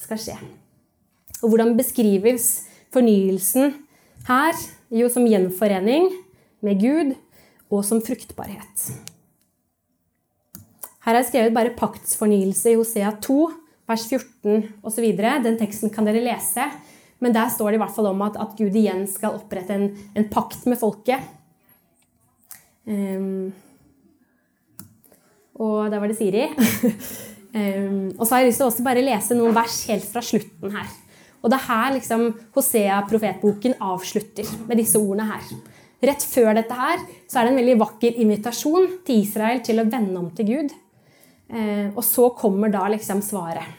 skal 0.00 0.20
skje. 0.20 0.36
Og 1.40 1.52
hvordan 1.52 1.76
beskrives 1.78 2.50
fornyelsen 2.92 3.74
her? 4.28 4.60
Jo, 4.90 5.08
som 5.08 5.28
gjenforening 5.28 6.10
med 6.66 6.80
Gud 6.82 7.14
og 7.70 7.84
som 7.86 8.02
fruktbarhet. 8.02 8.90
Her 11.06 11.16
er 11.16 11.26
skrevet 11.26 11.54
bare 11.56 11.74
paktsfornyelse 11.78 12.74
i 12.74 12.78
Hosea 12.78 13.14
2, 13.24 13.38
vers 13.88 14.06
14 14.10 14.66
osv. 14.86 15.06
Den 15.46 15.58
teksten 15.60 15.92
kan 15.94 16.06
dere 16.06 16.22
lese. 16.24 16.66
Men 17.20 17.34
der 17.36 17.50
står 17.52 17.72
det 17.72 17.78
i 17.78 17.82
hvert 17.82 17.94
fall 17.94 18.08
om 18.10 18.22
at, 18.24 18.36
at 18.40 18.54
Gud 18.56 18.76
igjen 18.76 19.04
skal 19.08 19.36
opprette 19.36 19.76
en, 19.76 19.90
en 20.16 20.28
pakt 20.32 20.64
med 20.68 20.80
folket. 20.80 21.24
Um, 22.88 23.52
og 25.60 25.90
der 25.92 26.00
var 26.00 26.08
det 26.08 26.16
Siri. 26.16 26.46
um, 26.48 28.08
og 28.18 28.24
så 28.24 28.34
har 28.34 28.42
jeg 28.42 28.50
lyst 28.50 28.62
til 28.62 28.66
å 28.66 28.70
også 28.72 28.86
bare 28.86 29.04
lese 29.04 29.36
noen 29.36 29.56
vers 29.56 29.82
helt 29.90 30.08
fra 30.08 30.24
slutten 30.24 30.72
her. 30.72 30.88
Og 31.40 31.52
det 31.52 31.56
er 31.56 31.68
her 31.68 31.92
liksom 31.96 32.26
Hosea, 32.56 33.02
profetboken, 33.08 33.76
avslutter 33.80 34.48
med 34.68 34.80
disse 34.80 35.00
ordene 35.00 35.28
her. 35.28 35.44
Rett 36.00 36.24
før 36.24 36.54
dette 36.56 36.76
her 36.76 37.02
så 37.28 37.40
er 37.40 37.46
det 37.46 37.52
en 37.52 37.60
veldig 37.60 37.80
vakker 37.82 38.22
invitasjon 38.22 38.86
til 39.06 39.20
Israel 39.20 39.60
til 39.64 39.82
å 39.82 39.88
vende 39.88 40.16
om 40.20 40.30
til 40.36 40.48
Gud. 40.48 40.72
Uh, 41.50 41.90
og 41.92 42.02
så 42.06 42.30
kommer 42.38 42.72
da 42.72 42.86
liksom 42.92 43.20
svaret. 43.26 43.76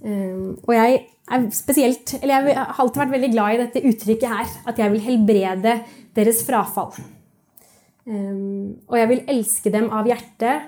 Um, 0.00 0.56
og 0.64 0.72
jeg 0.74 1.00
er 1.30 1.46
spesielt, 1.54 2.14
eller 2.22 2.48
jeg 2.48 2.56
har 2.56 2.80
alltid 2.82 3.02
vært 3.02 3.14
veldig 3.14 3.30
glad 3.34 3.54
i 3.54 3.60
dette 3.60 3.84
uttrykket 3.92 4.32
her. 4.32 4.54
At 4.72 4.80
jeg 4.80 4.94
vil 4.94 5.04
helbrede 5.04 5.76
deres 6.16 6.42
frafall. 6.46 6.96
Um, 8.08 8.80
og 8.88 8.96
jeg 8.98 9.10
vil 9.12 9.22
elske 9.30 9.70
dem 9.70 9.90
av 9.94 10.08
hjertet, 10.08 10.66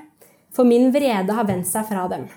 for 0.52 0.68
min 0.68 0.92
vrede 0.92 1.32
har 1.32 1.48
vendt 1.48 1.66
seg 1.66 1.88
fra 1.88 2.04
dem. 2.12 2.28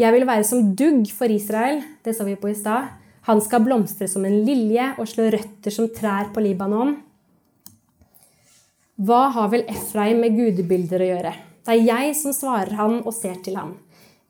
Jeg 0.00 0.16
vil 0.16 0.26
være 0.26 0.46
som 0.48 0.72
dugg 0.74 1.12
for 1.14 1.30
Israel, 1.30 1.82
det 2.02 2.16
så 2.16 2.24
vi 2.26 2.34
på 2.40 2.50
i 2.50 2.56
stad. 2.58 2.88
Han 3.28 3.40
skal 3.44 3.62
blomstre 3.62 4.08
som 4.10 4.24
en 4.26 4.40
lilje 4.46 4.88
og 4.98 5.08
slå 5.10 5.28
røtter 5.30 5.74
som 5.74 5.90
trær 5.94 6.32
på 6.34 6.42
Libanon. 6.42 6.96
Hva 9.02 9.22
har 9.34 9.50
vel 9.52 9.64
Efraim 9.70 10.20
med 10.22 10.34
gudebilder 10.36 11.02
å 11.02 11.10
gjøre? 11.12 11.32
Det 11.62 11.76
er 11.76 11.86
jeg 11.86 12.16
som 12.18 12.34
svarer 12.34 12.74
han 12.78 12.98
og 13.04 13.14
ser 13.14 13.38
til 13.44 13.56
ham. 13.58 13.76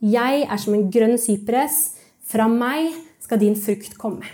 Jeg 0.03 0.45
er 0.45 0.61
som 0.61 0.77
en 0.77 0.89
grønn 0.93 1.17
sypress. 1.21 1.95
Fra 2.29 2.47
meg 2.49 2.93
skal 3.23 3.41
din 3.41 3.57
frukt 3.59 3.97
komme. 4.01 4.29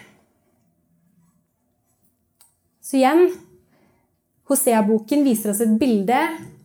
Så 2.82 2.98
igjen 3.00 3.28
Hosea-boken 4.48 5.24
viser 5.26 5.52
oss 5.52 5.60
et 5.60 5.74
bilde 5.80 6.18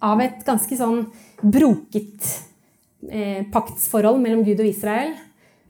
av 0.04 0.22
et 0.24 0.44
ganske 0.48 0.76
sånn 0.80 1.06
broket 1.44 2.30
eh, 3.10 3.44
paktsforhold 3.52 4.22
mellom 4.24 4.46
Gud 4.48 4.62
og 4.64 4.70
Israel, 4.70 5.12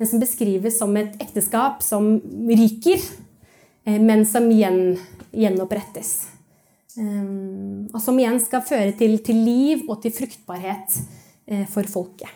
men 0.03 0.09
som 0.09 0.19
beskrives 0.19 0.75
som 0.77 0.97
et 0.99 1.13
ekteskap 1.23 1.83
som 1.83 2.17
ryker, 2.49 2.99
eh, 3.85 4.01
men 4.03 4.25
som 4.27 4.49
igjen 4.51 4.97
gjenopprettes. 5.31 6.25
Um, 6.97 7.87
og 7.93 8.01
som 8.03 8.19
igjen 8.19 8.35
skal 8.43 8.65
føre 8.67 8.91
til, 8.99 9.15
til 9.23 9.39
liv 9.39 9.85
og 9.87 10.01
til 10.03 10.11
fruktbarhet 10.11 10.97
eh, 11.47 11.63
for 11.71 11.87
folket. 11.87 12.27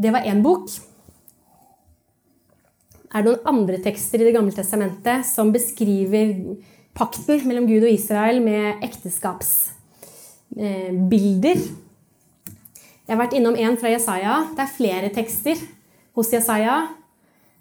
Det 0.00 0.14
var 0.16 0.24
én 0.24 0.40
bok. 0.40 0.72
Er 3.12 3.20
det 3.20 3.28
noen 3.28 3.52
andre 3.52 3.84
tekster 3.84 4.24
i 4.24 4.30
Det 4.30 4.38
gamle 4.40 4.56
testamentet 4.56 5.28
som 5.28 5.52
beskriver 5.52 6.32
pakten 6.94 7.48
mellom 7.48 7.66
Gud 7.68 7.82
og 7.84 7.92
Israel 7.92 8.42
med 8.42 8.74
ekteskapsbilder? 8.86 11.58
Jeg 13.04 13.12
har 13.12 13.20
vært 13.20 13.36
innom 13.36 13.56
en 13.60 13.76
fra 13.76 13.92
Jesaja. 13.92 14.34
Det 14.56 14.62
er 14.64 14.76
flere 14.78 15.08
tekster 15.12 15.56
hos 16.16 16.32
Jesaja. 16.32 16.86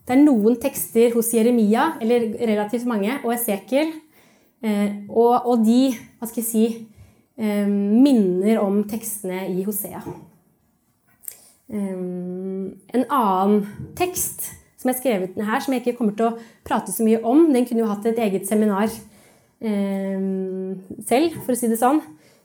Det 0.04 0.12
er 0.16 0.24
noen 0.24 0.56
tekster 0.60 1.12
hos 1.16 1.34
Jeremia, 1.36 1.94
eller 2.04 2.20
relativt 2.40 2.88
mange, 2.88 3.20
og 3.24 3.34
Esekiel. 3.36 3.92
Eh, 4.64 4.92
og, 5.12 5.66
de 5.66 5.92
hva 6.20 6.28
skal 6.30 6.40
jeg 6.40 6.48
si, 6.48 6.88
eh, 7.36 7.68
minner 7.68 8.62
om 8.64 8.84
tekstene 8.88 9.50
i 9.52 9.64
Hosea. 9.68 10.00
Um, 11.74 12.76
en 12.94 13.06
annen 13.08 13.64
tekst 13.98 14.52
som 14.78 14.92
er 14.92 14.98
skrevet 14.98 15.38
ned 15.40 15.48
her, 15.48 15.62
som 15.64 15.74
jeg 15.74 15.82
ikke 15.82 15.98
kommer 15.98 16.14
til 16.20 16.28
å 16.28 16.38
prate 16.68 16.92
så 16.94 17.06
mye 17.08 17.22
om, 17.24 17.48
den 17.56 17.66
kunne 17.66 17.82
jo 17.82 17.90
hatt 17.90 18.06
et 18.06 18.20
eget 18.20 18.46
seminar 18.48 18.92
selv, 19.64 21.38
for 21.46 21.54
å 21.54 21.58
si 21.58 21.70
det 21.72 21.80
sånn. 21.80 22.02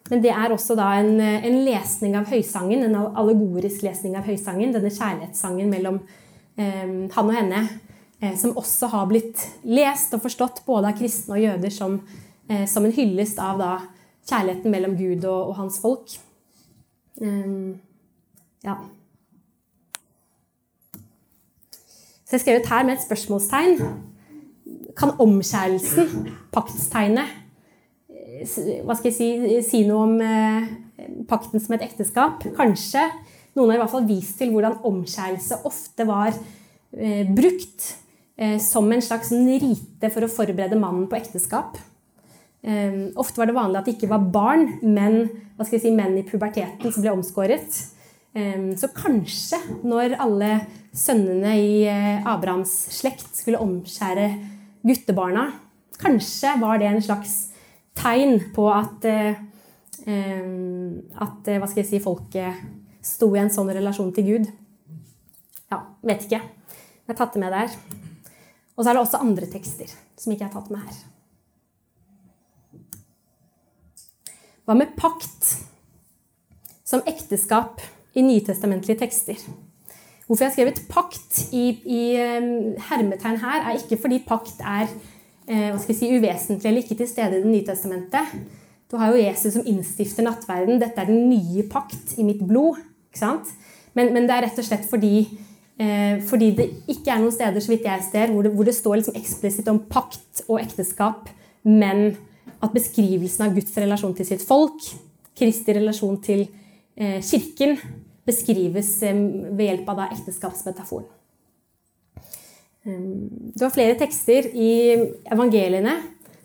Men 0.08 0.22
det 0.24 0.30
er 0.32 0.52
også 0.54 0.76
da 0.78 0.88
en, 0.96 1.18
en, 1.20 1.58
lesning 1.66 2.14
av 2.16 2.30
Høysangen, 2.30 2.86
en 2.86 2.96
allegorisk 2.96 3.82
lesning 3.84 4.16
av 4.16 4.28
Høysangen. 4.28 4.72
Denne 4.72 4.92
kjærlighetssangen 4.92 5.68
mellom 5.72 5.98
um, 6.00 6.94
han 7.12 7.28
og 7.28 7.34
henne, 7.36 7.62
eh, 8.22 8.32
som 8.40 8.56
også 8.56 8.88
har 8.94 9.08
blitt 9.10 9.44
lest 9.68 10.14
og 10.16 10.24
forstått 10.24 10.62
både 10.68 10.92
av 10.92 11.00
kristne 11.00 11.36
og 11.36 11.44
jøder 11.44 11.74
som, 11.74 11.98
eh, 12.48 12.64
som 12.70 12.88
en 12.88 12.94
hyllest 12.94 13.40
av 13.42 13.60
da 13.60 13.72
kjærligheten 14.28 14.72
mellom 14.72 14.96
Gud 14.96 15.26
og, 15.28 15.50
og 15.50 15.58
hans 15.60 15.80
folk. 15.82 16.16
ja. 18.64 18.78
Så 22.28 22.36
jeg 22.36 22.40
skrev 22.40 22.60
ut 22.60 22.68
her 22.68 22.84
med 22.84 22.94
et 22.94 23.02
spørsmålstegn. 23.02 23.78
Kan 24.98 25.14
omskjærelsen, 25.22 26.32
paktstegnet, 26.54 27.36
hva 28.86 28.94
skal 28.98 29.10
jeg 29.10 29.16
si, 29.16 29.28
si 29.66 29.82
noe 29.86 30.04
om 30.06 30.20
eh, 30.22 30.68
pakten 31.30 31.62
som 31.62 31.74
et 31.76 31.84
ekteskap? 31.86 32.44
Kanskje. 32.56 33.02
Noen 33.58 33.72
har 33.72 33.78
i 33.78 33.82
hvert 33.82 33.94
fall 33.94 34.08
vist 34.08 34.38
til 34.38 34.52
hvordan 34.54 34.78
omskjærelse 34.86 35.60
ofte 35.66 36.06
var 36.06 36.30
eh, 36.30 37.26
brukt 37.26 37.88
eh, 38.38 38.58
som 38.62 38.86
en 38.92 39.02
slags 39.02 39.32
rite 39.34 40.10
for 40.14 40.26
å 40.26 40.30
forberede 40.30 40.78
mannen 40.78 41.08
på 41.10 41.18
ekteskap. 41.18 41.78
Eh, 42.62 43.08
ofte 43.18 43.42
var 43.42 43.50
det 43.50 43.58
vanlig 43.58 43.80
at 43.80 43.90
det 43.90 43.96
ikke 43.96 44.12
var 44.12 44.28
barn, 44.34 44.68
men 44.82 45.24
hva 45.56 45.66
skal 45.66 45.78
jeg 45.78 45.88
si, 45.88 45.94
menn 45.94 46.18
i 46.20 46.26
puberteten 46.26 46.94
som 46.94 47.02
ble 47.02 47.14
omskåret. 47.16 47.80
Eh, 48.38 48.70
så 48.78 48.92
kanskje, 48.94 49.58
når 49.82 50.18
alle 50.22 50.52
sønnene 50.94 51.56
i 51.58 51.82
eh, 51.90 52.22
Abrahams 52.22 52.76
slekt 53.00 53.34
skulle 53.38 53.62
omskjære 53.62 54.30
guttebarna. 54.88 55.50
Kanskje 55.98 56.54
var 56.60 56.80
det 56.80 56.88
en 56.90 57.02
slags 57.04 57.36
tegn 57.98 58.40
på 58.54 58.68
at, 58.72 59.04
eh, 59.04 59.38
at 60.06 61.48
eh, 61.48 61.58
hva 61.58 61.68
skal 61.68 61.82
jeg 61.82 61.90
si, 61.90 62.02
folket 62.02 62.62
sto 63.04 63.30
i 63.34 63.42
en 63.42 63.52
sånn 63.52 63.70
relasjon 63.74 64.12
til 64.14 64.26
Gud. 64.28 64.50
Ja, 65.72 65.82
vet 66.06 66.26
ikke. 66.26 66.40
Jeg 66.40 67.14
har 67.14 67.18
tatt 67.18 67.36
det 67.36 67.42
med 67.42 67.54
der. 67.54 67.72
Og 68.76 68.84
så 68.84 68.90
er 68.90 68.96
det 68.96 69.02
også 69.02 69.22
andre 69.24 69.48
tekster 69.50 69.90
som 70.18 70.34
ikke 70.34 70.46
er 70.46 70.54
tatt 70.54 70.68
med 70.70 70.84
her. 70.84 70.98
Hva 74.68 74.76
med 74.76 74.92
pakt 74.98 75.54
som 76.84 77.02
ekteskap 77.08 77.80
i 78.18 78.22
nytestamentlige 78.24 79.00
tekster? 79.00 79.40
Hvorfor 80.28 80.44
jeg 80.44 80.50
har 80.50 80.56
skrevet 80.58 80.80
pakt 80.92 81.38
i, 81.56 81.64
i 81.88 82.02
hermetegn 82.90 83.40
her, 83.40 83.62
er 83.64 83.78
ikke 83.78 83.96
fordi 84.02 84.20
pakt 84.28 84.60
er 84.60 84.84
eh, 85.48 85.70
hva 85.72 85.78
skal 85.80 85.94
jeg 85.94 86.00
si, 86.02 86.10
uvesentlig 86.12 86.68
eller 86.68 86.84
ikke 86.84 86.98
til 86.98 87.08
stede 87.08 87.38
i 87.38 87.42
Det 87.42 87.52
nye 87.52 87.64
testamentet. 87.64 88.34
Du 88.92 88.96
har 89.00 89.12
jo 89.12 89.22
Jesus 89.22 89.56
som 89.56 89.64
innstifter 89.68 90.24
nattverden. 90.24 90.80
Dette 90.80 91.00
er 91.00 91.08
den 91.08 91.30
nye 91.30 91.64
pakt 91.68 92.14
i 92.20 92.26
mitt 92.28 92.40
blod. 92.44 92.76
ikke? 93.14 93.32
Men, 93.96 94.12
men 94.12 94.28
det 94.28 94.36
er 94.36 94.46
rett 94.46 94.60
og 94.60 94.68
slett 94.68 94.84
fordi, 94.88 95.26
eh, 95.80 96.20
fordi 96.28 96.50
det 96.56 96.68
ikke 96.92 97.12
er 97.12 97.22
noen 97.22 97.34
steder 97.34 97.64
så 97.64 97.72
vidt 97.72 97.88
jeg 97.88 98.06
ser, 98.10 98.32
hvor 98.32 98.44
det, 98.44 98.52
hvor 98.52 98.68
det 98.68 98.76
står 98.76 99.00
liksom 99.00 99.16
eksplisitt 99.16 99.68
om 99.72 99.80
pakt 99.90 100.44
og 100.46 100.60
ekteskap, 100.60 101.28
men 101.64 102.10
at 102.60 102.74
beskrivelsen 102.74 103.46
av 103.46 103.56
Guds 103.56 103.76
relasjon 103.76 104.16
til 104.18 104.28
sitt 104.28 104.44
folk, 104.44 104.92
Kristi 105.38 105.72
relasjon 105.76 106.16
til 106.20 106.46
eh, 106.98 107.20
kirken 107.22 107.76
beskrives 108.28 108.90
eh, 109.06 109.16
ved 109.50 109.64
hjelp 109.70 109.88
av 109.94 110.04
ekteskapsmetaforen. 110.10 111.08
Du 112.88 113.64
har 113.64 113.72
flere 113.74 113.98
tekster 114.00 114.46
i 114.56 114.94
evangeliene 115.28 115.98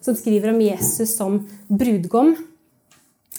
som 0.04 0.16
skriver 0.18 0.52
om 0.52 0.60
Jesus 0.60 1.14
som 1.16 1.38
brudgom. 1.72 2.34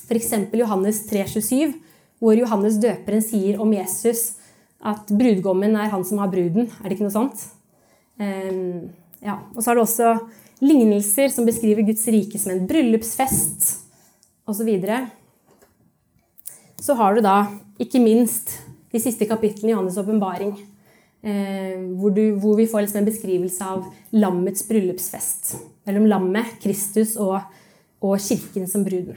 F.eks. 0.06 0.30
Johannes 0.56 1.02
3,27, 1.10 1.74
hvor 2.22 2.38
Johannes 2.38 2.78
døperen 2.80 3.24
sier 3.24 3.60
om 3.60 3.74
Jesus 3.74 4.38
at 4.80 5.12
brudgommen 5.12 5.76
er 5.76 5.92
han 5.92 6.06
som 6.08 6.22
har 6.22 6.32
bruden. 6.32 6.70
Er 6.80 6.86
det 6.86 6.96
ikke 6.96 7.10
noe 7.10 7.18
sånt? 7.18 7.44
Ja. 9.24 9.36
Og 9.52 9.60
så 9.60 9.70
har 9.70 9.76
du 9.76 9.84
også 9.84 10.14
lignelser 10.64 11.32
som 11.32 11.48
beskriver 11.48 11.86
Guds 11.86 12.04
rike 12.12 12.40
som 12.40 12.54
en 12.54 12.66
bryllupsfest 12.68 13.68
osv. 14.48 14.70
Så, 14.80 15.00
så 16.88 16.96
har 17.00 17.16
du 17.16 17.24
da 17.24 17.36
ikke 17.80 18.02
minst 18.02 18.58
de 18.94 19.00
siste 19.02 19.26
kapitlene 19.26 19.72
i 19.72 19.74
Johannes' 19.74 19.98
åpenbaring 19.98 20.54
Eh, 21.24 21.80
hvor, 21.96 22.12
hvor, 22.40 22.56
vi 22.56 22.66
får 22.68 22.80
liksom 22.80 22.98
en 23.00 23.06
beskrivelse 23.08 23.64
av 23.64 23.84
lammets 24.12 24.66
bryllupsfest. 24.68 25.54
Mellom 25.88 26.04
lammet, 26.04 26.58
Kristus, 26.60 27.14
og, 27.16 27.38
og 28.04 28.18
kirken 28.20 28.68
som 28.68 28.84
bruden. 28.84 29.16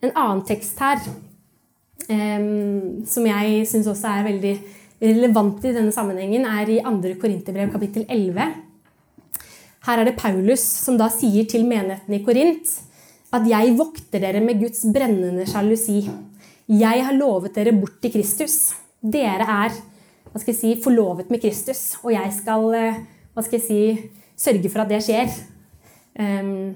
En 0.00 0.12
annen 0.14 0.40
tekst 0.48 0.80
her 0.80 1.04
eh, 2.08 2.48
som 3.12 3.28
jeg 3.28 3.68
syns 3.68 3.92
også 3.92 4.14
er 4.14 4.26
veldig 4.30 4.54
relevant 5.04 5.68
i 5.68 5.74
denne 5.76 5.92
sammenhengen, 5.92 6.48
er 6.48 6.72
i 6.72 6.80
2. 6.80 7.12
Korinterbrev 7.20 7.74
kapittel 7.76 8.08
11. 8.08 8.48
Her 9.84 10.00
er 10.00 10.08
det 10.08 10.16
Paulus 10.16 10.64
som 10.64 10.96
da 10.96 11.10
sier 11.12 11.44
til 11.44 11.68
menigheten 11.68 12.16
i 12.16 12.24
Korint 12.24 12.72
at 13.34 13.46
'jeg 13.46 13.76
vokter 13.76 14.20
dere 14.20 14.40
med 14.40 14.60
Guds 14.60 14.84
brennende 14.86 15.44
sjalusi'. 15.44 16.10
'Jeg 16.68 17.04
har 17.04 17.12
lovet 17.18 17.54
dere 17.54 17.72
bort 17.72 18.00
til 18.00 18.12
Kristus'. 18.12 18.74
Dere 19.02 19.42
er 19.42 19.72
hva 20.34 20.40
skal 20.42 20.50
jeg 20.50 20.58
si, 20.58 20.82
forlovet 20.82 21.28
med 21.30 21.38
Kristus, 21.38 21.96
og 22.02 22.10
jeg 22.10 22.32
skal, 22.34 22.74
eh, 22.74 22.96
hva 23.34 23.42
skal 23.44 23.60
jeg 23.60 23.66
si, 23.68 24.10
sørge 24.34 24.70
for 24.70 24.82
at 24.82 24.88
det 24.90 24.98
skjer. 25.06 25.30
Um, 26.18 26.74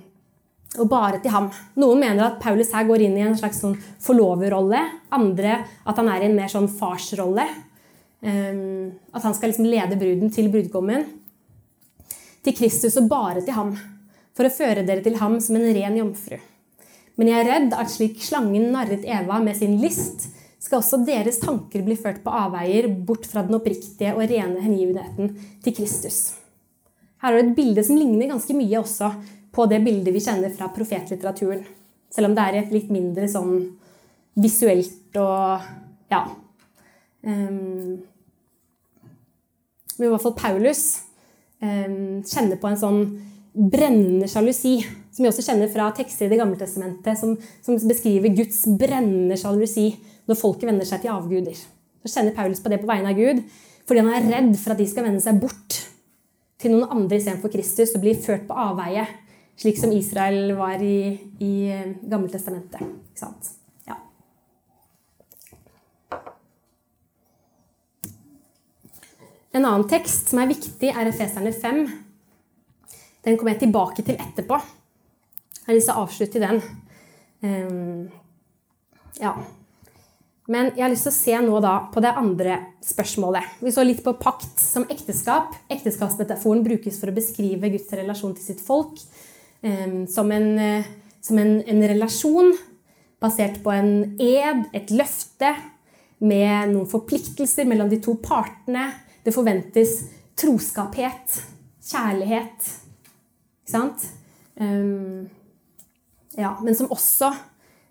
og 0.79 0.89
bare 0.89 1.19
til 1.23 1.33
ham. 1.35 1.51
Noen 1.77 1.99
mener 1.99 2.25
at 2.25 2.41
Paulus 2.41 2.71
her 2.73 2.87
går 2.87 3.03
inn 3.03 3.17
i 3.19 3.25
en 3.27 3.37
slags 3.39 3.59
sånn 3.63 3.75
forloverrolle. 4.05 4.79
Andre 5.11 5.65
at 5.87 5.97
han 5.97 6.09
er 6.09 6.23
i 6.23 6.29
en 6.29 6.37
mer 6.37 6.51
sånn 6.53 6.69
farsrolle. 6.71 7.47
Um, 8.23 8.93
at 9.15 9.23
han 9.27 9.35
skal 9.35 9.51
liksom 9.51 9.67
lede 9.67 9.99
bruden 9.99 10.31
til 10.31 10.51
brudgommen. 10.53 11.07
Til 12.45 12.55
Kristus 12.55 12.99
og 13.01 13.09
bare 13.11 13.43
til 13.43 13.59
ham. 13.59 13.75
For 14.39 14.47
å 14.47 14.55
føre 14.55 14.85
dere 14.87 15.03
til 15.03 15.19
ham 15.19 15.41
som 15.43 15.59
en 15.59 15.67
ren 15.75 15.97
jomfru. 15.99 16.39
Men 17.19 17.31
jeg 17.33 17.43
er 17.43 17.49
redd 17.51 17.73
at 17.75 17.91
slik 17.91 18.21
slangen 18.23 18.69
narret 18.71 19.03
Eva 19.03 19.41
med 19.43 19.59
sin 19.59 19.75
list, 19.83 20.29
skal 20.63 20.79
også 20.79 21.01
deres 21.07 21.41
tanker 21.43 21.83
bli 21.83 21.97
ført 21.99 22.21
på 22.23 22.35
avveier 22.35 22.87
bort 22.87 23.27
fra 23.27 23.43
den 23.47 23.57
oppriktige 23.59 24.13
og 24.15 24.23
rene 24.31 24.63
hengivenheten 24.63 25.33
til 25.65 25.75
Kristus. 25.75 26.37
Her 27.23 27.35
er 27.35 27.43
det 27.43 27.49
et 27.49 27.59
bilde 27.59 27.83
som 27.87 27.99
ligner 27.99 28.31
ganske 28.31 28.55
mye 28.55 28.79
også 28.79 29.11
på 29.55 29.67
det 29.71 29.81
bildet 29.83 30.15
vi 30.15 30.23
kjenner 30.23 30.55
fra 30.55 30.71
profetlitteraturen. 30.75 31.65
Selv 32.15 32.31
om 32.31 32.37
det 32.39 32.45
er 32.45 32.61
et 32.61 32.75
litt 32.75 32.93
mindre 32.95 33.27
sånn 33.31 33.57
visuelt 34.39 35.19
og 35.19 35.67
ja. 36.13 36.23
Um, 37.27 37.99
men 39.99 40.07
i 40.07 40.13
hvert 40.13 40.23
fall 40.23 40.39
Paulus 40.39 40.85
um, 41.59 42.23
kjenner 42.23 42.61
på 42.63 42.71
en 42.71 42.79
sånn 42.79 43.03
brennende 43.59 44.29
sjalusi, 44.31 44.79
som 45.11 45.25
vi 45.25 45.31
også 45.31 45.43
kjenner 45.49 45.71
fra 45.73 45.89
tekster 45.97 46.29
i 46.29 46.31
Det 46.31 46.39
gamle 46.39 46.59
testamentet, 46.61 47.19
som, 47.19 47.35
som 47.65 47.79
beskriver 47.91 48.31
Guds 48.37 48.63
brennende 48.79 49.39
sjalusi 49.41 49.91
når 50.29 50.39
folket 50.39 50.69
vender 50.71 50.87
seg 50.87 51.03
til 51.03 51.13
avguder. 51.15 51.59
Så 52.05 52.13
kjenner 52.13 52.37
Paulus 52.37 52.63
på 52.63 52.71
det 52.71 52.81
på 52.83 52.91
vegne 52.91 53.11
av 53.11 53.19
Gud, 53.19 53.43
fordi 53.89 54.05
han 54.05 54.15
er 54.15 54.29
redd 54.31 54.55
for 54.61 54.75
at 54.75 54.83
de 54.83 54.87
skal 54.87 55.09
vende 55.09 55.23
seg 55.25 55.41
bort 55.43 55.81
til 56.59 56.75
noen 56.75 56.91
andre 56.91 57.19
istedenfor 57.19 57.51
Kristus 57.51 57.95
og 57.97 58.05
bli 58.05 58.15
ført 58.19 58.47
på 58.47 58.57
avveie, 58.59 59.07
slik 59.59 59.79
som 59.81 59.95
Israel 59.95 60.53
var 60.59 60.83
i, 60.85 61.19
i 61.43 61.53
eh, 61.73 61.95
Gammeltestamentet. 62.07 62.83
Ikke 62.83 63.23
sant? 63.25 63.55
Ja. 63.89 63.99
En 69.51 69.65
annen 69.65 69.89
tekst 69.91 70.31
som 70.31 70.43
er 70.43 70.53
viktig, 70.53 70.93
er 70.93 71.11
Efeserne 71.11 71.55
5 71.55 71.89
den 73.29 73.37
kommer 73.37 73.55
jeg 73.55 73.67
tilbake 73.67 74.05
til 74.07 74.17
etterpå. 74.17 74.57
Jeg 75.59 75.67
har 75.69 75.77
lyst 75.77 75.91
til 75.91 75.99
å 75.99 76.05
avslutte 76.07 76.39
i 76.39 76.45
den. 76.47 76.61
Um, 77.45 78.05
ja. 79.21 79.35
Men 80.49 80.71
jeg 80.73 80.81
har 80.81 80.93
lyst 80.95 81.05
til 81.05 81.13
å 81.13 81.19
se 81.19 81.41
nå 81.45 81.59
da 81.61 81.75
på 81.93 82.01
det 82.01 82.15
andre 82.17 82.55
spørsmålet. 82.85 83.59
Vi 83.61 83.73
så 83.75 83.85
litt 83.85 84.01
på 84.05 84.17
pakt 84.17 84.63
som 84.63 84.87
ekteskap. 84.89 85.53
Ekteskapsmetaforen 85.69 86.65
brukes 86.65 86.97
for 86.97 87.13
å 87.13 87.17
beskrive 87.19 87.69
Guds 87.75 87.93
relasjon 87.93 88.33
til 88.39 88.47
sitt 88.47 88.65
folk 88.65 88.97
um, 89.61 90.07
som, 90.09 90.33
en, 90.33 90.49
uh, 90.57 90.89
som 91.21 91.37
en, 91.43 91.59
en, 91.61 91.85
relasjon 91.93 92.55
basert 93.21 93.61
på 93.61 93.75
en 93.75 93.93
ed, 94.17 94.65
et 94.73 94.95
løfte, 94.95 95.53
med 96.19 96.73
noen 96.73 96.89
forpliktelser 96.91 97.69
mellom 97.69 97.87
de 97.93 98.01
to 98.03 98.17
partene. 98.19 98.89
Det 99.23 99.31
forventes 99.37 99.93
troskaphet, 100.39 101.37
kjærlighet, 101.93 102.73
ikke 103.69 103.77
sant? 103.77 104.07
Um, 104.57 105.29
ja, 106.39 106.55
men 106.65 106.75
som 106.75 106.89
også 106.91 107.29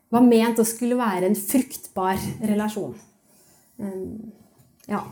var 0.10 0.26
ment 0.26 0.58
å 0.60 0.66
skulle 0.66 0.98
være 0.98 1.30
en 1.30 1.38
fruktbar 1.38 2.18
relasjon. 2.42 2.96
Um, 3.78 4.32
ja. 4.90 5.04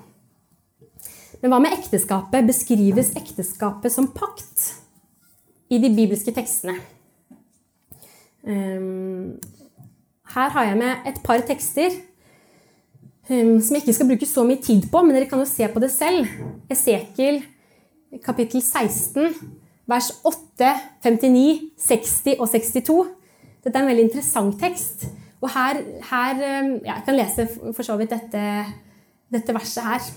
Men 1.41 1.51
hva 1.53 1.59
med 1.61 1.75
ekteskapet? 1.77 2.47
Beskrives 2.47 3.13
ekteskapet 3.19 3.93
som 3.93 4.09
pakt 4.15 4.71
i 5.69 5.77
de 5.83 5.91
bibelske 5.93 6.33
tekstene? 6.33 6.79
Um, 8.45 9.35
her 10.33 10.53
har 10.55 10.69
jeg 10.71 10.79
med 10.79 11.09
et 11.09 11.19
par 11.25 11.43
tekster 11.45 11.93
um, 13.29 13.59
som 13.61 13.75
jeg 13.75 13.83
ikke 13.83 13.95
skal 13.99 14.09
bruke 14.09 14.29
så 14.29 14.45
mye 14.47 14.61
tid 14.63 14.89
på, 14.89 15.03
men 15.03 15.13
dere 15.13 15.29
kan 15.29 15.41
jo 15.43 15.49
se 15.49 15.69
på 15.69 15.83
det 15.83 15.91
selv. 15.93 16.25
Esekiel 16.73 17.43
kapittel 18.25 18.63
16 18.63 19.61
vers 19.89 20.09
8, 20.25 20.71
59, 21.05 21.71
60 21.77 22.39
og 22.39 22.49
62. 22.49 22.97
Dette 23.65 23.77
er 23.77 23.83
en 23.83 23.89
veldig 23.89 24.07
interessant 24.07 24.57
tekst. 24.61 25.07
Og 25.43 25.51
her, 25.53 25.81
her 26.09 26.41
eh, 26.41 26.69
ja, 26.85 26.95
Jeg 26.95 27.05
kan 27.05 27.17
lese 27.17 27.47
for 27.73 27.85
så 27.85 27.97
vidt 27.99 28.13
dette, 28.15 28.45
dette 29.33 29.55
verset 29.55 29.85
her. 29.85 30.07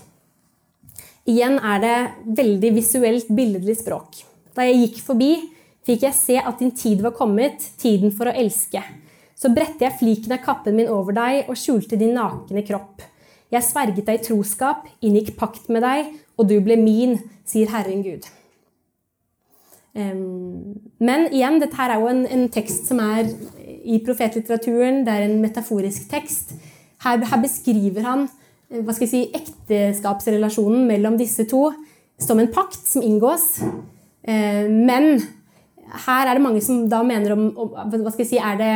Igjen 1.29 1.59
er 1.61 1.83
det 1.83 1.97
veldig 2.39 2.71
visuelt, 2.73 3.29
billedlig 3.29 3.77
språk. 3.81 4.23
Da 4.55 4.65
jeg 4.65 4.79
gikk 4.85 5.03
forbi, 5.05 5.33
fikk 5.85 6.07
jeg 6.07 6.17
se 6.17 6.39
at 6.41 6.61
din 6.61 6.73
tid 6.73 7.03
var 7.05 7.13
kommet, 7.17 7.61
tiden 7.77 8.13
for 8.15 8.29
å 8.29 8.33
elske. 8.33 8.81
Så 9.37 9.53
bredte 9.53 9.85
jeg 9.85 9.99
fliken 9.99 10.33
av 10.35 10.41
kappen 10.43 10.75
min 10.75 10.89
over 10.91 11.15
deg 11.15 11.51
og 11.51 11.59
skjulte 11.59 11.99
din 11.99 12.17
nakne 12.17 12.65
kropp. 12.65 13.05
Jeg 13.53 13.65
sverget 13.65 14.05
deg 14.05 14.19
i 14.19 14.25
troskap, 14.25 14.89
inngikk 15.05 15.35
pakt 15.37 15.69
med 15.73 15.85
deg, 15.85 16.11
og 16.37 16.49
du 16.49 16.57
ble 16.65 16.77
min, 16.81 17.17
sier 17.47 17.71
Herren 17.73 18.03
Gud. 18.05 18.27
Men 19.99 21.27
igjen, 21.29 21.59
dette 21.61 21.77
her 21.79 21.93
er 21.93 22.01
jo 22.01 22.09
en, 22.11 22.25
en 22.27 22.45
tekst 22.53 22.87
som 22.89 23.01
er 23.03 23.29
i 23.83 23.99
profetlitteraturen. 24.05 25.03
Det 25.07 25.15
er 25.15 25.25
en 25.27 25.39
metaforisk 25.43 26.09
tekst. 26.11 26.53
Her, 27.03 27.21
her 27.25 27.41
beskriver 27.43 28.05
han 28.07 28.25
eh, 28.27 28.81
hva 28.83 28.95
skal 28.95 29.07
jeg 29.07 29.13
si, 29.13 29.23
ekteskapsrelasjonen 29.39 30.87
mellom 30.89 31.19
disse 31.19 31.47
to 31.49 31.69
som 32.19 32.39
en 32.41 32.51
pakt 32.51 32.81
som 32.83 33.05
inngås. 33.05 33.61
Men 34.29 35.21
her 36.05 36.27
er 36.27 36.35
det 36.35 36.43
mange 36.43 36.59
som 36.61 36.81
da 36.91 36.99
mener 37.07 37.31
om 37.31 37.45
Hva 37.55 38.11
skal 38.11 38.25
jeg 38.25 38.31
si, 38.33 38.41
er 38.43 38.57
det 38.59 38.73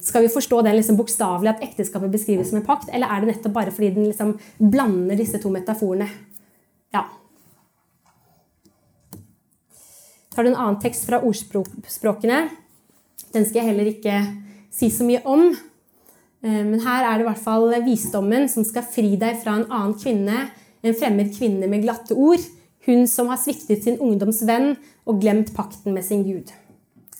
skal 0.00 0.22
vi 0.24 0.32
forstå 0.32 0.62
den 0.64 0.78
liksom 0.78 0.96
bokstavelig, 0.96 1.50
at 1.50 1.64
ekteskapet 1.66 2.12
beskrives 2.12 2.48
som 2.48 2.56
en 2.60 2.64
pakt, 2.64 2.88
eller 2.92 3.10
er 3.10 3.20
det 3.20 3.34
nettopp 3.34 3.52
bare 3.52 3.72
fordi 3.74 3.90
den 3.92 4.06
liksom 4.08 4.38
blander 4.58 5.16
disse 5.18 5.38
to 5.42 5.52
metaforene? 5.52 6.08
Ja. 6.94 7.04
Så 9.12 10.19
har 10.36 10.44
du 10.44 10.52
en 10.52 10.60
annen 10.60 10.78
tekst 10.82 11.06
fra 11.08 11.20
ordspråkene. 11.26 12.44
Den 13.34 13.46
skal 13.46 13.60
jeg 13.60 13.70
heller 13.72 13.90
ikke 13.90 14.20
si 14.74 14.90
så 14.92 15.06
mye 15.06 15.22
om. 15.28 15.50
Eh, 16.44 16.62
men 16.66 16.80
her 16.84 17.06
er 17.06 17.18
det 17.18 17.26
i 17.26 17.28
hvert 17.28 17.42
fall 17.42 17.68
visdommen 17.86 18.48
som 18.50 18.66
skal 18.66 18.86
fri 18.86 19.16
deg 19.20 19.40
fra 19.42 19.58
en 19.58 19.68
annen 19.68 19.96
kvinne, 20.00 20.46
en 20.80 20.96
fremmed 20.96 21.34
kvinne 21.36 21.68
med 21.68 21.84
glatte 21.84 22.16
ord, 22.16 22.42
hun 22.86 23.04
som 23.10 23.28
har 23.28 23.40
sviktet 23.40 23.84
sin 23.84 23.98
ungdomsvenn 24.00 24.72
og 25.08 25.20
glemt 25.20 25.52
pakten 25.56 25.92
med 25.92 26.06
sin 26.06 26.24
Gud. 26.24 26.48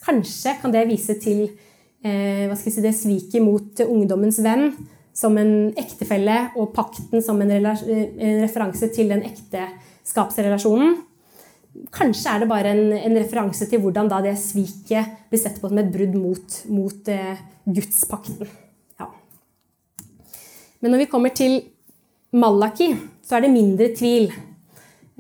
Kanskje 0.01 0.55
kan 0.63 0.73
det 0.73 0.87
vise 0.89 1.19
til 1.21 1.43
eh, 2.07 2.55
si, 2.57 2.73
det 2.81 2.95
sviket 2.97 3.45
mot 3.45 3.85
ungdommens 3.85 4.41
venn 4.45 4.71
som 5.21 5.37
en 5.37 5.75
ektefelle, 5.77 6.53
og 6.57 6.73
pakten 6.73 7.21
som 7.21 7.41
en, 7.43 7.51
en 7.53 8.41
referanse 8.41 8.89
til 8.95 9.11
den 9.13 9.27
ekteskapsrelasjonen. 9.27 10.95
Kanskje 11.95 12.33
er 12.33 12.43
det 12.43 12.51
bare 12.51 12.73
en, 12.75 12.93
en, 12.97 13.17
referanse 13.19 13.67
til 13.71 13.83
hvordan 13.83 14.11
da 14.11 14.21
det 14.25 14.37
sviket 14.41 15.29
blir 15.31 15.41
sett 15.41 15.61
på 15.61 15.71
som 15.71 15.81
et 15.81 15.91
brudd 15.93 16.17
mot, 16.19 16.61
mot 16.73 17.11
eh, 17.13 17.41
gudspakten. 17.65 18.51
Ja. 19.01 19.09
Men 20.81 20.95
når 20.95 21.05
vi 21.05 21.11
kommer 21.13 21.35
til 21.35 21.61
Malaki, 22.35 22.93
så 23.27 23.39
er 23.39 23.47
det 23.47 23.55
mindre 23.55 23.91
tvil. 23.97 24.31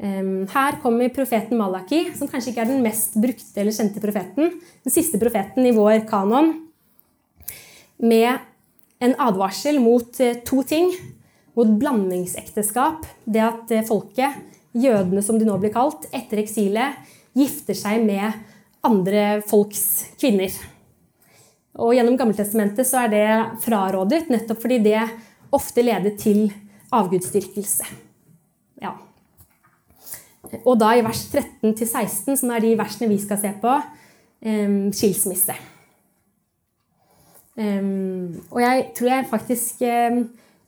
Um, 0.01 0.47
her 0.49 0.79
kommer 0.81 1.11
profeten 1.13 1.59
Malaki, 1.61 2.07
som 2.17 2.29
kanskje 2.31 2.55
ikke 2.55 2.63
er 2.65 2.71
den 2.71 2.85
mest 2.85 3.19
brukte 3.21 3.61
eller 3.61 3.75
kjente 3.75 4.03
profeten. 4.03 4.55
Den 4.87 4.95
siste 4.95 5.21
profeten 5.21 5.67
i 5.69 5.75
vår 5.77 6.07
kanon. 6.09 6.55
Med 8.01 8.47
en 9.05 9.17
advarsel 9.21 9.81
mot 9.83 10.21
eh, 10.25 10.39
to 10.47 10.63
ting. 10.65 10.89
Mot 11.59 11.75
blandingsekteskap. 11.83 13.05
Det 13.29 13.45
at 13.45 13.75
eh, 13.77 13.85
folket 13.85 14.50
jødene 14.77 15.23
som 15.25 15.39
de 15.39 15.47
nå 15.49 15.57
blir 15.63 15.73
kalt, 15.75 16.07
etter 16.15 16.43
eksilet 16.43 16.99
gifter 17.37 17.77
seg 17.79 18.05
med 18.07 18.33
andre 18.87 19.41
folks 19.47 20.15
kvinner. 20.21 20.53
Og 21.81 21.95
Gjennom 21.95 22.17
Gammeltestamentet 22.19 22.87
så 22.89 23.05
er 23.05 23.13
det 23.13 23.27
frarådet, 23.65 24.27
nettopp 24.33 24.63
fordi 24.63 24.81
det 24.85 25.03
ofte 25.55 25.83
leder 25.85 26.17
til 26.19 26.49
avgudsdyrkelse. 26.95 27.87
Ja. 28.83 28.95
Og 30.65 30.75
da 30.81 30.95
i 30.97 31.05
vers 31.07 31.23
13-16, 31.31 32.41
som 32.41 32.51
er 32.51 32.65
de 32.65 32.73
versene 32.79 33.11
vi 33.11 33.19
skal 33.23 33.39
se 33.43 33.53
på, 33.63 33.75
skilsmisse. 34.97 35.55
Og 37.61 38.61
jeg 38.65 38.87
tror 38.97 39.13
jeg 39.13 39.31
faktisk 39.31 39.83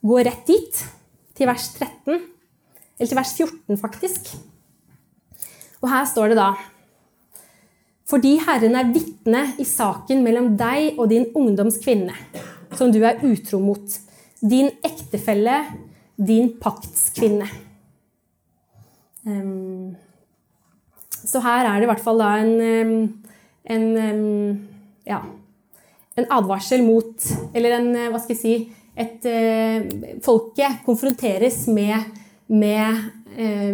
går 0.02 0.26
rett 0.28 0.44
dit, 0.46 0.84
til 1.32 1.48
vers 1.48 1.66
13. 1.78 2.20
Eller 2.98 3.10
til 3.10 3.18
vers 3.18 3.32
14, 3.38 3.78
faktisk. 3.80 4.32
Og 5.82 5.90
her 5.90 6.06
står 6.06 6.32
det 6.32 6.38
da 6.38 6.52
Fordi 8.08 8.36
Herren 8.44 8.76
er 8.76 8.92
vitne 8.92 9.42
i 9.62 9.66
saken 9.66 10.22
mellom 10.24 10.52
deg 10.60 10.98
og 11.00 11.08
din 11.10 11.30
ungdomskvinne, 11.38 12.14
som 12.76 12.92
du 12.92 13.00
er 13.00 13.22
utro 13.24 13.60
mot, 13.62 13.98
din 14.42 14.68
ektefelle, 14.84 15.62
din 16.18 16.50
paktskvinne. 16.60 17.46
Um, 19.24 19.94
så 21.22 21.40
her 21.40 21.68
er 21.68 21.78
det 21.78 21.86
i 21.86 21.90
hvert 21.92 22.02
fall 22.02 22.18
da 22.18 22.32
en, 22.42 23.12
en 23.70 23.84
ja, 25.06 25.20
en 26.18 26.26
advarsel 26.34 26.82
mot 26.82 27.28
Eller 27.54 27.76
en, 27.76 27.92
hva 28.10 28.18
skal 28.18 28.34
jeg 28.34 28.40
si 28.40 28.54
et, 28.98 29.22
uh, 29.22 30.18
Folket 30.26 30.82
konfronteres 30.84 31.64
med 31.70 32.18
med, 32.48 33.10
eh, 33.36 33.72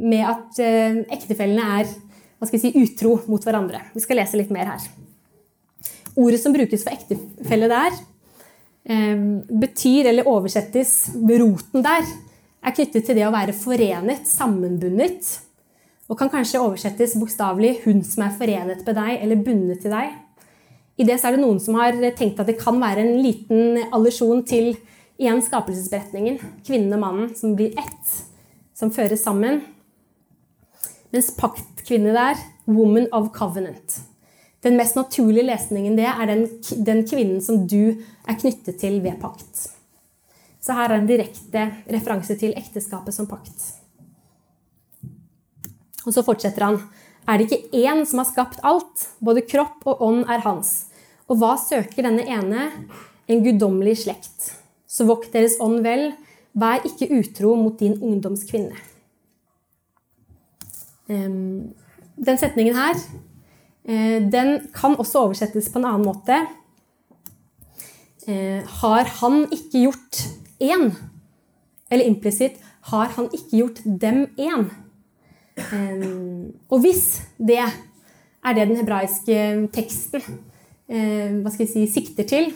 med 0.00 0.24
at 0.26 0.60
eh, 0.62 1.02
ektefellene 1.14 1.64
er 1.80 1.90
hva 2.38 2.46
skal 2.46 2.58
jeg 2.60 2.68
si, 2.68 2.84
utro 2.84 3.16
mot 3.26 3.42
hverandre. 3.42 3.80
Vi 3.94 4.02
skal 4.04 4.20
lese 4.20 4.38
litt 4.38 4.52
mer 4.54 4.70
her. 4.70 4.84
Ordet 6.18 6.38
som 6.42 6.54
brukes 6.54 6.84
for 6.86 6.94
ektefelle 6.94 7.68
der, 7.70 7.98
eh, 8.86 9.18
betyr 9.64 10.10
eller 10.12 10.30
oversettes 10.30 11.10
Roten 11.14 11.82
der 11.82 12.06
er 12.62 12.74
knyttet 12.74 13.06
til 13.06 13.18
det 13.18 13.26
å 13.26 13.34
være 13.34 13.56
forenet, 13.56 14.26
sammenbundet. 14.26 15.38
Og 16.08 16.16
kan 16.18 16.30
kanskje 16.32 16.62
oversettes 16.62 17.16
bokstavelig 17.20 17.82
'hun 17.84 18.02
som 18.02 18.24
er 18.24 18.36
forenet 18.38 18.86
med 18.86 18.96
deg' 18.96 19.22
eller 19.22 19.36
'bundet 19.36 19.82
til 19.82 19.90
deg'. 19.90 20.14
I 20.98 21.04
det 21.04 21.24
er 21.24 21.30
det 21.36 21.40
noen 21.40 21.60
som 21.60 21.74
har 21.74 21.92
tenkt 21.92 22.40
at 22.40 22.46
det 22.46 22.58
kan 22.58 22.80
være 22.80 22.98
en 22.98 23.22
liten 23.22 23.84
allusjon 23.92 24.44
til 24.44 24.76
Igjen 25.18 25.40
skapelsesberetningen. 25.42 26.38
Kvinnen 26.66 26.94
og 26.94 27.02
mannen 27.02 27.32
som 27.34 27.56
blir 27.58 27.74
ett, 27.78 28.12
som 28.74 28.92
føres 28.94 29.24
sammen. 29.26 29.64
Mens 31.10 31.32
paktkvinne 31.34 32.12
der, 32.14 32.38
woman 32.68 33.08
of 33.16 33.32
covenant. 33.34 33.98
Den 34.62 34.76
mest 34.78 34.94
naturlige 34.98 35.46
lesningen 35.46 35.96
det 35.98 36.06
er 36.06 36.30
den, 36.30 36.44
den 36.86 37.02
kvinnen 37.06 37.42
som 37.42 37.64
du 37.70 37.98
er 38.26 38.38
knyttet 38.38 38.78
til 38.82 39.00
ved 39.02 39.18
pakt. 39.22 39.68
Så 40.62 40.74
her 40.74 40.90
er 40.90 41.00
en 41.00 41.08
direkte 41.08 41.64
referanse 41.90 42.34
til 42.38 42.54
ekteskapet 42.58 43.14
som 43.14 43.28
pakt. 43.30 43.58
Og 46.06 46.14
så 46.14 46.24
fortsetter 46.26 46.66
han. 46.66 46.80
Er 47.28 47.38
det 47.38 47.48
ikke 47.48 47.82
én 47.84 48.04
som 48.08 48.22
har 48.22 48.30
skapt 48.30 48.62
alt? 48.66 49.08
Både 49.24 49.46
kropp 49.46 49.82
og 49.86 50.02
ånd 50.04 50.22
er 50.30 50.42
hans. 50.46 50.88
Og 51.28 51.40
hva 51.40 51.56
søker 51.60 52.06
denne 52.06 52.24
ene? 52.24 52.70
En 53.28 53.42
guddommelig 53.44 53.98
slekt. 54.06 54.52
Så 54.88 55.04
vokt 55.08 55.32
deres 55.34 55.58
ånd 55.60 55.82
vel, 55.84 56.12
vær 56.58 56.84
ikke 56.88 57.10
utro 57.18 57.54
mot 57.58 57.76
din 57.78 57.98
ungdomskvinne. 58.00 58.76
Den 61.08 62.40
setningen 62.40 62.76
her 62.76 62.96
eh, 63.88 64.18
den 64.32 64.68
kan 64.74 64.96
også 64.98 65.26
oversettes 65.28 65.70
på 65.72 65.80
en 65.80 65.88
annen 65.88 66.08
måte. 66.08 66.40
Eh, 68.28 68.64
har 68.80 69.08
han 69.20 69.46
ikke 69.52 69.86
gjort 69.86 70.24
én? 70.60 70.90
Eller 71.88 72.08
implisitt 72.10 72.58
har 72.90 73.12
han 73.16 73.30
ikke 73.32 73.62
gjort 73.62 73.80
dem 73.84 74.26
én? 74.36 74.68
Og 76.70 76.80
hvis 76.84 77.20
det 77.38 77.58
er 77.58 78.54
det 78.54 78.68
den 78.68 78.78
hebraiske 78.78 79.38
teksten 79.74 80.22
eh, 80.22 81.34
hva 81.40 81.50
skal 81.50 81.64
jeg 81.64 81.72
si, 81.72 81.86
sikter 81.90 82.28
til, 82.28 82.52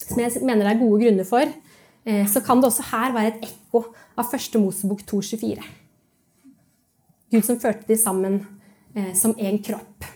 som 0.00 0.20
jeg 0.20 0.42
mener 0.42 0.66
det 0.66 0.74
er 0.74 0.82
gode 0.82 1.00
grunner 1.02 1.28
for, 1.28 1.52
eh, 2.06 2.26
så 2.28 2.42
kan 2.44 2.60
det 2.60 2.70
også 2.70 2.88
her 2.90 3.14
være 3.16 3.32
et 3.32 3.48
ekko 3.48 3.84
av 4.16 4.30
første 4.30 4.60
Mosebok 4.60 5.02
2.24. 5.08 5.64
Gud 7.32 7.44
som 7.44 7.58
førte 7.58 7.88
de 7.88 7.98
sammen 7.98 8.40
eh, 8.94 9.12
som 9.18 9.34
én 9.34 9.58
kropp. 9.64 10.06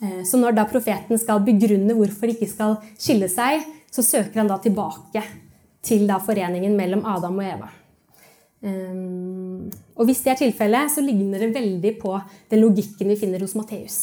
Eh, 0.00 0.22
så 0.24 0.40
når 0.40 0.56
da 0.56 0.66
profeten 0.70 1.20
skal 1.20 1.44
begrunne 1.44 1.96
hvorfor 1.96 2.28
de 2.28 2.36
ikke 2.36 2.50
skal 2.50 2.78
skille 2.96 3.28
seg, 3.32 3.64
så 3.92 4.02
søker 4.02 4.42
han 4.42 4.50
da 4.50 4.58
tilbake 4.58 5.22
til 5.84 6.06
da 6.08 6.18
foreningen 6.18 6.76
mellom 6.76 7.04
Adam 7.06 7.38
og 7.38 7.46
Eva. 7.46 7.70
Og 8.64 10.06
hvis 10.08 10.22
det 10.24 10.30
er 10.32 10.38
tilfellet, 10.40 10.88
så 10.88 11.02
ligner 11.04 11.42
det 11.42 11.50
veldig 11.52 11.90
på 12.00 12.14
den 12.48 12.62
logikken 12.62 13.10
vi 13.12 13.18
finner 13.20 13.42
hos 13.44 13.52
Matteus. 13.58 13.98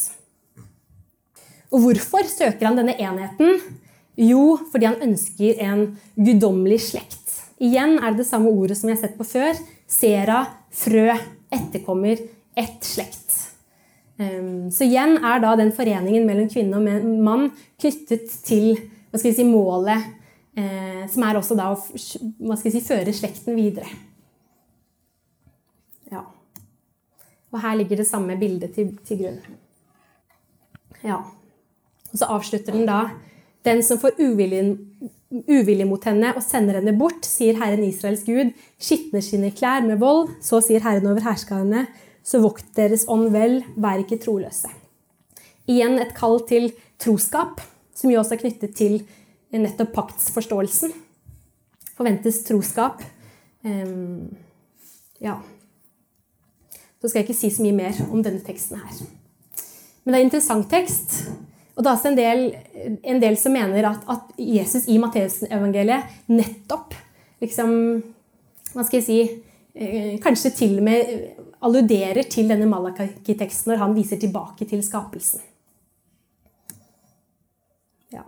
Og 1.72 1.82
hvorfor 1.82 2.28
søker 2.30 2.68
han 2.68 2.78
denne 2.78 2.94
enheten? 2.94 3.58
Jo, 4.20 4.58
fordi 4.72 4.90
han 4.90 5.00
ønsker 5.06 5.60
en 5.64 5.86
guddommelig 6.16 6.82
slekt. 6.90 7.38
Igjen 7.62 7.96
er 8.00 8.12
det 8.12 8.24
det 8.24 8.28
samme 8.28 8.50
ordet 8.52 8.76
som 8.78 8.90
jeg 8.90 8.98
har 8.98 9.06
sett 9.06 9.18
på 9.18 9.26
før. 9.26 9.56
Sera, 9.88 10.42
frø, 10.74 11.14
etterkommer, 11.52 12.20
ett 12.58 12.84
slekt. 12.84 13.38
Ehm, 14.20 14.70
så 14.70 14.84
igjen 14.84 15.16
er 15.24 15.40
da 15.42 15.54
den 15.56 15.72
foreningen 15.74 16.26
mellom 16.28 16.50
kvinne 16.52 16.78
og 16.78 17.06
mann 17.24 17.48
knyttet 17.80 18.28
til 18.44 18.74
si, 19.16 19.44
målet, 19.46 20.10
eh, 20.56 21.04
som 21.12 21.24
er 21.26 21.38
også 21.38 21.56
da 21.58 21.70
å 21.72 22.56
si, 22.60 22.84
føre 22.84 23.14
slekten 23.16 23.56
videre. 23.56 23.88
Ja. 26.12 26.24
Og 27.52 27.60
her 27.64 27.76
ligger 27.80 28.02
det 28.02 28.08
samme 28.08 28.36
bildet 28.40 28.74
til, 28.76 28.96
til 29.06 29.24
grunn. 29.24 29.40
Ja. 31.02 31.22
Og 32.12 32.18
så 32.20 32.28
avslutter 32.28 32.76
den 32.76 32.88
da 32.88 33.06
den 33.66 33.82
som 33.86 33.98
får 34.02 34.18
uvilje 34.18 35.86
mot 35.86 36.04
henne 36.08 36.32
og 36.34 36.42
sender 36.44 36.80
henne 36.80 36.94
bort, 36.98 37.24
sier 37.26 37.58
Herren 37.60 37.84
Israels 37.86 38.24
Gud, 38.26 38.52
skitner 38.82 39.22
sine 39.24 39.52
klær 39.54 39.84
med 39.86 40.00
vold, 40.02 40.34
så 40.42 40.60
sier 40.64 40.82
Herren 40.84 41.08
over 41.10 41.22
herskarene, 41.24 41.86
så 42.22 42.42
vokt 42.42 42.74
deres 42.76 43.06
ånd 43.10 43.30
vel, 43.34 43.60
vær 43.76 44.02
ikke 44.02 44.20
troløse. 44.22 44.70
Igjen 45.70 45.98
et 46.02 46.14
kall 46.16 46.40
til 46.48 46.72
troskap, 47.02 47.62
som 47.94 48.10
jo 48.10 48.20
også 48.20 48.36
er 48.36 48.42
knyttet 48.42 48.74
til 48.78 49.00
nettopp 49.52 49.92
paktsforståelsen. 49.94 50.94
Forventes 51.98 52.40
troskap. 52.48 53.02
Um, 53.62 54.32
ja. 55.22 55.36
Så 56.98 57.10
skal 57.10 57.20
jeg 57.20 57.28
ikke 57.28 57.38
si 57.38 57.50
så 57.52 57.62
mye 57.64 57.76
mer 57.76 57.98
om 58.08 58.22
denne 58.24 58.42
teksten 58.42 58.80
her. 58.80 59.02
Men 60.02 60.14
det 60.14 60.18
er 60.18 60.24
en 60.24 60.30
interessant 60.30 60.70
tekst. 60.70 61.18
Og 61.72 61.80
det 61.80 61.88
er 61.88 61.94
også 61.96 62.10
en 62.10 62.18
del, 62.18 62.42
en 63.00 63.22
del 63.22 63.38
som 63.40 63.54
mener 63.56 63.86
at, 63.88 64.02
at 64.12 64.34
Jesus 64.36 64.88
i 64.92 64.98
Matteusevangeliet 65.00 66.28
nettopp 66.32 66.96
liksom 67.42 67.72
Hva 68.72 68.84
skal 68.86 68.98
jeg 69.00 69.06
si 69.06 69.16
eh, 69.22 70.18
Kanskje 70.22 70.52
til 70.56 70.76
og 70.80 70.86
med 70.86 71.14
alluderer 71.62 72.26
til 72.28 72.50
denne 72.50 72.66
Malaki-teksten 72.68 73.72
når 73.72 73.80
han 73.84 73.92
viser 73.94 74.18
tilbake 74.18 74.66
til 74.66 74.80
skapelsen. 74.82 75.38
Ja. 78.10 78.24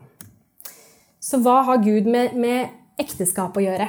Så 1.19 1.41
hva 1.43 1.57
har 1.67 1.83
Gud 1.83 2.07
med, 2.07 2.37
med 2.39 2.71
ekteskap 3.03 3.59
å 3.59 3.65
gjøre? 3.65 3.89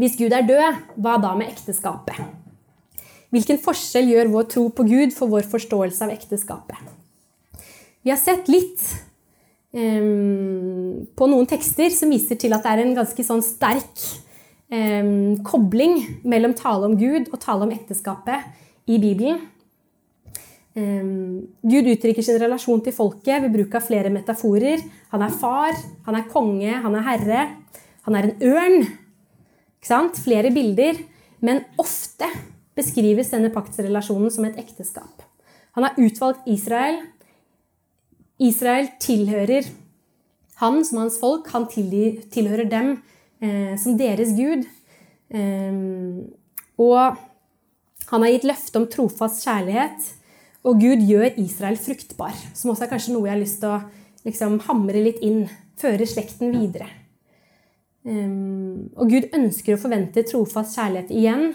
Hvis 0.00 0.16
Gud 0.16 0.32
er 0.32 0.48
død, 0.48 0.80
hva 1.04 1.18
da 1.20 1.34
med 1.36 1.52
ekteskapet? 1.52 2.16
Hvilken 3.32 3.60
forskjell 3.60 4.08
gjør 4.08 4.32
vår 4.32 4.48
tro 4.56 4.66
på 4.72 4.88
Gud 4.88 5.12
for 5.12 5.28
vår 5.32 5.44
forståelse 5.52 6.08
av 6.08 6.16
ekteskapet? 6.16 6.80
Vi 8.02 8.10
har 8.10 8.18
sett 8.18 8.50
litt 8.50 8.82
um, 9.70 11.06
på 11.14 11.28
noen 11.30 11.48
tekster 11.50 11.92
som 11.94 12.10
viser 12.10 12.38
til 12.40 12.54
at 12.56 12.66
det 12.66 12.74
er 12.74 12.82
en 12.82 12.96
ganske 12.98 13.26
sånn 13.26 13.44
sterk 13.46 14.04
um, 14.72 15.38
kobling 15.46 16.00
mellom 16.26 16.56
tale 16.58 16.90
om 16.90 16.98
Gud 16.98 17.30
og 17.30 17.40
tale 17.42 17.68
om 17.68 17.74
ekteskapet 17.74 18.90
i 18.90 18.98
Bibelen. 18.98 19.40
Gud 20.72 21.88
uttrykker 21.92 22.24
sin 22.24 22.38
relasjon 22.40 22.80
til 22.80 22.94
folket 22.96 23.42
ved 23.44 23.52
bruk 23.52 23.74
av 23.76 23.84
flere 23.84 24.08
metaforer. 24.12 24.80
Han 25.12 25.24
er 25.26 25.34
far, 25.36 25.76
han 26.06 26.16
er 26.16 26.30
konge, 26.32 26.70
han 26.72 26.96
er 26.96 27.04
herre. 27.10 27.42
Han 28.08 28.16
er 28.16 28.30
en 28.30 28.46
ørn. 28.48 28.86
Flere 30.16 30.52
bilder. 30.54 30.96
Men 31.44 31.60
ofte 31.76 32.28
beskrives 32.78 33.32
denne 33.34 33.52
paktsrelasjonen 33.52 34.32
som 34.32 34.46
et 34.48 34.56
ekteskap. 34.62 35.26
Han 35.76 35.84
har 35.84 35.98
utvalgt 36.00 36.48
Israel. 36.48 37.02
Israel 38.42 38.90
tilhører 39.02 39.68
han 40.62 40.82
som 40.86 41.02
hans 41.02 41.18
folk. 41.20 41.48
Han 41.54 41.66
tilhører 41.70 42.68
dem 42.70 42.94
eh, 43.42 43.74
som 43.80 43.98
deres 43.98 44.34
gud. 44.38 44.66
Eh, 45.32 45.78
og 46.82 47.20
han 48.12 48.24
har 48.24 48.34
gitt 48.34 48.48
løfte 48.48 48.80
om 48.80 48.88
trofast 48.90 49.44
kjærlighet. 49.46 50.10
Og 50.68 50.78
Gud 50.78 51.02
gjør 51.08 51.38
Israel 51.42 51.78
fruktbar, 51.80 52.34
som 52.54 52.70
også 52.70 52.86
er 52.86 52.92
kanskje 52.92 53.16
noe 53.16 53.26
jeg 53.26 53.34
har 53.34 53.40
lyst 53.40 53.58
til 53.62 53.72
å 53.72 53.80
liksom, 54.28 54.60
hamre 54.68 55.02
litt 55.02 55.22
inn. 55.24 55.46
Føre 55.82 56.06
slekten 56.06 56.52
videre. 56.54 56.86
Um, 58.06 58.92
og 58.94 59.10
Gud 59.10 59.32
ønsker 59.34 59.74
å 59.74 59.80
forvente 59.82 60.22
trofast 60.28 60.76
kjærlighet 60.78 61.10
igjen. 61.10 61.48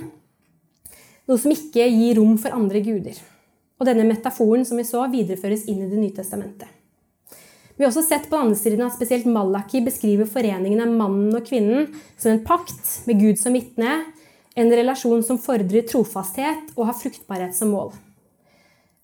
Noe 1.28 1.40
som 1.40 1.54
ikke 1.54 1.86
gir 1.88 2.18
rom 2.20 2.36
for 2.42 2.56
andre 2.56 2.82
guder. 2.84 3.20
Og 3.78 3.88
denne 3.88 4.08
metaforen 4.10 4.66
som 4.68 4.80
vi 4.80 4.88
så, 4.88 5.06
videreføres 5.12 5.68
inn 5.72 5.86
i 5.86 5.92
Det 5.92 6.02
nye 6.02 6.16
testamentet. 6.18 6.77
Vi 7.78 7.86
har 7.86 7.92
også 7.92 8.08
sett 8.08 8.26
på 8.26 8.34
den 8.34 8.48
andre 8.48 8.58
siden 8.58 8.82
at 8.88 8.96
spesielt 8.96 9.28
Malaki 9.30 9.84
beskriver 9.86 10.26
foreningen 10.30 10.82
av 10.82 10.90
mannen 10.98 11.36
og 11.38 11.46
kvinnen 11.46 11.92
som 12.18 12.32
en 12.32 12.42
pakt 12.46 13.04
med 13.06 13.22
Gud 13.22 13.38
som 13.38 13.54
vitne, 13.54 14.00
en 14.58 14.74
relasjon 14.74 15.22
som 15.26 15.38
fordrer 15.38 15.86
trofasthet 15.86 16.72
og 16.74 16.88
har 16.90 16.98
fruktbarhet 16.98 17.54
som 17.54 17.70
mål. 17.76 17.92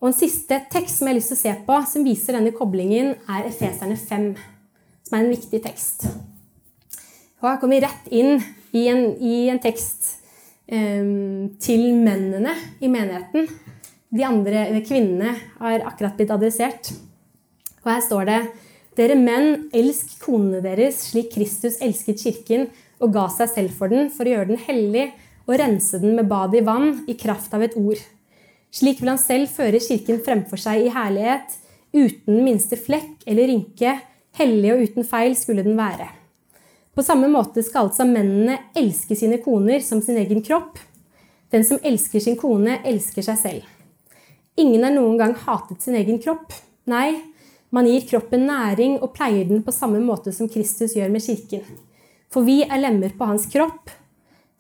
Og 0.02 0.10
En 0.10 0.18
siste 0.18 0.58
tekst 0.74 0.98
som 0.98 1.08
jeg 1.08 1.14
har 1.14 1.20
lyst 1.20 1.30
til 1.32 1.38
å 1.38 1.44
se 1.44 1.54
på, 1.68 1.78
som 1.88 2.04
viser 2.04 2.36
denne 2.36 2.52
koblingen, 2.56 3.14
er 3.30 3.46
Efeserne 3.48 3.96
5, 3.96 4.26
som 5.06 5.16
er 5.16 5.22
en 5.22 5.32
viktig 5.32 5.62
tekst. 5.64 6.10
Og 7.40 7.48
Her 7.48 7.62
kommer 7.62 7.78
vi 7.78 7.86
rett 7.86 8.10
inn 8.12 8.42
i 8.74 8.88
en, 8.90 9.06
i 9.22 9.48
en 9.54 9.62
tekst 9.64 10.16
um, 10.66 11.54
til 11.62 11.86
mennene 11.94 12.58
i 12.82 12.90
menigheten. 12.90 13.48
De 14.10 14.26
andre 14.28 14.66
kvinnene 14.84 15.38
har 15.62 15.86
akkurat 15.86 16.18
blitt 16.18 16.34
adressert. 16.34 16.92
Og 17.84 17.92
her 17.92 18.06
står 18.06 18.30
det 18.30 18.40
Dere 18.98 19.18
menn, 19.18 19.70
elsk 19.74 20.20
konene 20.22 20.62
deres 20.62 21.00
slik 21.10 21.32
Kristus 21.34 21.80
elsket 21.82 22.22
kirken 22.22 22.68
og 23.02 23.16
ga 23.16 23.26
seg 23.34 23.50
selv 23.50 23.78
for 23.78 23.90
den, 23.90 24.12
for 24.14 24.28
å 24.28 24.36
gjøre 24.36 24.52
den 24.52 24.62
hellig 24.68 25.08
og 25.48 25.58
rense 25.60 25.98
den 26.00 26.14
med 26.16 26.30
bad 26.30 26.54
i 26.56 26.62
vann 26.64 27.02
i 27.10 27.16
kraft 27.20 27.54
av 27.58 27.66
et 27.66 27.74
ord. 27.80 28.00
Slik 28.74 29.02
vil 29.02 29.12
han 29.12 29.22
selv 29.22 29.52
føre 29.54 29.82
kirken 29.82 30.22
fremfor 30.24 30.62
seg 30.62 30.86
i 30.86 30.94
herlighet, 30.94 31.58
uten 31.94 32.42
minste 32.46 32.78
flekk 32.80 33.26
eller 33.30 33.50
rynke, 33.50 33.98
hellig 34.40 34.72
og 34.74 34.86
uten 34.88 35.10
feil 35.10 35.36
skulle 35.38 35.66
den 35.66 35.78
være. 35.78 36.08
På 36.94 37.02
samme 37.06 37.28
måte 37.30 37.64
skal 37.66 37.88
altså 37.88 38.06
mennene 38.06 38.60
elske 38.78 39.18
sine 39.18 39.40
koner 39.42 39.82
som 39.82 40.02
sin 40.06 40.20
egen 40.22 40.42
kropp. 40.46 40.78
Den 41.54 41.66
som 41.66 41.82
elsker 41.86 42.22
sin 42.22 42.38
kone, 42.38 42.80
elsker 42.86 43.26
seg 43.26 43.40
selv. 43.42 43.70
Ingen 44.58 44.86
har 44.86 44.94
noen 44.94 45.18
gang 45.18 45.34
hatet 45.46 45.82
sin 45.82 45.98
egen 45.98 46.22
kropp. 46.22 46.54
Nei, 46.90 47.33
man 47.74 47.90
gir 47.90 48.06
kroppen 48.06 48.46
næring 48.46 49.00
og 49.02 49.16
pleier 49.16 49.48
den 49.50 49.64
på 49.66 49.74
samme 49.74 50.02
måte 50.04 50.34
som 50.36 50.50
Kristus 50.50 50.94
gjør 50.94 51.10
med 51.14 51.26
kirken. 51.26 51.64
For 52.34 52.46
vi 52.46 52.62
er 52.64 52.82
lemmer 52.82 53.14
på 53.18 53.26
hans 53.30 53.48
kropp. 53.50 53.90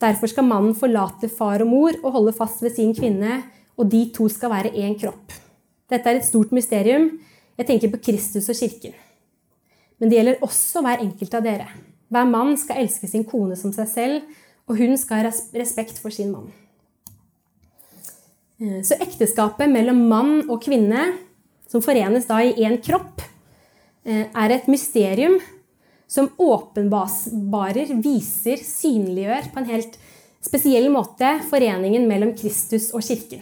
Derfor 0.02 0.30
skal 0.30 0.48
mannen 0.48 0.74
forlate 0.78 1.30
far 1.30 1.62
og 1.64 1.70
mor 1.70 1.98
og 2.02 2.18
holde 2.18 2.34
fast 2.36 2.64
ved 2.66 2.74
sin 2.76 2.94
kvinne, 2.98 3.42
og 3.78 3.90
de 3.90 4.08
to 4.14 4.28
skal 4.30 4.52
være 4.54 4.74
én 4.74 4.98
kropp. 5.00 5.34
Dette 5.90 6.10
er 6.10 6.20
et 6.20 6.26
stort 6.26 6.52
mysterium. 6.54 7.12
Jeg 7.58 7.70
tenker 7.70 7.92
på 7.94 8.02
Kristus 8.10 8.50
og 8.50 8.58
kirken. 8.58 8.94
Men 10.02 10.10
det 10.10 10.18
gjelder 10.18 10.46
også 10.46 10.82
hver 10.82 11.04
enkelt 11.06 11.38
av 11.38 11.46
dere. 11.46 11.68
Hver 12.14 12.30
mann 12.30 12.58
skal 12.58 12.82
elske 12.82 13.10
sin 13.10 13.26
kone 13.26 13.56
som 13.58 13.74
seg 13.74 13.90
selv, 13.90 14.42
og 14.70 14.78
hun 14.80 14.98
skal 14.98 15.22
ha 15.22 15.32
respekt 15.58 16.02
for 16.02 16.14
sin 16.14 16.32
mann. 16.34 16.50
Eh, 18.62 18.82
så 18.86 18.98
ekteskapet 19.02 19.70
mellom 19.70 20.02
mann 20.10 20.34
og 20.48 20.62
kvinne 20.66 21.12
som 21.74 21.82
forenes 21.82 22.28
da 22.30 22.38
i 22.46 22.54
én 22.62 22.78
kropp, 22.78 23.24
eh, 24.06 24.28
er 24.30 24.52
et 24.54 24.68
mysterium 24.70 25.40
som 26.08 26.30
åpenbarer, 26.38 27.96
viser, 27.98 28.62
synliggjør 28.62 29.50
på 29.50 29.62
en 29.64 29.72
helt 29.72 29.98
spesiell 30.44 30.92
måte 30.94 31.40
foreningen 31.50 32.06
mellom 32.06 32.36
Kristus 32.38 32.92
og 32.94 33.02
kirken 33.02 33.42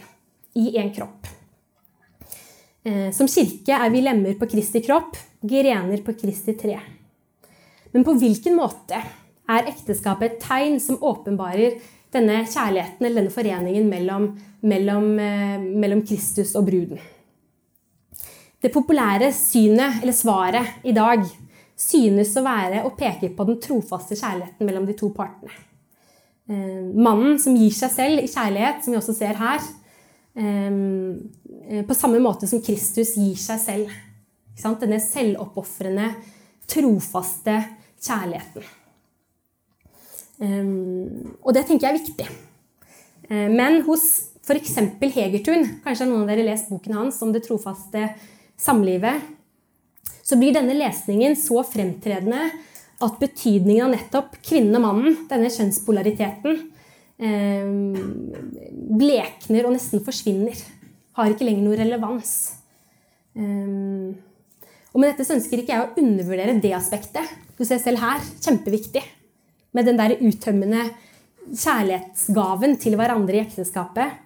i 0.56 0.72
én 0.80 0.88
kropp. 0.96 1.28
Eh, 2.84 3.10
som 3.12 3.28
kirke 3.28 3.76
er 3.76 3.92
vi 3.92 4.00
lemmer 4.00 4.38
på 4.40 4.48
Kristi 4.48 4.80
kropp, 4.80 5.18
grener 5.42 6.00
på 6.02 6.16
Kristi 6.16 6.56
tre. 6.56 6.80
Men 7.92 8.04
på 8.04 8.16
hvilken 8.16 8.56
måte 8.56 8.96
er 8.96 9.68
ekteskapet 9.68 10.30
et 10.30 10.40
tegn 10.40 10.80
som 10.80 11.02
åpenbarer 11.04 11.82
denne 12.12 12.46
kjærligheten 12.46 13.04
eller 13.04 13.20
denne 13.20 13.34
foreningen 13.34 13.90
mellom, 13.92 14.30
mellom, 14.62 15.18
eh, 15.18 15.58
mellom 15.60 16.06
Kristus 16.06 16.56
og 16.56 16.70
bruden? 16.70 16.98
Det 18.62 18.70
populære 18.70 19.32
synet, 19.34 20.02
eller 20.02 20.14
svaret, 20.14 20.78
i 20.86 20.94
dag 20.94 21.24
synes 21.78 22.30
å 22.38 22.44
være 22.46 22.84
å 22.86 22.92
peke 22.94 23.32
på 23.34 23.46
den 23.48 23.58
trofaste 23.62 24.14
kjærligheten 24.14 24.68
mellom 24.68 24.86
de 24.86 24.94
to 24.98 25.08
partene. 25.16 25.50
Eh, 26.46 26.82
mannen 26.94 27.40
som 27.42 27.56
gir 27.58 27.74
seg 27.74 27.90
selv 27.90 28.22
i 28.22 28.30
kjærlighet, 28.30 28.84
som 28.84 28.94
vi 28.94 29.00
også 29.00 29.16
ser 29.16 29.34
her, 29.40 29.66
eh, 30.36 31.82
på 31.82 31.98
samme 31.98 32.20
måte 32.22 32.46
som 32.46 32.62
Kristus 32.62 33.16
gir 33.16 33.36
seg 33.36 33.58
selv. 33.60 33.90
Denne 34.62 35.00
selvoppofrende, 35.00 36.14
trofaste 36.68 37.56
kjærligheten. 37.98 38.62
Eh, 40.38 40.66
og 41.42 41.54
det 41.54 41.66
tenker 41.66 41.88
jeg 41.88 41.94
er 41.94 42.04
viktig. 42.04 42.28
Men 43.32 43.80
hos 43.86 44.28
f.eks. 44.42 44.74
Hegertun, 45.00 45.80
kanskje 45.84 46.06
noen 46.06 46.24
av 46.24 46.28
dere 46.28 46.44
lest 46.44 46.68
boken 46.68 46.94
hans 46.98 47.20
om 47.22 47.32
det 47.32 47.44
trofaste 47.46 48.10
samlivet, 48.62 49.22
så 50.22 50.38
blir 50.38 50.54
denne 50.54 50.76
lesningen 50.78 51.34
så 51.36 51.64
fremtredende 51.66 52.46
at 53.02 53.18
betydningen 53.18 53.86
av 53.86 53.94
nettopp 53.96 54.36
kvinnen 54.44 54.78
og 54.78 54.84
mannen, 54.84 55.16
denne 55.30 55.50
kjønnspolariteten, 55.50 56.60
eh, 57.18 57.72
blekner 59.02 59.66
og 59.66 59.74
nesten 59.74 60.02
forsvinner. 60.04 60.58
Har 61.18 61.32
ikke 61.32 61.48
lenger 61.48 61.66
noe 61.66 61.80
relevans. 61.80 62.34
Eh, 63.36 64.12
og 64.92 65.00
med 65.00 65.10
dette 65.10 65.26
så 65.26 65.34
ønsker 65.34 65.58
ikke 65.58 65.74
jeg 65.74 65.82
å 65.82 66.04
undervurdere 66.04 66.60
det 66.60 66.72
aspektet. 66.76 67.26
Du 67.58 67.64
ser 67.64 67.80
selv 67.82 67.98
her, 67.98 68.20
kjempeviktig. 68.44 69.02
Med 69.72 69.88
den 69.88 69.96
der 69.96 70.18
uttømmende 70.20 70.90
kjærlighetsgaven 71.48 72.76
til 72.78 72.96
hverandre 73.00 73.40
i 73.40 73.42
ekteskapet. 73.42 74.18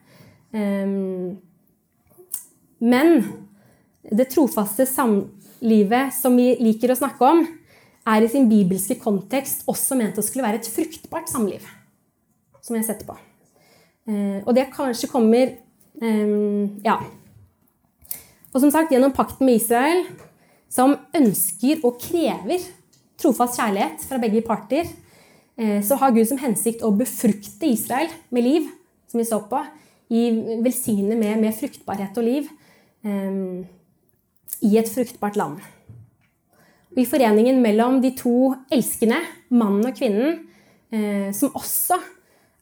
Eh, 0.53 0.87
men 2.77 3.46
det 4.11 4.29
trofaste 4.31 4.87
samlivet 4.87 6.15
som 6.15 6.37
vi 6.39 6.53
liker 6.61 6.93
å 6.93 6.99
snakke 6.99 7.31
om, 7.31 7.45
er 8.07 8.23
i 8.23 8.31
sin 8.31 8.47
bibelske 8.51 8.99
kontekst 9.01 9.65
også 9.71 9.99
ment 9.99 10.19
å 10.19 10.25
skulle 10.25 10.47
være 10.47 10.61
et 10.61 10.71
fruktbart 10.71 11.31
samliv. 11.31 11.65
Som 12.63 12.79
jeg 12.79 12.87
setter 12.87 13.09
på. 13.09 13.17
Eh, 14.07 14.43
og 14.45 14.53
det 14.55 14.69
kanskje 14.75 15.11
kommer 15.11 15.51
eh, 15.51 16.37
Ja. 16.87 17.01
Og 18.55 18.63
som 18.63 18.71
sagt, 18.73 18.93
gjennom 18.95 19.13
pakten 19.13 19.45
med 19.45 19.59
Israel, 19.59 20.07
som 20.73 20.95
ønsker 21.15 21.83
og 21.85 21.99
krever 22.01 22.63
trofast 23.21 23.59
kjærlighet 23.59 24.07
fra 24.07 24.21
begge 24.23 24.41
parter, 24.47 24.89
eh, 25.59 25.83
så 25.85 25.99
har 26.01 26.15
Gud 26.15 26.29
som 26.31 26.41
hensikt 26.41 26.85
å 26.87 26.95
befrukte 26.95 27.69
Israel 27.69 28.09
med 28.31 28.47
liv, 28.47 28.71
som 29.11 29.21
vi 29.21 29.29
så 29.29 29.43
på. 29.51 29.65
velsigne 30.09 31.17
med, 31.19 31.41
med 31.43 31.55
fruktbarhet 31.55 32.17
og 32.17 32.25
liv 32.25 32.47
i 34.63 34.77
et 34.81 34.89
fruktbart 34.91 35.37
land. 35.37 35.61
Og 36.95 37.01
I 37.03 37.09
foreningen 37.09 37.61
mellom 37.63 38.01
de 38.03 38.13
to 38.17 38.55
elskende, 38.73 39.19
mannen 39.51 39.87
og 39.87 39.97
kvinnen, 39.99 40.39
eh, 40.91 41.33
som 41.37 41.55
også 41.55 41.99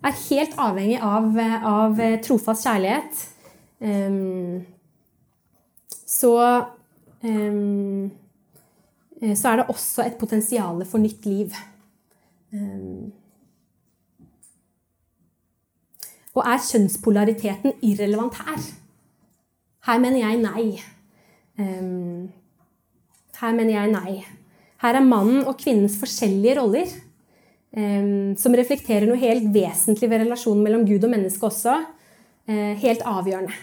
er 0.05 0.16
helt 0.28 0.57
avhengig 0.61 0.99
av, 1.01 1.30
av 1.64 2.01
trofast 2.24 2.66
kjærlighet, 2.66 3.26
eh, 3.80 4.64
så, 6.14 6.32
eh, 7.22 8.09
så 9.35 9.53
er 9.53 9.57
det 9.61 9.68
også 9.68 10.07
et 10.07 10.18
potensial 10.18 10.85
for 10.85 10.99
nytt 10.99 11.26
liv. 11.26 11.55
Eh, 12.55 13.11
og 16.35 16.43
er 16.51 16.64
kjønnspolariteten 16.66 17.78
irrelevant 17.87 18.35
her? 18.43 18.59
Her 19.87 20.03
mener 20.03 20.18
jeg 20.18 20.43
nei. 20.43 20.94
Um, 21.59 22.31
her 23.39 23.55
mener 23.55 23.77
jeg 23.77 23.93
nei. 23.93 24.15
Her 24.83 24.99
er 24.99 25.07
mannen 25.07 25.45
og 25.47 25.59
kvinnens 25.61 25.97
forskjellige 26.01 26.57
roller, 26.59 26.91
um, 27.77 28.35
som 28.41 28.57
reflekterer 28.57 29.07
noe 29.09 29.21
helt 29.21 29.47
vesentlig 29.55 30.11
ved 30.11 30.25
relasjonen 30.25 30.65
mellom 30.67 30.87
Gud 30.89 31.07
og 31.07 31.15
menneske 31.15 31.51
også. 31.51 31.83
helt 32.45 33.01
avgjørende. 33.09 33.55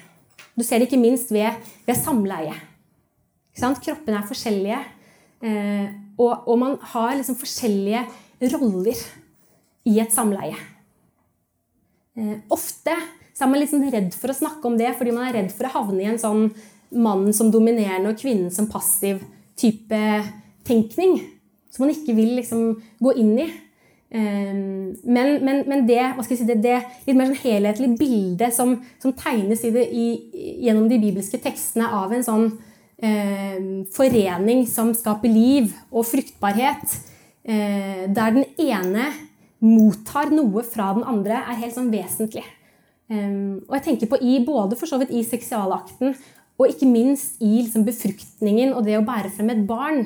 Du 0.57 0.63
ser 0.65 0.79
det 0.81 0.87
ikke 0.87 0.97
minst 0.97 1.29
ved, 1.29 1.53
ved 1.85 1.93
samleie. 1.93 2.55
Kroppene 3.53 4.17
er 4.17 4.25
forskjellige, 4.25 4.79
og, 6.17 6.47
og 6.49 6.55
man 6.57 6.79
har 6.95 7.13
liksom 7.13 7.37
forskjellige 7.37 8.01
roller 8.55 9.03
i 9.85 9.99
et 10.01 10.09
samleie. 10.09 10.57
Ofte 12.49 12.97
så 13.33 13.45
er 13.45 13.51
man 13.53 13.61
liksom 13.61 13.85
redd 13.85 14.17
for 14.17 14.33
å 14.33 14.37
snakke 14.37 14.67
om 14.67 14.75
det 14.77 14.91
fordi 14.97 15.13
man 15.15 15.29
er 15.29 15.37
redd 15.39 15.53
for 15.53 15.69
å 15.69 15.75
havne 15.77 16.01
i 16.03 16.09
en 16.11 16.19
sånn 16.21 16.49
mannen 16.91 17.33
som 17.35 17.51
dominerende 17.53 18.11
og 18.11 18.19
kvinnen 18.19 18.51
som 18.53 18.69
passiv 18.71 19.21
type 19.59 19.99
tenkning. 20.67 21.19
Som 21.71 21.85
man 21.85 21.93
ikke 21.93 22.15
vil 22.17 22.35
liksom 22.39 22.73
gå 22.99 23.13
inn 23.21 23.35
i. 23.45 23.47
Ehm, 24.11 24.97
men, 25.03 25.37
men, 25.45 25.63
men 25.69 25.85
det, 25.87 26.01
si, 26.27 26.43
det, 26.43 26.59
det, 26.63 26.81
litt 27.07 27.15
mer 27.15 27.31
sånn 27.31 27.43
helhetlige 27.45 27.99
bildet 27.99 28.55
som, 28.55 28.75
som 28.99 29.15
tegnes 29.15 29.63
i 29.63 29.71
det, 29.71 29.85
i, 29.87 30.07
gjennom 30.65 30.89
de 30.91 30.99
bibelske 30.99 31.39
tekstene 31.39 31.87
av 31.95 32.11
en 32.11 32.25
sånn 32.27 32.49
eh, 32.99 33.87
forening 33.95 34.65
som 34.67 34.91
skaper 34.97 35.31
liv 35.31 35.71
og 35.93 36.09
fruktbarhet, 36.09 36.97
eh, 37.47 38.03
der 38.11 38.35
den 38.35 38.49
ene 38.59 39.07
mottar 39.61 40.33
noe 40.33 40.65
fra 40.65 40.91
den 40.97 41.07
andre, 41.07 41.45
er 41.45 41.61
helt 41.61 41.77
sånn 41.77 41.93
vesentlig. 41.93 42.43
Um, 43.11 43.59
og 43.67 43.75
jeg 43.75 43.83
tenker 43.89 44.07
på 44.07 44.17
i, 44.23 44.37
både 44.45 44.77
for 44.79 44.87
så 44.87 44.97
vidt 45.01 45.11
i 45.11 45.21
seksualakten 45.27 46.13
og 46.61 46.69
ikke 46.69 46.89
minst 46.89 47.41
i 47.41 47.63
liksom, 47.63 47.85
befruktningen 47.87 48.75
og 48.75 48.85
det 48.85 48.99
å 48.99 49.05
bære 49.05 49.31
frem 49.33 49.49
et 49.53 49.63
barn, 49.67 50.03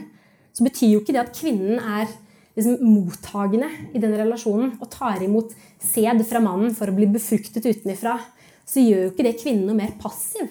så 0.55 0.63
betyr 0.63 0.93
jo 0.93 1.01
ikke 1.01 1.15
det 1.15 1.25
at 1.25 1.33
kvinnen 1.35 1.81
er 1.81 2.07
liksom, 2.55 2.79
mottagende 2.79 3.67
i 3.91 4.01
den 4.01 4.15
relasjonen 4.15 4.77
og 4.79 4.87
tar 4.93 5.23
imot 5.25 5.51
sæd 5.83 6.23
fra 6.29 6.39
mannen 6.43 6.71
for 6.77 6.89
å 6.89 6.95
bli 6.95 7.09
befruktet 7.11 7.67
utenfra. 7.67 8.17
Så 8.65 8.81
gjør 8.81 9.03
jo 9.03 9.11
ikke 9.11 9.27
det 9.27 9.35
kvinnen 9.41 9.67
noe 9.67 9.77
mer 9.77 9.91
passiv. 10.01 10.47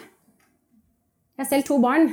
Jeg 1.35 1.43
har 1.43 1.51
selv 1.51 1.67
to 1.67 1.81
barn. 1.83 2.13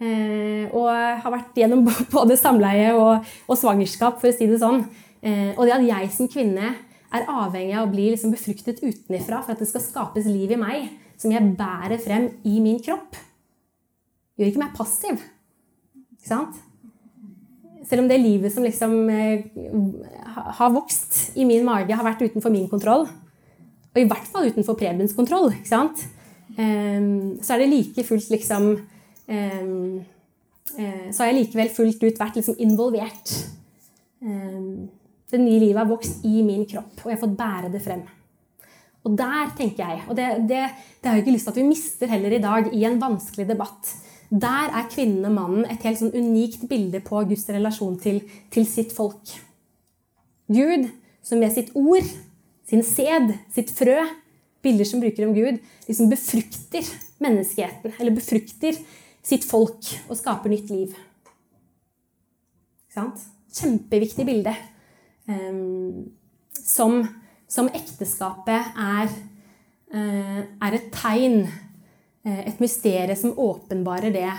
Eh, 0.00 0.64
og 0.72 0.88
har 0.90 1.32
vært 1.32 1.58
gjennom 1.60 1.84
både 2.16 2.36
samleie 2.40 2.92
og, 2.96 3.26
og, 3.46 3.56
svangerskap, 3.60 4.18
for 4.20 4.32
å 4.32 4.36
si 4.36 4.48
det 4.50 4.60
sånn. 4.60 4.82
Eh, 5.20 5.52
og 5.54 5.66
det 5.68 5.76
at 5.76 5.86
jeg 5.86 6.10
som 6.16 6.28
kvinne 6.32 6.74
er 7.10 7.28
avhengig 7.30 7.74
av 7.76 7.88
å 7.88 7.92
bli 7.92 8.08
liksom 8.12 8.32
befruktet 8.34 8.82
utenfra 8.84 9.42
for 9.42 9.54
at 9.54 9.62
det 9.62 9.68
skal 9.70 9.84
skapes 9.84 10.28
liv 10.30 10.54
i 10.54 10.58
meg, 10.60 10.90
som 11.20 11.32
jeg 11.34 11.54
bærer 11.58 12.00
frem 12.00 12.28
i 12.48 12.60
min 12.62 12.78
kropp, 12.82 13.18
gjør 14.38 14.52
ikke 14.52 14.62
meg 14.62 14.76
passiv. 14.76 15.24
Ikke 16.16 16.30
sant? 16.30 16.60
Selv 17.88 18.04
om 18.04 18.08
det 18.10 18.20
livet 18.22 18.54
som 18.54 18.64
liksom 18.64 18.94
eh, 19.10 19.48
har 20.60 20.72
vokst 20.72 21.36
i 21.40 21.44
min 21.48 21.66
mage, 21.66 21.96
har 21.96 22.06
vært 22.06 22.22
utenfor 22.22 22.52
min 22.54 22.68
kontroll, 22.70 23.08
og 23.90 23.98
i 23.98 24.06
hvert 24.06 24.28
fall 24.30 24.46
utenfor 24.46 24.78
Prebens 24.78 25.16
kontroll, 25.16 25.50
ikke 25.56 25.72
sant? 25.72 26.04
Um, 26.58 27.38
så 27.42 27.54
er 27.54 27.62
det 27.62 27.70
like 27.70 28.04
fullt 28.04 28.26
liksom 28.32 28.64
um, 29.30 30.00
uh, 30.74 31.04
Så 31.14 31.22
har 31.22 31.28
jeg 31.30 31.36
likevel 31.36 31.70
fullt 31.70 32.02
ut 32.02 32.18
vært 32.18 32.38
liksom 32.40 32.58
involvert. 32.58 33.34
Um, 34.20 34.90
det 35.32 35.42
nye 35.42 35.60
livet 35.62 35.80
har 35.82 35.90
vokst 35.90 36.24
i 36.26 36.42
min 36.46 36.64
kropp, 36.68 36.96
og 37.02 37.10
jeg 37.10 37.16
har 37.16 37.22
fått 37.24 37.38
bære 37.38 37.72
det 37.72 37.82
frem. 37.84 38.04
Og 39.06 39.16
der 39.16 39.52
tenker 39.56 39.80
jeg, 39.80 40.04
og 40.08 40.16
det, 40.18 40.28
det, 40.48 40.62
det 41.00 41.08
har 41.08 41.16
jeg 41.16 41.24
ikke 41.24 41.34
lyst 41.36 41.48
til 41.48 41.54
at 41.54 41.60
vi 41.60 41.68
mister 41.70 42.10
heller 42.10 42.36
i 42.36 42.42
dag 42.42 42.72
i 42.76 42.84
en 42.84 42.98
vanskelig 43.00 43.46
debatt 43.48 43.94
Der 44.28 44.74
er 44.76 44.90
kvinnen 44.92 45.24
og 45.24 45.32
mannen 45.32 45.64
et 45.64 45.86
helt 45.88 45.98
sånn 45.98 46.12
unikt 46.12 46.66
bilde 46.70 47.00
på 47.02 47.22
Guds 47.30 47.48
relasjon 47.50 47.96
til, 47.98 48.20
til 48.52 48.66
sitt 48.68 48.92
folk. 48.94 49.32
Gud 50.52 50.90
som 51.26 51.40
med 51.40 51.54
sitt 51.54 51.72
ord, 51.74 52.06
sin 52.68 52.84
sæd, 52.86 53.32
sitt 53.54 53.72
frø, 53.74 53.96
bilder 54.62 54.86
som 54.86 55.02
bruker 55.02 55.26
om 55.26 55.34
Gud, 55.34 55.58
liksom 55.88 56.10
befrukter 56.12 56.86
menneskeheten, 57.22 57.96
eller 57.98 58.14
befrukter 58.14 58.78
sitt 59.26 59.46
folk 59.48 59.90
og 60.08 60.18
skaper 60.18 60.52
nytt 60.52 60.70
liv. 60.72 60.94
Kjempeviktig 62.94 64.26
bilde. 64.28 64.54
Som, 66.60 67.02
som, 67.50 67.68
ekteskapet 67.74 68.78
er, 68.78 69.10
eh, 69.94 70.40
er 70.66 70.76
et 70.76 70.88
tegn, 70.94 71.44
eh, 72.24 72.40
et 72.48 72.60
mysterium 72.62 73.18
som 73.18 73.38
åpenbarer 73.38 74.14
det, 74.14 74.30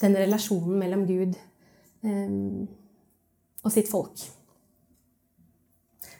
den 0.00 0.16
relasjonen 0.16 0.78
mellom 0.78 1.06
Gud 1.08 1.36
og 2.06 3.72
sitt 3.72 3.88
folk. 3.90 4.20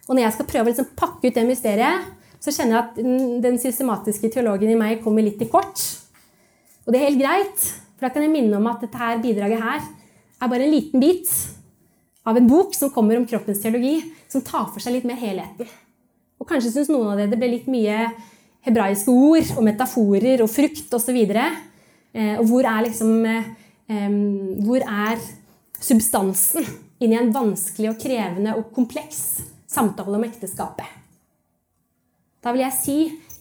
Og 0.07 0.15
når 0.15 0.25
jeg 0.25 0.35
skal 0.37 0.49
prøve 0.51 0.65
å 0.65 0.71
liksom 0.73 0.89
pakke 0.99 1.29
ut 1.29 1.37
det 1.37 1.45
mysteriet, 1.47 2.09
så 2.43 2.55
kjenner 2.55 2.77
jeg 2.77 2.85
at 2.85 3.43
den 3.45 3.59
systematiske 3.59 4.31
teologen 4.35 4.71
i 4.71 4.79
meg 4.79 5.03
kommer 5.05 5.25
litt 5.25 5.41
i 5.43 5.49
kort. 5.51 5.83
Og 6.87 6.95
det 6.95 7.01
er 7.01 7.09
helt 7.09 7.23
greit, 7.23 7.69
for 7.97 8.07
da 8.07 8.13
kan 8.15 8.23
jeg 8.23 8.35
minne 8.35 8.59
om 8.59 8.69
at 8.71 8.83
dette 8.85 9.01
her 9.01 9.23
bidraget 9.23 9.63
her 9.63 9.81
er 9.83 10.51
bare 10.53 10.67
en 10.67 10.75
liten 10.75 11.03
bit 11.03 11.31
av 12.27 12.37
en 12.37 12.49
bok 12.49 12.75
som 12.75 12.91
kommer 12.91 13.19
om 13.19 13.27
kroppens 13.27 13.61
teologi, 13.63 14.01
som 14.29 14.43
tar 14.43 14.67
for 14.73 14.83
seg 14.83 14.97
litt 14.97 15.07
mer 15.07 15.19
helheten. 15.21 15.69
Og 16.41 16.49
kanskje 16.49 16.73
syns 16.75 16.91
noen 16.91 17.13
av 17.13 17.21
dere 17.21 17.31
det 17.33 17.39
ble 17.41 17.53
litt 17.55 17.69
mye 17.71 18.09
hebraiske 18.67 19.13
ord 19.13 19.53
og 19.55 19.65
metaforer 19.65 20.43
og 20.43 20.51
frukt 20.51 20.97
osv. 20.99 21.21
Og, 21.23 21.39
eh, 22.19 22.35
og 22.35 22.45
hvor 22.51 22.67
er 22.67 22.89
liksom 22.89 23.15
eh, 23.31 23.55
Hvor 24.67 24.83
er 24.83 25.21
substansen 25.79 26.65
inn 26.99 27.13
i 27.13 27.19
en 27.21 27.31
vanskelig 27.31 27.93
og 27.93 28.01
krevende 28.03 28.57
og 28.59 28.73
kompleks 28.75 29.45
samtale 29.71 30.19
om 30.19 30.25
ekteskapet? 30.27 30.89
Da 32.43 32.51
vil 32.51 32.65
jeg 32.65 32.75
si 32.75 32.97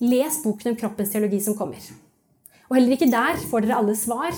les 0.05 0.37
boken 0.43 0.75
om 0.75 0.77
kroppens 0.77 1.09
teologi 1.09 1.39
som 1.41 1.57
kommer. 1.57 1.81
Og 2.69 2.77
heller 2.77 2.93
ikke 2.93 3.09
der 3.09 3.41
får 3.49 3.65
dere 3.65 3.79
alle 3.81 3.97
svar, 3.97 4.37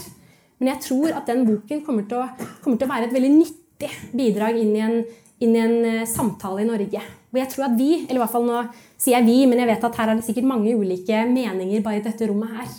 men 0.59 0.71
jeg 0.71 0.83
tror 0.87 1.11
at 1.19 1.27
den 1.27 1.43
boken 1.47 1.83
kommer 1.83 2.07
til 2.07 2.23
å, 2.23 2.47
kommer 2.63 2.79
til 2.79 2.87
å 2.87 2.93
være 2.93 3.09
et 3.09 3.17
veldig 3.17 3.33
nyttig 3.35 3.66
viktig 3.77 4.17
bidrag 4.17 4.57
inn 4.57 4.75
i 4.75 4.79
en, 4.79 5.05
inn 5.39 5.55
i 5.55 5.59
en 5.59 6.01
uh, 6.01 6.05
samtale 6.05 6.61
i 6.61 6.67
Norge. 6.67 7.01
Og 7.31 7.39
jeg 7.39 7.49
tror 7.51 7.67
at 7.67 7.77
vi, 7.77 8.05
eller 8.05 8.17
i 8.17 8.23
hvert 8.23 8.33
fall 8.33 8.47
nå 8.47 8.63
sier 8.97 9.17
jeg 9.17 9.25
vi, 9.27 9.45
men 9.45 9.59
jeg 9.59 9.69
vet 9.69 9.83
at 9.83 9.97
her 9.97 10.11
er 10.11 10.17
det 10.17 10.25
sikkert 10.25 10.49
mange 10.49 10.73
ulike 10.75 11.25
meninger 11.29 11.83
bare 11.85 11.99
i 11.99 12.05
dette 12.05 12.27
rommet 12.27 12.53
her. 12.57 12.69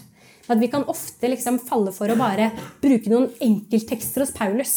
At 0.48 0.58
vi 0.58 0.70
kan 0.72 0.86
ofte 0.88 1.28
liksom 1.28 1.60
falle 1.60 1.92
for 1.92 2.08
å 2.08 2.16
bare 2.18 2.50
bruke 2.80 3.10
noen 3.12 3.28
enkelttekster 3.44 4.24
hos 4.24 4.32
Paulus. 4.32 4.74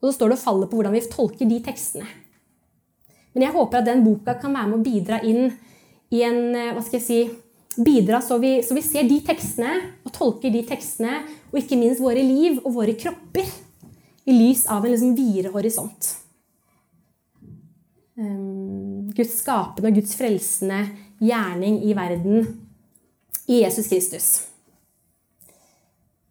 Og 0.00 0.10
så 0.10 0.18
står 0.18 0.32
det 0.32 0.38
og 0.38 0.44
faller 0.44 0.70
på 0.70 0.76
hvordan 0.76 0.94
vi 0.94 1.06
tolker 1.08 1.48
de 1.48 1.62
tekstene. 1.64 2.06
Men 3.32 3.48
jeg 3.48 3.56
håper 3.56 3.80
at 3.80 3.88
den 3.88 4.04
boka 4.04 4.36
kan 4.40 4.54
være 4.54 4.70
med 4.70 4.78
å 4.78 4.84
bidra 4.84 5.20
inn 5.24 5.50
i 6.14 6.22
en 6.24 6.54
eh, 6.54 6.72
hva 6.76 6.84
skal 6.84 7.00
jeg 7.00 7.06
si, 7.06 7.18
Bidra 7.76 8.22
så 8.24 8.38
vi, 8.40 8.62
så 8.64 8.72
vi 8.72 8.80
ser 8.80 9.04
de 9.04 9.18
tekstene 9.20 9.74
og 10.00 10.12
tolker 10.16 10.48
de 10.48 10.62
tekstene, 10.64 11.18
og 11.52 11.58
ikke 11.60 11.76
minst 11.76 12.00
våre 12.00 12.22
liv 12.24 12.56
og 12.62 12.72
våre 12.72 12.94
kropper 12.96 13.50
i 14.26 14.34
lys 14.34 14.66
av 14.66 14.84
en 14.84 14.92
liksom 14.92 15.14
videre 15.16 15.52
horisont. 15.54 16.08
Um, 18.16 19.12
Guds 19.14 19.36
skapende 19.42 19.90
og 19.90 19.98
Guds 20.00 20.16
frelsende 20.16 20.80
gjerning 21.22 21.82
i 21.84 21.92
verden 21.96 22.46
i 23.46 23.60
Jesus 23.62 23.90
Kristus. 23.90 24.30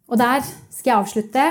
Og 0.06 0.18
der 0.20 0.42
skal 0.44 0.90
jeg 0.90 0.98
avslutte. 0.98 1.46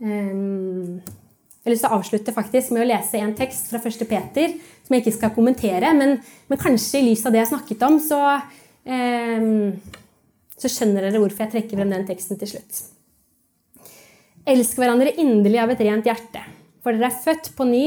Um, 0.00 1.02
jeg 1.04 1.68
har 1.68 1.74
lyst 1.74 1.84
til 1.84 1.92
å 1.92 1.98
avslutte 1.98 2.36
faktisk 2.36 2.72
med 2.74 2.84
å 2.84 2.88
lese 2.88 3.20
en 3.20 3.36
tekst 3.36 3.70
fra 3.72 3.80
1. 3.80 4.06
Peter 4.08 4.56
som 4.84 4.96
jeg 4.96 5.04
ikke 5.04 5.16
skal 5.18 5.36
kommentere, 5.36 5.92
men, 5.96 6.18
men 6.48 6.60
kanskje 6.60 7.00
i 7.00 7.06
lys 7.10 7.24
av 7.24 7.34
det 7.34 7.42
jeg 7.42 7.52
snakket 7.52 7.84
om, 7.86 8.00
så, 8.04 8.22
um, 8.88 9.70
så 10.56 10.70
skjønner 10.70 11.08
dere 11.08 11.20
hvorfor 11.22 11.46
jeg 11.46 11.56
trekker 11.58 11.80
frem 11.80 11.92
den 11.92 12.08
teksten 12.08 12.40
til 12.40 12.56
slutt. 12.56 12.84
Elsk 14.44 14.76
hverandre 14.76 15.14
inderlig 15.16 15.60
av 15.62 15.70
et 15.72 15.80
rent 15.86 16.04
hjerte, 16.04 16.42
for 16.84 16.92
dere 16.92 17.08
er 17.08 17.22
født 17.24 17.54
på 17.56 17.64
ny, 17.64 17.84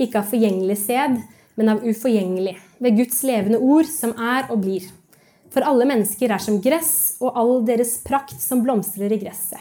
ikke 0.00 0.22
av 0.22 0.30
forgjengelig 0.30 0.78
sæd, 0.80 1.18
men 1.60 1.72
av 1.74 1.82
uforgjengelig, 1.84 2.54
ved 2.80 2.96
Guds 2.96 3.18
levende 3.28 3.60
ord, 3.60 3.88
som 3.92 4.14
er 4.16 4.46
og 4.48 4.62
blir. 4.62 4.86
For 5.52 5.66
alle 5.68 5.84
mennesker 5.88 6.32
er 6.32 6.40
som 6.40 6.60
gress, 6.64 7.18
og 7.20 7.36
all 7.36 7.52
deres 7.68 7.98
prakt 8.06 8.40
som 8.40 8.62
blomstrer 8.64 9.12
i 9.12 9.20
gresset. 9.20 9.60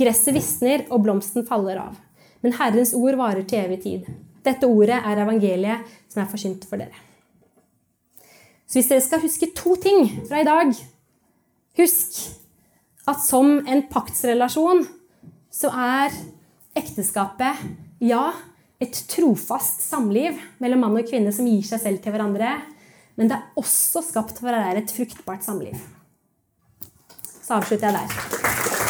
Gresset 0.00 0.34
visner, 0.34 0.84
og 0.90 1.04
blomsten 1.06 1.46
faller 1.46 1.78
av. 1.84 1.94
Men 2.42 2.56
Herrens 2.58 2.94
ord 2.98 3.20
varer 3.20 3.46
til 3.46 3.62
evig 3.62 3.78
tid. 3.84 4.10
Dette 4.42 4.66
ordet 4.66 4.98
er 4.98 5.22
evangeliet 5.22 5.86
som 6.10 6.24
er 6.24 6.30
forsynt 6.30 6.66
for 6.66 6.82
dere. 6.82 6.98
Så 8.66 8.80
hvis 8.80 8.90
dere 8.90 9.06
skal 9.06 9.22
huske 9.22 9.52
to 9.54 9.76
ting 9.78 10.08
fra 10.26 10.42
i 10.42 10.46
dag 10.46 10.72
Husk 11.76 12.16
at 13.06 13.20
som 13.22 13.60
en 13.68 13.82
paktsrelasjon 13.90 14.80
så 15.56 15.70
er 15.72 16.12
ekteskapet, 16.76 17.62
ja, 18.04 18.28
et 18.82 18.98
trofast 19.08 19.80
samliv 19.86 20.36
mellom 20.60 20.84
mann 20.84 20.98
og 21.00 21.08
kvinne 21.08 21.32
som 21.32 21.48
gir 21.48 21.64
seg 21.64 21.80
selv 21.80 22.02
til 22.04 22.12
hverandre. 22.12 22.58
Men 23.16 23.30
det 23.30 23.38
er 23.38 23.60
også 23.62 24.04
skapt 24.04 24.42
for 24.42 24.52
å 24.52 24.60
være 24.60 24.84
et 24.84 24.92
fruktbart 24.92 25.46
samliv. 25.46 25.80
Så 27.40 27.56
avslutter 27.56 27.88
jeg 27.88 28.02
der. 28.02 28.85